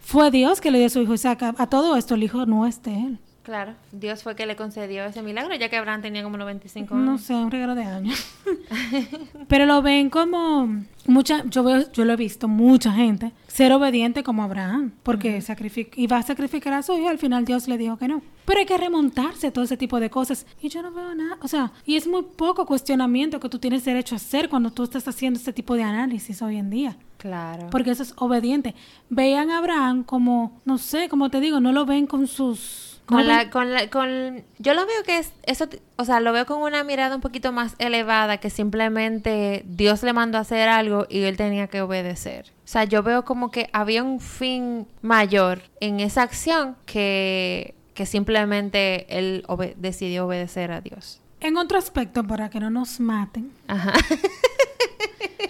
Fue 0.00 0.30
Dios 0.30 0.60
que 0.60 0.70
le 0.70 0.78
dio 0.78 0.86
a 0.88 0.90
su 0.90 1.00
hijo 1.00 1.14
Isaac. 1.14 1.42
A, 1.42 1.54
a 1.56 1.66
todo 1.68 1.96
esto 1.96 2.14
el 2.16 2.22
hijo 2.24 2.46
no 2.46 2.66
es 2.66 2.82
de 2.82 2.92
él. 2.94 3.18
Claro. 3.42 3.74
Dios 3.90 4.22
fue 4.22 4.36
que 4.36 4.46
le 4.46 4.54
concedió 4.54 5.04
ese 5.04 5.20
milagro, 5.22 5.54
ya 5.56 5.68
que 5.68 5.76
Abraham 5.76 6.00
tenía 6.02 6.22
como 6.22 6.36
95 6.36 6.94
No 6.94 7.12
años. 7.12 7.22
sé, 7.22 7.34
un 7.34 7.50
regalo 7.50 7.74
de 7.74 7.82
años. 7.84 8.24
Pero 9.48 9.66
lo 9.66 9.82
ven 9.82 10.10
como 10.10 10.68
mucha, 11.06 11.44
yo 11.46 11.62
veo, 11.64 11.90
yo 11.92 12.04
lo 12.04 12.12
he 12.12 12.16
visto 12.16 12.46
mucha 12.48 12.92
gente 12.92 13.32
ser 13.48 13.72
obediente 13.72 14.22
como 14.22 14.42
Abraham, 14.44 14.92
porque 15.02 15.38
sacrific- 15.40 15.92
iba 15.96 16.16
a 16.16 16.22
sacrificar 16.22 16.72
a 16.72 16.82
su 16.82 16.96
hijo, 16.96 17.08
al 17.08 17.18
final 17.18 17.44
Dios 17.44 17.68
le 17.68 17.76
dijo 17.78 17.96
que 17.98 18.08
no. 18.08 18.22
Pero 18.44 18.60
hay 18.60 18.66
que 18.66 18.78
remontarse 18.78 19.48
a 19.48 19.52
todo 19.52 19.64
ese 19.64 19.76
tipo 19.76 20.00
de 20.00 20.08
cosas. 20.10 20.46
Y 20.60 20.68
yo 20.68 20.82
no 20.82 20.90
veo 20.92 21.14
nada, 21.14 21.36
o 21.42 21.48
sea, 21.48 21.72
y 21.84 21.96
es 21.96 22.06
muy 22.06 22.22
poco 22.22 22.64
cuestionamiento 22.66 23.40
que 23.40 23.48
tú 23.48 23.58
tienes 23.58 23.84
derecho 23.84 24.14
a 24.14 24.16
hacer 24.16 24.48
cuando 24.48 24.70
tú 24.70 24.84
estás 24.84 25.06
haciendo 25.06 25.38
este 25.38 25.52
tipo 25.52 25.74
de 25.74 25.82
análisis 25.82 26.40
hoy 26.42 26.56
en 26.56 26.70
día. 26.70 26.96
Claro. 27.18 27.68
Porque 27.70 27.90
eso 27.90 28.02
es 28.02 28.14
obediente. 28.16 28.74
Vean 29.10 29.50
a 29.50 29.58
Abraham 29.58 30.02
como, 30.02 30.60
no 30.64 30.78
sé, 30.78 31.08
como 31.08 31.28
te 31.30 31.40
digo, 31.40 31.60
no 31.60 31.72
lo 31.72 31.84
ven 31.86 32.06
con 32.06 32.26
sus... 32.26 32.91
Con 33.06 33.26
la, 33.26 33.50
con 33.50 33.72
la, 33.72 33.90
con, 33.90 34.44
yo 34.58 34.74
lo 34.74 34.86
veo 34.86 35.02
que 35.04 35.18
es, 35.18 35.32
eso, 35.42 35.68
o 35.96 36.04
sea, 36.04 36.20
lo 36.20 36.32
veo 36.32 36.46
con 36.46 36.62
una 36.62 36.84
mirada 36.84 37.16
un 37.16 37.20
poquito 37.20 37.52
más 37.52 37.74
elevada 37.78 38.38
que 38.38 38.48
simplemente 38.48 39.64
Dios 39.66 40.02
le 40.02 40.12
mandó 40.12 40.38
a 40.38 40.42
hacer 40.42 40.68
algo 40.68 41.06
y 41.10 41.22
él 41.22 41.36
tenía 41.36 41.66
que 41.66 41.80
obedecer. 41.80 42.46
O 42.64 42.68
sea, 42.68 42.84
yo 42.84 43.02
veo 43.02 43.24
como 43.24 43.50
que 43.50 43.68
había 43.72 44.02
un 44.02 44.20
fin 44.20 44.86
mayor 45.02 45.62
en 45.80 46.00
esa 46.00 46.22
acción 46.22 46.76
que, 46.86 47.74
que 47.94 48.06
simplemente 48.06 49.06
él 49.18 49.44
decidió 49.76 50.26
obedecer 50.26 50.70
a 50.70 50.80
Dios. 50.80 51.20
En 51.40 51.56
otro 51.56 51.76
aspecto, 51.76 52.24
para 52.24 52.50
que 52.50 52.60
no 52.60 52.70
nos 52.70 53.00
maten, 53.00 53.50
Ajá. 53.66 53.92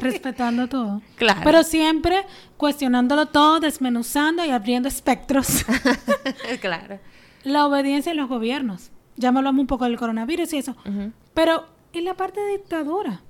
respetando 0.01 0.69
todo. 0.69 1.03
Claro. 1.17 1.41
Pero 1.45 1.63
siempre 1.63 2.25
cuestionándolo 2.57 3.27
todo, 3.27 3.61
desmenuzando 3.61 4.45
y 4.45 4.51
abriendo 4.51 4.89
espectros. 4.89 5.65
claro. 6.61 6.99
la 7.45 7.67
obediencia 7.67 8.11
en 8.13 8.19
los 8.19 8.29
gobiernos. 8.29 8.91
Ya 9.17 9.31
me 9.33 9.39
hablamos 9.39 9.61
un 9.61 9.67
poco 9.67 9.85
del 9.85 9.99
coronavirus 9.99 10.53
y 10.55 10.59
eso. 10.59 10.77
Pero 11.35 11.67
en 11.93 12.05
la 12.05 12.15
parte 12.15 12.41
de 12.41 12.53
dictadura. 12.53 13.21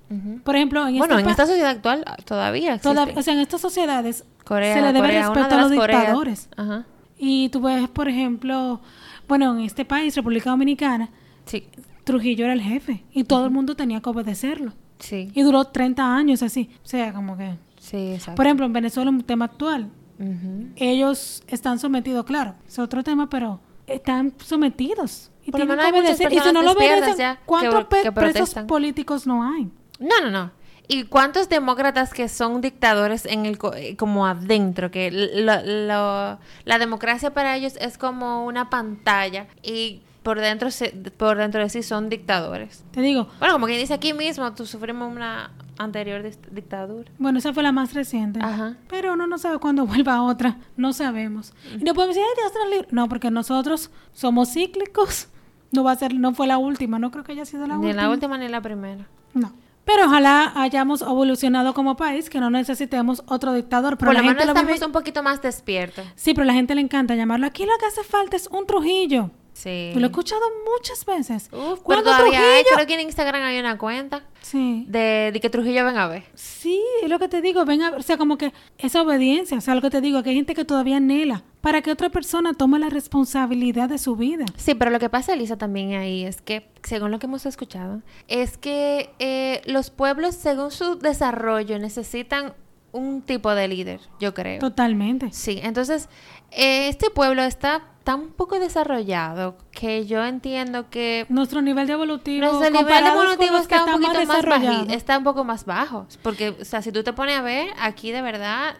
Por 0.44 0.56
ejemplo, 0.56 0.86
en, 0.86 0.98
Bueno, 0.98 1.14
este 1.14 1.24
en 1.24 1.30
esta 1.30 1.46
sociedad 1.46 1.70
actual 1.70 2.04
ah, 2.06 2.16
todavía 2.22 2.76
toda- 2.78 3.08
o 3.16 3.22
sea, 3.22 3.32
en 3.32 3.40
estas 3.40 3.62
sociedades 3.62 4.24
Corea, 4.44 4.74
se 4.74 4.82
le 4.82 4.88
debe 4.88 5.00
Corea, 5.00 5.20
respeto 5.30 5.48
de 5.48 5.54
a 5.54 5.60
los 5.62 5.70
dictadores. 5.70 6.48
Ajá. 6.54 6.84
Y 7.16 7.48
tú 7.48 7.62
ves, 7.62 7.88
por 7.88 8.08
ejemplo, 8.08 8.82
bueno, 9.26 9.56
en 9.56 9.64
este 9.64 9.86
país, 9.86 10.14
República 10.14 10.50
Dominicana, 10.50 11.08
Sí, 11.46 11.66
Trujillo 12.04 12.44
era 12.44 12.52
el 12.52 12.60
jefe 12.60 13.04
y 13.12 13.24
todo 13.24 13.44
el 13.46 13.50
mundo 13.50 13.74
tenía 13.74 14.00
que 14.00 14.10
obedecerlo. 14.10 14.74
Sí, 15.02 15.30
Y 15.34 15.42
duró 15.42 15.64
30 15.64 16.16
años 16.16 16.42
así. 16.42 16.70
O 16.84 16.86
sea, 16.88 17.12
como 17.12 17.36
que... 17.36 17.56
sí, 17.78 18.12
exacto. 18.14 18.36
Por 18.36 18.46
ejemplo, 18.46 18.64
en 18.66 18.72
Venezuela, 18.72 19.10
un 19.10 19.22
tema 19.22 19.44
actual, 19.46 19.90
Ujú. 20.18 20.68
ellos 20.76 21.42
están 21.48 21.78
sometidos, 21.78 22.24
claro, 22.24 22.54
es 22.66 22.78
otro 22.78 23.02
tema, 23.02 23.28
pero 23.28 23.60
están 23.86 24.32
sometidos. 24.38 25.30
Y 25.44 25.50
Por 25.50 25.60
tienen 25.60 25.78
que 25.78 25.86
obedecer. 25.98 26.32
Y 26.32 26.38
si 26.38 26.52
no 26.52 26.62
lo 26.62 26.72
obedecen, 26.72 27.16
ya 27.16 27.36
que 27.36 27.42
¿cuántos 27.46 27.84
pe- 27.86 28.02
que 28.02 28.12
presos 28.12 28.54
políticos 28.68 29.26
no 29.26 29.42
hay? 29.42 29.68
No, 29.98 30.20
no, 30.22 30.30
no. 30.30 30.50
¿Y 30.88 31.04
cuántos 31.04 31.48
demócratas 31.48 32.12
que 32.12 32.28
son 32.28 32.60
dictadores 32.60 33.24
en 33.26 33.46
el 33.46 33.58
eh, 33.76 33.96
como 33.96 34.26
adentro? 34.26 34.90
Que 34.90 35.10
lo- 35.10 35.62
lo- 35.64 36.38
la 36.64 36.78
democracia 36.78 37.32
para 37.34 37.56
ellos 37.56 37.74
es 37.80 37.98
como 37.98 38.44
una 38.46 38.68
pantalla 38.70 39.46
y 39.62 40.02
por 40.22 40.38
dentro 40.40 40.70
se- 40.70 40.90
por 41.16 41.36
dentro 41.36 41.60
de 41.60 41.68
sí 41.68 41.82
son 41.82 42.08
dictadores. 42.08 42.84
Te 42.92 43.00
digo, 43.00 43.28
Bueno, 43.38 43.54
como 43.54 43.66
quien 43.66 43.78
dice 43.80 43.94
aquí 43.94 44.12
mismo, 44.12 44.52
tú 44.54 44.66
sufrimos 44.66 45.10
una 45.10 45.50
anterior 45.78 46.22
dictadura. 46.50 47.10
bueno, 47.18 47.38
esa 47.38 47.52
fue 47.52 47.62
la 47.62 47.72
más 47.72 47.92
reciente. 47.94 48.38
Ajá. 48.42 48.76
Pero 48.88 49.14
uno 49.14 49.26
no 49.26 49.38
sabe 49.38 49.58
cuándo 49.58 49.84
vuelva 49.86 50.22
otra. 50.22 50.58
No 50.76 50.92
sabemos. 50.92 51.52
Y 51.78 51.82
no 51.84 51.94
podemos 51.94 52.14
decir, 52.14 52.28
"Ay, 52.28 52.42
Dios 52.52 52.70
libre". 52.70 52.88
No, 52.92 53.08
porque 53.08 53.30
nosotros 53.30 53.90
somos 54.12 54.52
cíclicos. 54.52 55.28
No 55.72 55.82
va 55.84 55.92
a 55.92 55.96
ser, 55.96 56.14
no 56.14 56.34
fue 56.34 56.46
la 56.46 56.58
última. 56.58 56.98
No 56.98 57.10
creo 57.10 57.24
que 57.24 57.32
haya 57.32 57.44
sido 57.46 57.66
la 57.66 57.76
ni 57.78 57.86
última. 57.86 58.02
la 58.02 58.10
última 58.10 58.38
ni 58.38 58.48
la 58.48 58.60
primera. 58.60 59.06
No. 59.34 59.52
Pero 59.84 60.04
ojalá 60.06 60.52
hayamos 60.54 61.02
evolucionado 61.02 61.74
como 61.74 61.96
país, 61.96 62.30
que 62.30 62.38
no 62.38 62.50
necesitemos 62.50 63.24
otro 63.26 63.52
dictador. 63.54 63.96
Pero 63.98 64.10
Por 64.10 64.14
la 64.14 64.20
lo 64.20 64.26
menos 64.26 64.40
gente 64.42 64.44
lo 64.46 64.52
estamos 64.52 64.74
vive- 64.78 64.86
un 64.86 64.92
poquito 64.92 65.22
más 65.24 65.42
despiertos. 65.42 66.04
Sí, 66.14 66.34
pero 66.34 66.44
a 66.44 66.46
la 66.46 66.52
gente 66.52 66.74
le 66.76 66.82
encanta 66.82 67.16
llamarlo. 67.16 67.46
Aquí 67.46 67.64
lo 67.64 67.72
que 67.80 67.86
hace 67.86 68.04
falta 68.04 68.36
es 68.36 68.46
un 68.46 68.64
Trujillo. 68.66 69.30
Sí. 69.52 69.92
Lo 69.94 70.00
he 70.00 70.06
escuchado 70.06 70.40
muchas 70.74 71.04
veces. 71.04 71.48
Uf, 71.52 71.60
pero 71.60 71.82
¿Cuándo 71.82 72.04
todavía 72.04 72.40
hay, 72.40 72.62
Trujillo? 72.62 72.74
creo 72.74 72.86
que 72.86 72.94
en 72.94 73.00
Instagram 73.00 73.42
hay 73.42 73.58
una 73.60 73.76
cuenta 73.78 74.22
Sí. 74.40 74.86
de, 74.88 75.30
de 75.32 75.40
que 75.40 75.50
Trujillo 75.50 75.84
venga 75.84 76.04
a 76.04 76.08
ver. 76.08 76.24
Sí, 76.34 76.82
es 77.02 77.08
lo 77.08 77.18
que 77.18 77.28
te 77.28 77.42
digo. 77.42 77.64
Ven 77.64 77.82
a, 77.82 77.90
o 77.90 78.02
sea, 78.02 78.16
como 78.16 78.38
que 78.38 78.52
esa 78.78 79.02
obediencia. 79.02 79.58
O 79.58 79.60
sea, 79.60 79.74
lo 79.74 79.82
que 79.82 79.90
te 79.90 80.00
digo, 80.00 80.22
que 80.22 80.30
hay 80.30 80.36
gente 80.36 80.54
que 80.54 80.64
todavía 80.64 80.96
anhela 80.96 81.44
para 81.60 81.80
que 81.82 81.92
otra 81.92 82.08
persona 82.08 82.54
tome 82.54 82.78
la 82.78 82.88
responsabilidad 82.88 83.88
de 83.88 83.98
su 83.98 84.16
vida. 84.16 84.46
Sí, 84.56 84.74
pero 84.74 84.90
lo 84.90 84.98
que 84.98 85.08
pasa, 85.10 85.34
Elisa, 85.34 85.56
también 85.56 85.92
ahí 85.94 86.24
es 86.24 86.40
que, 86.42 86.68
según 86.82 87.10
lo 87.10 87.18
que 87.18 87.26
hemos 87.26 87.46
escuchado, 87.46 88.02
es 88.28 88.56
que 88.58 89.10
eh, 89.18 89.62
los 89.66 89.90
pueblos, 89.90 90.34
según 90.34 90.70
su 90.70 90.96
desarrollo, 90.98 91.78
necesitan 91.78 92.54
un 92.90 93.22
tipo 93.22 93.54
de 93.54 93.68
líder, 93.68 94.00
yo 94.18 94.34
creo. 94.34 94.58
Totalmente. 94.58 95.30
Sí, 95.32 95.60
entonces, 95.62 96.08
eh, 96.50 96.88
este 96.88 97.10
pueblo 97.10 97.42
está 97.42 97.84
tan 98.04 98.28
poco 98.30 98.58
desarrollado 98.58 99.56
que 99.70 100.06
yo 100.06 100.24
entiendo 100.24 100.90
que 100.90 101.26
Nuestro 101.28 101.62
nivel 101.62 101.86
de 101.86 101.92
evolutivo, 101.94 102.46
nuestro 102.46 102.70
nivel 102.70 103.04
con 103.04 103.12
evolutivo 103.12 103.56
está 103.58 103.84
un 103.84 103.90
poquito 103.92 104.12
más 104.26 104.36
baji- 104.44 104.94
está 104.94 105.18
un 105.18 105.24
poco 105.24 105.44
más 105.44 105.64
bajo. 105.64 106.06
Porque, 106.22 106.50
o 106.60 106.64
sea, 106.64 106.82
si 106.82 106.92
tú 106.92 107.02
te 107.02 107.12
pones 107.12 107.38
a 107.38 107.42
ver, 107.42 107.68
aquí 107.80 108.10
de 108.12 108.22
verdad 108.22 108.76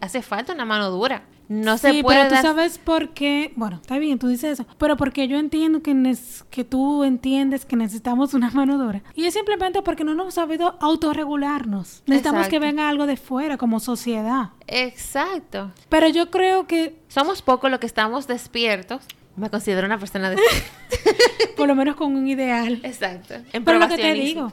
hace 0.00 0.22
falta 0.22 0.52
una 0.52 0.64
mano 0.64 0.90
dura. 0.90 1.22
No 1.48 1.78
se 1.78 1.90
sí, 1.90 2.02
puede 2.02 2.24
pero 2.24 2.36
tú 2.36 2.42
sabes 2.42 2.78
por 2.78 3.10
qué, 3.10 3.52
bueno, 3.56 3.76
está 3.76 3.98
bien, 3.98 4.18
tú 4.18 4.28
dices 4.28 4.60
eso, 4.60 4.66
pero 4.78 4.96
porque 4.96 5.28
yo 5.28 5.38
entiendo 5.38 5.82
que, 5.82 6.16
que 6.50 6.64
tú 6.64 7.04
entiendes 7.04 7.64
que 7.66 7.76
necesitamos 7.76 8.34
una 8.34 8.50
mano 8.50 8.78
dura. 8.78 9.02
Y 9.14 9.26
es 9.26 9.34
simplemente 9.34 9.82
porque 9.82 10.04
no 10.04 10.14
nos 10.14 10.24
hemos 10.24 10.34
sabido 10.34 10.76
autorregularnos. 10.80 12.02
Necesitamos 12.06 12.48
que 12.48 12.56
Exacto. 12.56 12.66
venga 12.66 12.88
algo 12.88 13.06
de 13.06 13.16
fuera 13.16 13.56
como 13.56 13.80
sociedad. 13.80 14.50
Exacto. 14.66 15.72
Pero 15.88 16.08
yo 16.08 16.30
creo 16.30 16.66
que, 16.66 17.02
Somos 17.08 17.42
pocos 17.42 17.70
los 17.70 17.80
que 17.80 17.86
estamos 17.86 18.26
despiertos. 18.26 19.04
Me 19.36 19.50
considero 19.50 19.86
una 19.86 19.98
persona 19.98 20.30
despierta. 20.30 20.66
por 21.56 21.68
lo 21.68 21.74
menos 21.74 21.96
con 21.96 22.14
un 22.14 22.28
ideal. 22.28 22.80
Exacto. 22.82 23.34
En 23.52 23.64
Pero 23.64 23.78
lo 23.78 23.88
que 23.88 23.96
te 23.96 24.12
digo, 24.12 24.52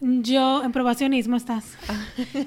yo 0.00 0.62
en 0.62 0.72
probacionismo 0.72 1.36
estás. 1.36 1.76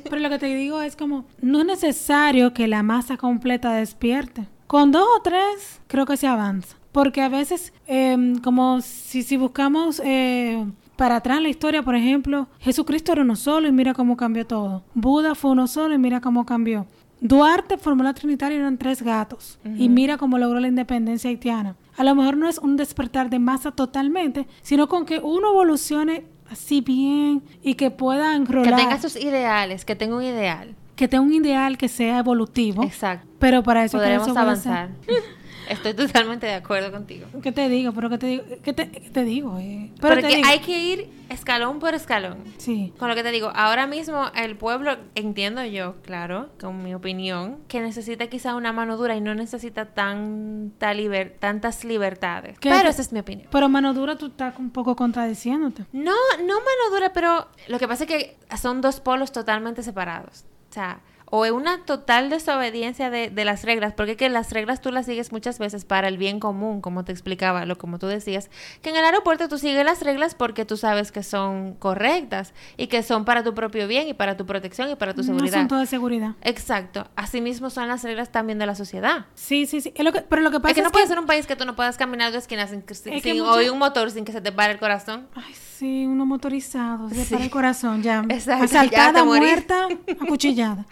Pero 0.03 0.17
lo 0.17 0.29
que 0.29 0.39
te 0.39 0.47
digo 0.47 0.81
es 0.81 0.95
como, 0.95 1.25
no 1.41 1.59
es 1.59 1.65
necesario 1.65 2.53
que 2.53 2.67
la 2.67 2.83
masa 2.83 3.17
completa 3.17 3.73
despierte. 3.73 4.47
Con 4.67 4.91
dos 4.91 5.07
o 5.17 5.21
tres, 5.21 5.81
creo 5.87 6.05
que 6.05 6.17
se 6.17 6.27
avanza. 6.27 6.75
Porque 6.91 7.21
a 7.21 7.29
veces, 7.29 7.73
em, 7.85 8.39
como 8.39 8.81
si, 8.81 9.23
si 9.23 9.37
buscamos 9.37 10.01
eh, 10.03 10.65
para 10.95 11.17
atrás 11.17 11.41
la 11.41 11.49
historia, 11.49 11.83
por 11.83 11.95
ejemplo, 11.95 12.47
Jesucristo 12.59 13.11
era 13.11 13.21
uno 13.21 13.35
solo 13.35 13.67
y 13.67 13.71
mira 13.71 13.93
cómo 13.93 14.17
cambió 14.17 14.45
todo. 14.45 14.83
Buda 14.93 15.35
fue 15.35 15.51
uno 15.51 15.67
solo 15.67 15.93
y 15.93 15.97
mira 15.97 16.21
cómo 16.21 16.45
cambió. 16.45 16.87
Duarte 17.19 17.77
formó 17.77 18.03
la 18.03 18.13
Trinitaria 18.13 18.57
y 18.57 18.59
eran 18.59 18.77
tres 18.77 19.01
gatos. 19.01 19.59
Y 19.77 19.89
mira 19.89 20.17
cómo 20.17 20.37
logró 20.37 20.59
la 20.59 20.67
independencia 20.67 21.29
haitiana. 21.29 21.75
A 21.97 22.03
lo 22.03 22.13
mejor 22.15 22.37
no 22.37 22.47
es 22.47 22.59
un 22.59 22.77
despertar 22.77 23.29
de 23.29 23.39
masa 23.39 23.71
totalmente, 23.71 24.47
sino 24.61 24.87
con 24.87 25.05
que 25.05 25.19
uno 25.19 25.49
evolucione 25.49 26.25
así 26.51 26.81
bien 26.81 27.41
y 27.63 27.73
que 27.75 27.89
pueda 27.91 28.29
Que 28.31 28.35
enrolar. 28.37 28.75
tenga 28.79 28.99
sus 29.01 29.15
ideales, 29.15 29.83
que 29.83 29.95
tenga 29.95 30.15
un 30.15 30.23
ideal. 30.23 30.75
que 30.95 31.07
tenga 31.07 31.23
un 31.23 31.33
ideal 31.33 31.77
que 31.77 31.89
sea 31.89 32.19
evolutivo. 32.19 32.83
Exacto. 32.83 33.27
Pero 33.39 33.61
para 33.63 33.83
eso 33.83 33.99
que 33.99 34.05
desobedecer. 34.05 34.37
avanzar. 34.41 34.89
Estoy 35.69 35.93
totalmente 35.93 36.45
de 36.47 36.53
acuerdo 36.53 36.91
contigo. 36.91 37.27
¿Qué 37.41 37.51
te 37.51 37.67
digo? 37.69 37.91
Pero 37.93 38.09
¿qué 38.09 38.17
te 38.17 38.27
digo? 38.27 38.43
¿Qué 38.63 38.73
te, 38.73 38.89
qué 38.91 39.09
te 39.09 39.23
digo? 39.23 39.57
eh? 39.59 39.91
Pero 39.99 40.15
Porque 40.15 40.27
te 40.29 40.35
digo- 40.37 40.47
hay 40.47 40.59
que 40.59 40.79
ir 40.79 41.09
escalón 41.29 41.79
por 41.79 41.93
escalón. 41.93 42.37
Sí. 42.57 42.93
Con 42.97 43.09
lo 43.09 43.15
que 43.15 43.23
te 43.23 43.31
digo, 43.31 43.51
ahora 43.53 43.85
mismo 43.87 44.31
el 44.35 44.55
pueblo, 44.55 44.97
entiendo 45.15 45.63
yo, 45.65 45.95
claro, 46.03 46.49
con 46.59 46.81
mi 46.83 46.93
opinión, 46.95 47.57
que 47.67 47.81
necesita 47.81 48.27
quizá 48.27 48.55
una 48.55 48.71
mano 48.71 48.95
dura 48.97 49.15
y 49.15 49.21
no 49.21 49.35
necesita 49.35 49.85
tanta 49.85 50.93
liber- 50.93 51.33
tantas 51.39 51.83
libertades. 51.83 52.57
¿Qué 52.59 52.69
Pero 52.69 52.83
te- 52.83 52.89
esa 52.89 53.01
es 53.01 53.11
mi 53.11 53.19
opinión. 53.19 53.47
Pero 53.51 53.67
mano 53.69 53.93
dura 53.93 54.15
tú 54.17 54.27
estás 54.27 54.57
un 54.57 54.69
poco 54.69 54.95
contradiciéndote. 54.95 55.83
No, 55.91 56.13
no 56.39 56.53
mano 56.55 56.89
dura, 56.93 57.11
pero 57.13 57.47
lo 57.67 57.77
que 57.79 57.87
pasa 57.87 58.05
es 58.05 58.09
que 58.09 58.37
son 58.57 58.81
dos 58.81 58.99
polos 58.99 59.31
totalmente 59.31 59.83
separados. 59.83 60.45
O 60.69 60.73
sea, 60.73 60.99
o 61.29 61.45
es 61.45 61.51
una 61.51 61.83
total 61.85 62.29
desobediencia 62.29 63.09
de, 63.09 63.29
de 63.29 63.45
las 63.45 63.63
reglas, 63.63 63.93
porque 63.93 64.15
que 64.15 64.29
las 64.29 64.51
reglas 64.53 64.81
tú 64.81 64.91
las 64.91 65.05
sigues 65.05 65.31
muchas 65.31 65.59
veces 65.59 65.85
para 65.85 66.07
el 66.07 66.17
bien 66.17 66.39
común, 66.39 66.81
como 66.81 67.03
te 67.03 67.11
explicaba, 67.11 67.65
lo 67.65 67.77
como 67.77 67.99
tú 67.99 68.07
decías, 68.07 68.49
que 68.81 68.89
en 68.91 68.95
el 68.95 69.05
aeropuerto 69.05 69.47
tú 69.49 69.57
sigues 69.57 69.83
las 69.85 70.01
reglas 70.01 70.35
porque 70.35 70.65
tú 70.65 70.77
sabes 70.77 71.11
que 71.11 71.23
son 71.23 71.73
correctas 71.75 72.53
y 72.77 72.87
que 72.87 73.03
son 73.03 73.25
para 73.25 73.43
tu 73.43 73.53
propio 73.53 73.87
bien 73.87 74.07
y 74.07 74.13
para 74.13 74.37
tu 74.37 74.45
protección 74.45 74.89
y 74.89 74.95
para 74.95 75.13
tu 75.13 75.21
Un 75.21 75.27
seguridad. 75.27 75.55
asunto 75.55 75.77
de 75.77 75.85
seguridad. 75.85 76.31
Exacto. 76.41 77.07
Asimismo 77.15 77.69
son 77.69 77.87
las 77.87 78.03
reglas 78.03 78.31
también 78.31 78.57
de 78.59 78.65
la 78.65 78.75
sociedad. 78.75 79.25
Sí, 79.35 79.65
sí, 79.65 79.81
sí. 79.81 79.91
Es 79.95 80.03
lo 80.05 80.13
que- 80.13 80.21
pero 80.21 80.41
lo 80.41 80.51
que 80.51 80.59
pasa 80.59 80.71
Es 80.71 80.75
que 80.75 80.81
no 80.81 80.87
es 80.87 80.91
puede 80.93 81.07
ser 81.07 81.19
un 81.19 81.25
país 81.25 81.45
que 81.45 81.55
tú 81.55 81.65
no 81.65 81.75
puedas 81.75 81.97
caminar 81.97 82.31
dos 82.31 82.43
esquinas 82.43 82.69
sin, 82.69 82.83
sin, 82.87 83.13
Es 83.13 83.21
que 83.21 83.31
sin 83.33 83.41
mucho- 83.43 83.51
oír 83.53 83.69
un 83.71 83.79
motor 83.79 84.09
sin 84.11 84.25
que 84.25 84.31
se 84.31 84.41
te 84.41 84.51
pare 84.51 84.73
el 84.73 84.79
corazón. 84.79 85.27
Ay, 85.35 85.53
sí, 85.53 85.76
uno 85.85 86.25
motorizado, 86.25 87.09
se 87.09 87.25
Sí. 87.25 87.33
para 87.33 87.43
el 87.45 87.49
corazón, 87.49 88.01
ya. 88.03 88.23
Exacto, 88.29 88.65
Asaltada, 88.65 89.19
ya 89.19 89.25
muerta, 89.25 89.87
acuchillada. 90.19 90.85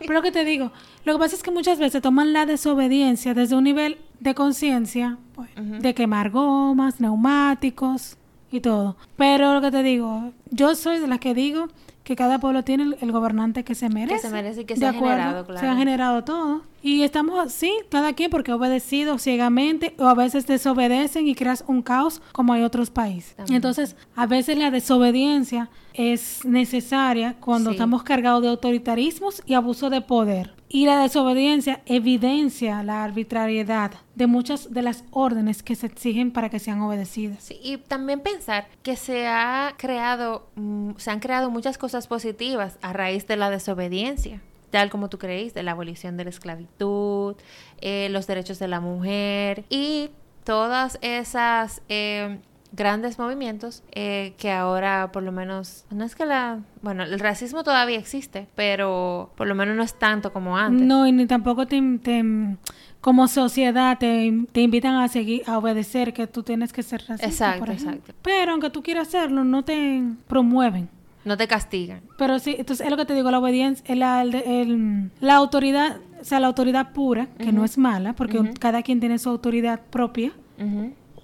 Pero 0.00 0.12
lo 0.14 0.22
que 0.22 0.32
te 0.32 0.44
digo, 0.44 0.72
lo 1.04 1.12
que 1.14 1.18
pasa 1.18 1.36
es 1.36 1.42
que 1.42 1.50
muchas 1.50 1.78
veces 1.78 2.02
toman 2.02 2.32
la 2.32 2.46
desobediencia 2.46 3.34
desde 3.34 3.56
un 3.56 3.64
nivel 3.64 3.98
de 4.20 4.34
conciencia, 4.34 5.18
pues, 5.34 5.50
de 5.56 5.94
quemar 5.94 6.30
gomas, 6.30 7.00
neumáticos 7.00 8.16
y 8.50 8.60
todo. 8.60 8.96
Pero 9.16 9.54
lo 9.54 9.60
que 9.60 9.70
te 9.70 9.82
digo, 9.82 10.32
yo 10.50 10.74
soy 10.74 10.98
de 10.98 11.06
las 11.06 11.18
que 11.18 11.34
digo 11.34 11.68
que 12.04 12.14
cada 12.14 12.38
pueblo 12.38 12.62
tiene 12.62 12.84
el, 12.84 12.96
el 13.00 13.10
gobernante 13.12 13.64
que 13.64 13.74
se 13.74 13.88
merece. 13.88 14.28
se 14.28 14.30
merece 14.30 14.60
y 14.60 14.64
que 14.64 14.76
se 14.76 14.86
ha 14.86 14.92
generado, 14.92 15.40
Se 15.44 15.52
claro. 15.52 15.70
ha 15.70 15.76
generado 15.76 16.24
todo. 16.24 16.62
Y 16.86 17.02
estamos 17.02 17.44
así, 17.44 17.72
cada 17.90 18.12
quien 18.12 18.30
porque 18.30 18.52
ha 18.52 18.54
obedecido 18.54 19.18
ciegamente 19.18 19.96
o 19.98 20.04
a 20.04 20.14
veces 20.14 20.46
desobedecen 20.46 21.26
y 21.26 21.34
creas 21.34 21.64
un 21.66 21.82
caos 21.82 22.22
como 22.30 22.52
hay 22.52 22.62
otros 22.62 22.90
países. 22.90 23.34
También. 23.34 23.56
Entonces, 23.56 23.96
a 24.14 24.26
veces 24.26 24.56
la 24.56 24.70
desobediencia 24.70 25.68
es 25.94 26.44
necesaria 26.44 27.34
cuando 27.40 27.70
Sí. 27.70 27.74
estamos 27.74 28.04
cargados 28.04 28.40
de 28.42 28.50
autoritarismos 28.50 29.42
y 29.46 29.54
abuso 29.54 29.90
de 29.90 30.00
poder. 30.00 30.54
Y 30.68 30.86
la 30.86 31.00
desobediencia 31.00 31.80
evidencia 31.86 32.84
la 32.84 33.02
arbitrariedad 33.02 33.90
de 34.14 34.28
muchas 34.28 34.72
de 34.72 34.82
las 34.82 35.02
órdenes 35.10 35.64
que 35.64 35.74
se 35.74 35.86
exigen 35.86 36.30
para 36.30 36.50
que 36.50 36.60
sean 36.60 36.80
obedecidas. 36.82 37.42
Sí, 37.42 37.58
y 37.64 37.78
también 37.78 38.20
pensar 38.20 38.68
que 38.84 38.94
se 38.94 39.26
ha 39.26 39.74
creado, 39.76 40.46
mm, 40.54 40.90
se 40.98 41.10
han 41.10 41.18
creado 41.18 41.50
muchas 41.50 41.78
cosas 41.78 42.06
positivas 42.06 42.78
a 42.80 42.92
raíz 42.92 43.26
de 43.26 43.36
la 43.36 43.50
desobediencia, 43.50 44.40
tal 44.76 44.90
como 44.90 45.08
tú 45.08 45.16
creíste, 45.16 45.62
la 45.62 45.70
abolición 45.70 46.18
de 46.18 46.24
la 46.24 46.30
esclavitud, 46.30 47.34
eh, 47.80 48.08
los 48.10 48.26
derechos 48.26 48.58
de 48.58 48.68
la 48.68 48.78
mujer 48.80 49.64
y 49.70 50.10
todas 50.44 50.98
esas 51.00 51.80
eh, 51.88 52.40
grandes 52.72 53.18
movimientos 53.18 53.82
eh, 53.92 54.34
que 54.36 54.50
ahora 54.52 55.10
por 55.12 55.22
lo 55.22 55.32
menos, 55.32 55.86
no 55.90 56.04
es 56.04 56.14
que 56.14 56.26
la, 56.26 56.60
bueno, 56.82 57.04
el 57.04 57.18
racismo 57.18 57.64
todavía 57.64 57.98
existe, 57.98 58.48
pero 58.54 59.30
por 59.34 59.46
lo 59.46 59.54
menos 59.54 59.74
no 59.76 59.82
es 59.82 59.98
tanto 59.98 60.30
como 60.30 60.58
antes. 60.58 60.86
No, 60.86 61.06
y 61.06 61.12
ni 61.12 61.24
tampoco 61.26 61.66
te, 61.66 61.80
te- 62.02 62.56
como 63.00 63.28
sociedad 63.28 63.96
te, 63.98 64.30
te 64.52 64.60
invitan 64.60 64.96
a 64.96 65.08
seguir, 65.08 65.42
a 65.46 65.56
obedecer 65.56 66.12
que 66.12 66.26
tú 66.26 66.42
tienes 66.42 66.74
que 66.74 66.82
ser 66.82 67.00
racista. 67.08 67.26
Exacto, 67.26 67.60
por 67.64 67.70
exacto. 67.72 68.12
Pero 68.20 68.52
aunque 68.52 68.68
tú 68.68 68.82
quieras 68.82 69.08
hacerlo, 69.08 69.42
no 69.42 69.64
te 69.64 70.02
promueven. 70.28 70.90
No 71.26 71.36
te 71.36 71.46
castigan. 71.46 72.00
Pero 72.16 72.38
sí, 72.38 72.54
entonces 72.58 72.86
es 72.86 72.90
lo 72.90 72.96
que 72.96 73.04
te 73.04 73.12
digo, 73.14 73.30
la 73.30 73.38
obediencia, 73.40 73.84
el- 73.92 74.02
el- 74.02 74.34
el- 74.34 75.10
la 75.20 75.34
autoridad, 75.34 75.96
o 76.20 76.24
sea, 76.24 76.40
la 76.40 76.46
autoridad 76.46 76.92
pura, 76.92 77.26
que 77.36 77.52
no 77.52 77.64
es 77.64 77.76
mala, 77.76 78.14
porque 78.14 78.38
cada 78.58 78.82
quien 78.82 79.00
tiene 79.00 79.18
su 79.18 79.28
autoridad 79.28 79.80
propia, 79.90 80.32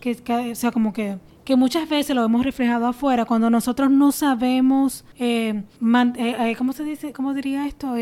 que, 0.00 0.50
o 0.50 0.54
sea, 0.54 0.72
como 0.72 0.92
que, 0.92 1.16
que 1.44 1.56
muchas 1.56 1.88
veces 1.88 2.14
lo 2.14 2.24
hemos 2.24 2.44
reflejado 2.44 2.86
afuera, 2.86 3.24
cuando 3.24 3.48
nosotros 3.50 3.90
no 3.90 4.12
sabemos, 4.12 5.04
eh, 5.18 5.62
man- 5.80 6.14
eh, 6.18 6.34
eh, 6.50 6.56
¿cómo 6.56 6.72
se 6.72 6.84
dice? 6.84 7.12
¿Cómo 7.12 7.32
diría 7.34 7.66
esto? 7.66 7.94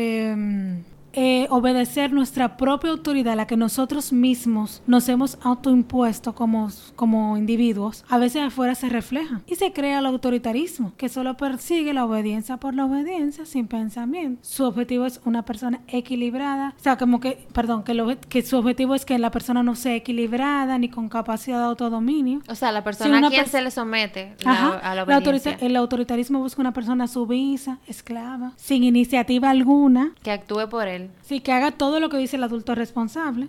Eh, 1.13 1.47
obedecer 1.49 2.13
nuestra 2.13 2.55
propia 2.55 2.89
autoridad, 2.91 3.35
la 3.35 3.45
que 3.47 3.57
nosotros 3.57 4.13
mismos 4.13 4.81
nos 4.87 5.09
hemos 5.09 5.37
autoimpuesto 5.41 6.33
como, 6.33 6.69
como 6.95 7.37
individuos, 7.37 8.05
a 8.09 8.17
veces 8.17 8.43
afuera 8.43 8.75
se 8.75 8.87
refleja 8.89 9.41
y 9.45 9.55
se 9.55 9.73
crea 9.73 9.99
el 9.99 10.05
autoritarismo, 10.05 10.93
que 10.97 11.09
solo 11.09 11.35
persigue 11.35 11.93
la 11.93 12.05
obediencia 12.05 12.57
por 12.57 12.73
la 12.75 12.85
obediencia 12.85 13.45
sin 13.45 13.67
pensamiento. 13.67 14.39
Su 14.43 14.63
objetivo 14.65 15.05
es 15.05 15.19
una 15.25 15.43
persona 15.43 15.81
equilibrada, 15.87 16.75
o 16.79 16.81
sea, 16.83 16.97
como 16.97 17.19
que, 17.19 17.45
perdón, 17.53 17.83
que, 17.83 17.93
lo- 17.93 18.17
que 18.19 18.41
su 18.41 18.57
objetivo 18.57 18.95
es 18.95 19.05
que 19.05 19.19
la 19.19 19.31
persona 19.31 19.63
no 19.63 19.75
sea 19.75 19.95
equilibrada 19.95 20.77
ni 20.77 20.89
con 20.89 21.09
capacidad 21.09 21.57
de 21.59 21.65
autodominio. 21.65 22.41
O 22.47 22.55
sea, 22.55 22.71
la 22.71 22.83
persona 22.83 23.17
una 23.17 23.27
a 23.27 23.29
quien 23.31 23.43
pers- 23.45 23.49
se 23.49 23.61
le 23.61 23.71
somete 23.71 24.35
la- 24.45 24.51
Ajá. 24.51 24.67
a 24.77 24.95
la 24.95 25.05
La 25.05 25.17
obediencia. 25.17 25.57
el 25.59 25.75
autoritarismo 25.75 26.39
busca 26.39 26.61
una 26.61 26.73
persona 26.73 27.07
sumisa, 27.07 27.79
esclava, 27.87 28.53
sin 28.55 28.83
iniciativa 28.83 29.49
alguna, 29.49 30.13
Que 30.23 30.31
actúe 30.31 30.69
por 30.69 30.87
él. 30.87 31.00
Sí 31.21 31.39
que 31.41 31.51
haga 31.51 31.71
todo 31.71 31.99
lo 31.99 32.09
que 32.09 32.17
dice 32.17 32.37
el 32.37 32.43
adulto 32.43 32.75
responsable. 32.75 33.47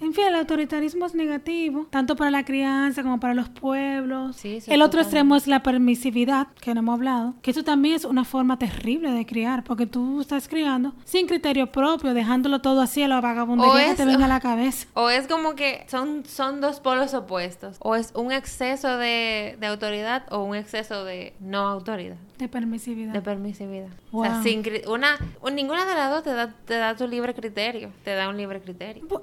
En 0.00 0.14
fin, 0.14 0.24
el 0.28 0.34
autoritarismo 0.34 1.06
es 1.06 1.14
negativo, 1.14 1.86
tanto 1.90 2.16
para 2.16 2.30
la 2.30 2.44
crianza 2.44 3.02
como 3.02 3.20
para 3.20 3.34
los 3.34 3.48
pueblos. 3.48 4.36
Sí, 4.36 4.58
el 4.66 4.82
otro 4.82 5.00
totalmente. 5.00 5.00
extremo 5.02 5.36
es 5.36 5.46
la 5.46 5.62
permisividad, 5.62 6.48
que 6.60 6.72
no 6.74 6.80
hemos 6.80 6.94
hablado, 6.94 7.34
que 7.42 7.50
eso 7.50 7.62
también 7.64 7.94
es 7.96 8.04
una 8.04 8.24
forma 8.24 8.58
terrible 8.58 9.10
de 9.12 9.26
criar, 9.26 9.62
porque 9.64 9.86
tú 9.86 10.20
estás 10.20 10.48
criando 10.48 10.94
sin 11.04 11.26
criterio 11.26 11.70
propio, 11.70 12.14
dejándolo 12.14 12.60
todo 12.60 12.80
así 12.80 13.02
a 13.02 13.08
la 13.08 13.20
vagabundería 13.20 13.84
que 13.84 13.90
es- 13.90 13.96
te 13.96 14.04
venga 14.06 14.24
a 14.24 14.28
la 14.28 14.40
cabeza. 14.50 14.86
O 14.94 15.10
es 15.10 15.26
como 15.26 15.54
que 15.54 15.84
son, 15.88 16.24
son 16.26 16.60
dos 16.60 16.80
polos 16.80 17.12
opuestos. 17.14 17.76
O 17.80 17.94
es 17.94 18.12
un 18.14 18.32
exceso 18.32 18.96
de, 18.96 19.56
de 19.60 19.66
autoridad 19.66 20.24
o 20.32 20.42
un 20.44 20.56
exceso 20.56 21.04
de 21.04 21.34
no 21.40 21.58
autoridad. 21.68 22.16
De 22.38 22.48
permisividad. 22.48 23.12
De 23.12 23.20
permisividad. 23.20 23.88
O 24.12 24.24
sea, 24.24 24.34
Wow. 24.34 24.42
sin 24.42 24.62
una, 24.88 25.18
ninguna 25.52 25.84
de 25.84 25.94
las 25.94 26.10
dos 26.10 26.22
te 26.22 26.32
da, 26.32 26.52
te 26.64 26.74
da 26.74 26.96
tu 26.96 27.06
libre 27.06 27.34
criterio. 27.34 27.90
Te 28.02 28.14
da 28.14 28.28
un 28.30 28.36
libre 28.38 28.60
criterio. 28.62 29.06
Pu- 29.06 29.20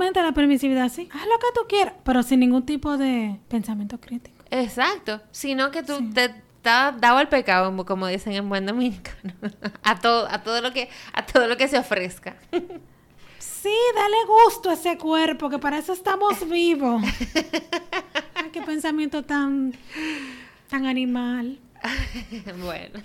La 0.00 0.32
permisividad 0.32 0.88
sí, 0.88 1.08
haz 1.12 1.26
lo 1.26 1.38
que 1.38 1.46
tú 1.54 1.60
quieras, 1.68 1.94
pero 2.04 2.22
sin 2.22 2.40
ningún 2.40 2.64
tipo 2.64 2.96
de 2.96 3.38
pensamiento 3.48 4.00
crítico. 4.00 4.42
Exacto. 4.50 5.20
Sino 5.30 5.70
que 5.70 5.82
tú 5.82 6.10
te 6.12 6.24
estás 6.56 6.98
dado 7.00 7.18
al 7.18 7.28
pecado, 7.28 7.74
como- 7.84 8.06
dicen 8.06 8.32
en 8.32 8.48
buen 8.48 8.64
dominicano. 8.64 9.34
a 9.82 9.98
todo, 10.00 10.26
a 10.30 10.42
todo 10.42 10.62
lo 10.62 10.72
que, 10.72 10.88
a 11.12 11.26
todo 11.26 11.46
lo 11.48 11.56
que 11.58 11.68
se 11.68 11.78
ofrezca. 11.78 12.36
Sí, 13.38 13.74
dale 13.94 14.16
gusto 14.26 14.70
a 14.70 14.72
ese 14.72 14.96
cuerpo, 14.96 15.50
que 15.50 15.58
para 15.58 15.76
eso 15.78 15.92
estamos 15.92 16.48
vivos. 16.48 17.02
Ay, 18.34 18.50
qué 18.52 18.62
pensamiento 18.62 19.22
tan, 19.22 19.74
tan 20.70 20.86
animal. 20.86 21.58
bueno. 22.64 23.00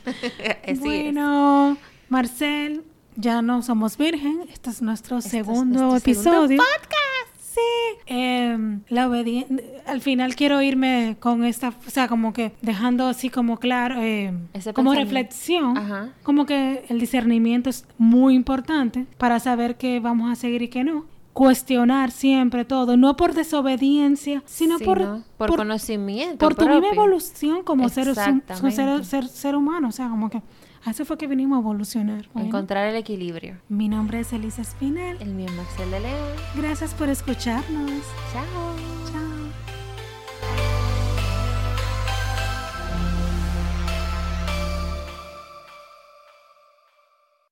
Es. 0.64 0.80
bueno, 0.80 1.78
Marcel, 2.08 2.84
ya 3.16 3.42
no 3.42 3.62
somos 3.62 3.98
virgen. 3.98 4.42
Este 4.52 4.70
es 4.70 4.82
nuestro 4.82 5.18
Este 5.18 5.28
es 5.28 5.46
segundo 5.46 5.90
nuestro 5.90 6.14
segundo 6.14 6.46
episodio. 6.46 6.62
Sí. 7.56 7.62
Em, 8.08 8.82
la 8.90 9.08
obediencia. 9.08 9.56
Al 9.88 10.02
final 10.02 10.36
quiero 10.36 10.62
irme 10.62 11.16
con 11.22 11.46
esta, 11.46 11.70
o 11.70 11.90
sea, 11.90 12.10
como 12.10 12.34
que 12.34 12.52
dejando 12.62 13.08
así 13.08 13.30
como 13.30 13.58
claro, 13.60 14.02
Ese 14.02 14.74
como 14.74 14.94
reflexión, 14.94 15.78
Ajá. 15.78 16.10
como 16.24 16.46
que 16.46 16.84
el 16.90 17.00
discernimiento 17.00 17.70
es 17.70 17.86
muy 17.98 18.36
importante 18.36 19.06
para 19.18 19.40
saber 19.40 19.78
qué 19.78 20.02
vamos 20.02 20.30
a 20.32 20.36
seguir 20.36 20.64
y 20.64 20.68
qué 20.68 20.84
no. 20.84 21.06
Cuestionar 21.32 22.12
siempre 22.12 22.64
todo, 22.66 22.96
no 22.98 23.16
por 23.16 23.34
desobediencia, 23.34 24.42
sino 24.46 24.78
por, 24.80 25.00
Sino 25.00 25.24
por, 25.38 25.56
conocimiento. 25.56 26.38
por 26.38 26.56
tu 26.56 26.66
misma 26.66 26.80
propio. 26.82 26.94
evolución 26.94 27.64
como 27.64 27.88
ser, 27.90 28.14
ser 29.30 29.56
humano. 29.56 29.90
O 29.90 29.92
sea, 29.92 30.10
como 30.10 30.30
que 30.30 30.42
a 30.86 30.92
eso 30.92 31.04
fue 31.06 31.18
que 31.18 31.28
vinimos 31.28 31.58
a 31.58 31.60
evolucionar. 31.62 32.26
Bueno, 32.34 32.48
Encontrar 32.50 32.88
el 32.88 32.96
equilibrio. 32.96 33.58
mi 33.70 33.90
nombre 33.90 34.20
es 34.20 34.32
Elisa 34.34 34.62
Espinel. 34.62 35.22
El 35.22 35.34
mío 35.34 35.48
es 35.48 35.54
Marcel 35.54 35.92
de 35.92 36.00
León. 36.00 36.36
Gracias 36.56 36.94
por 36.94 37.10
escucharnos. 37.10 37.92
Chao. 38.32 38.76
Chao. 39.12 39.25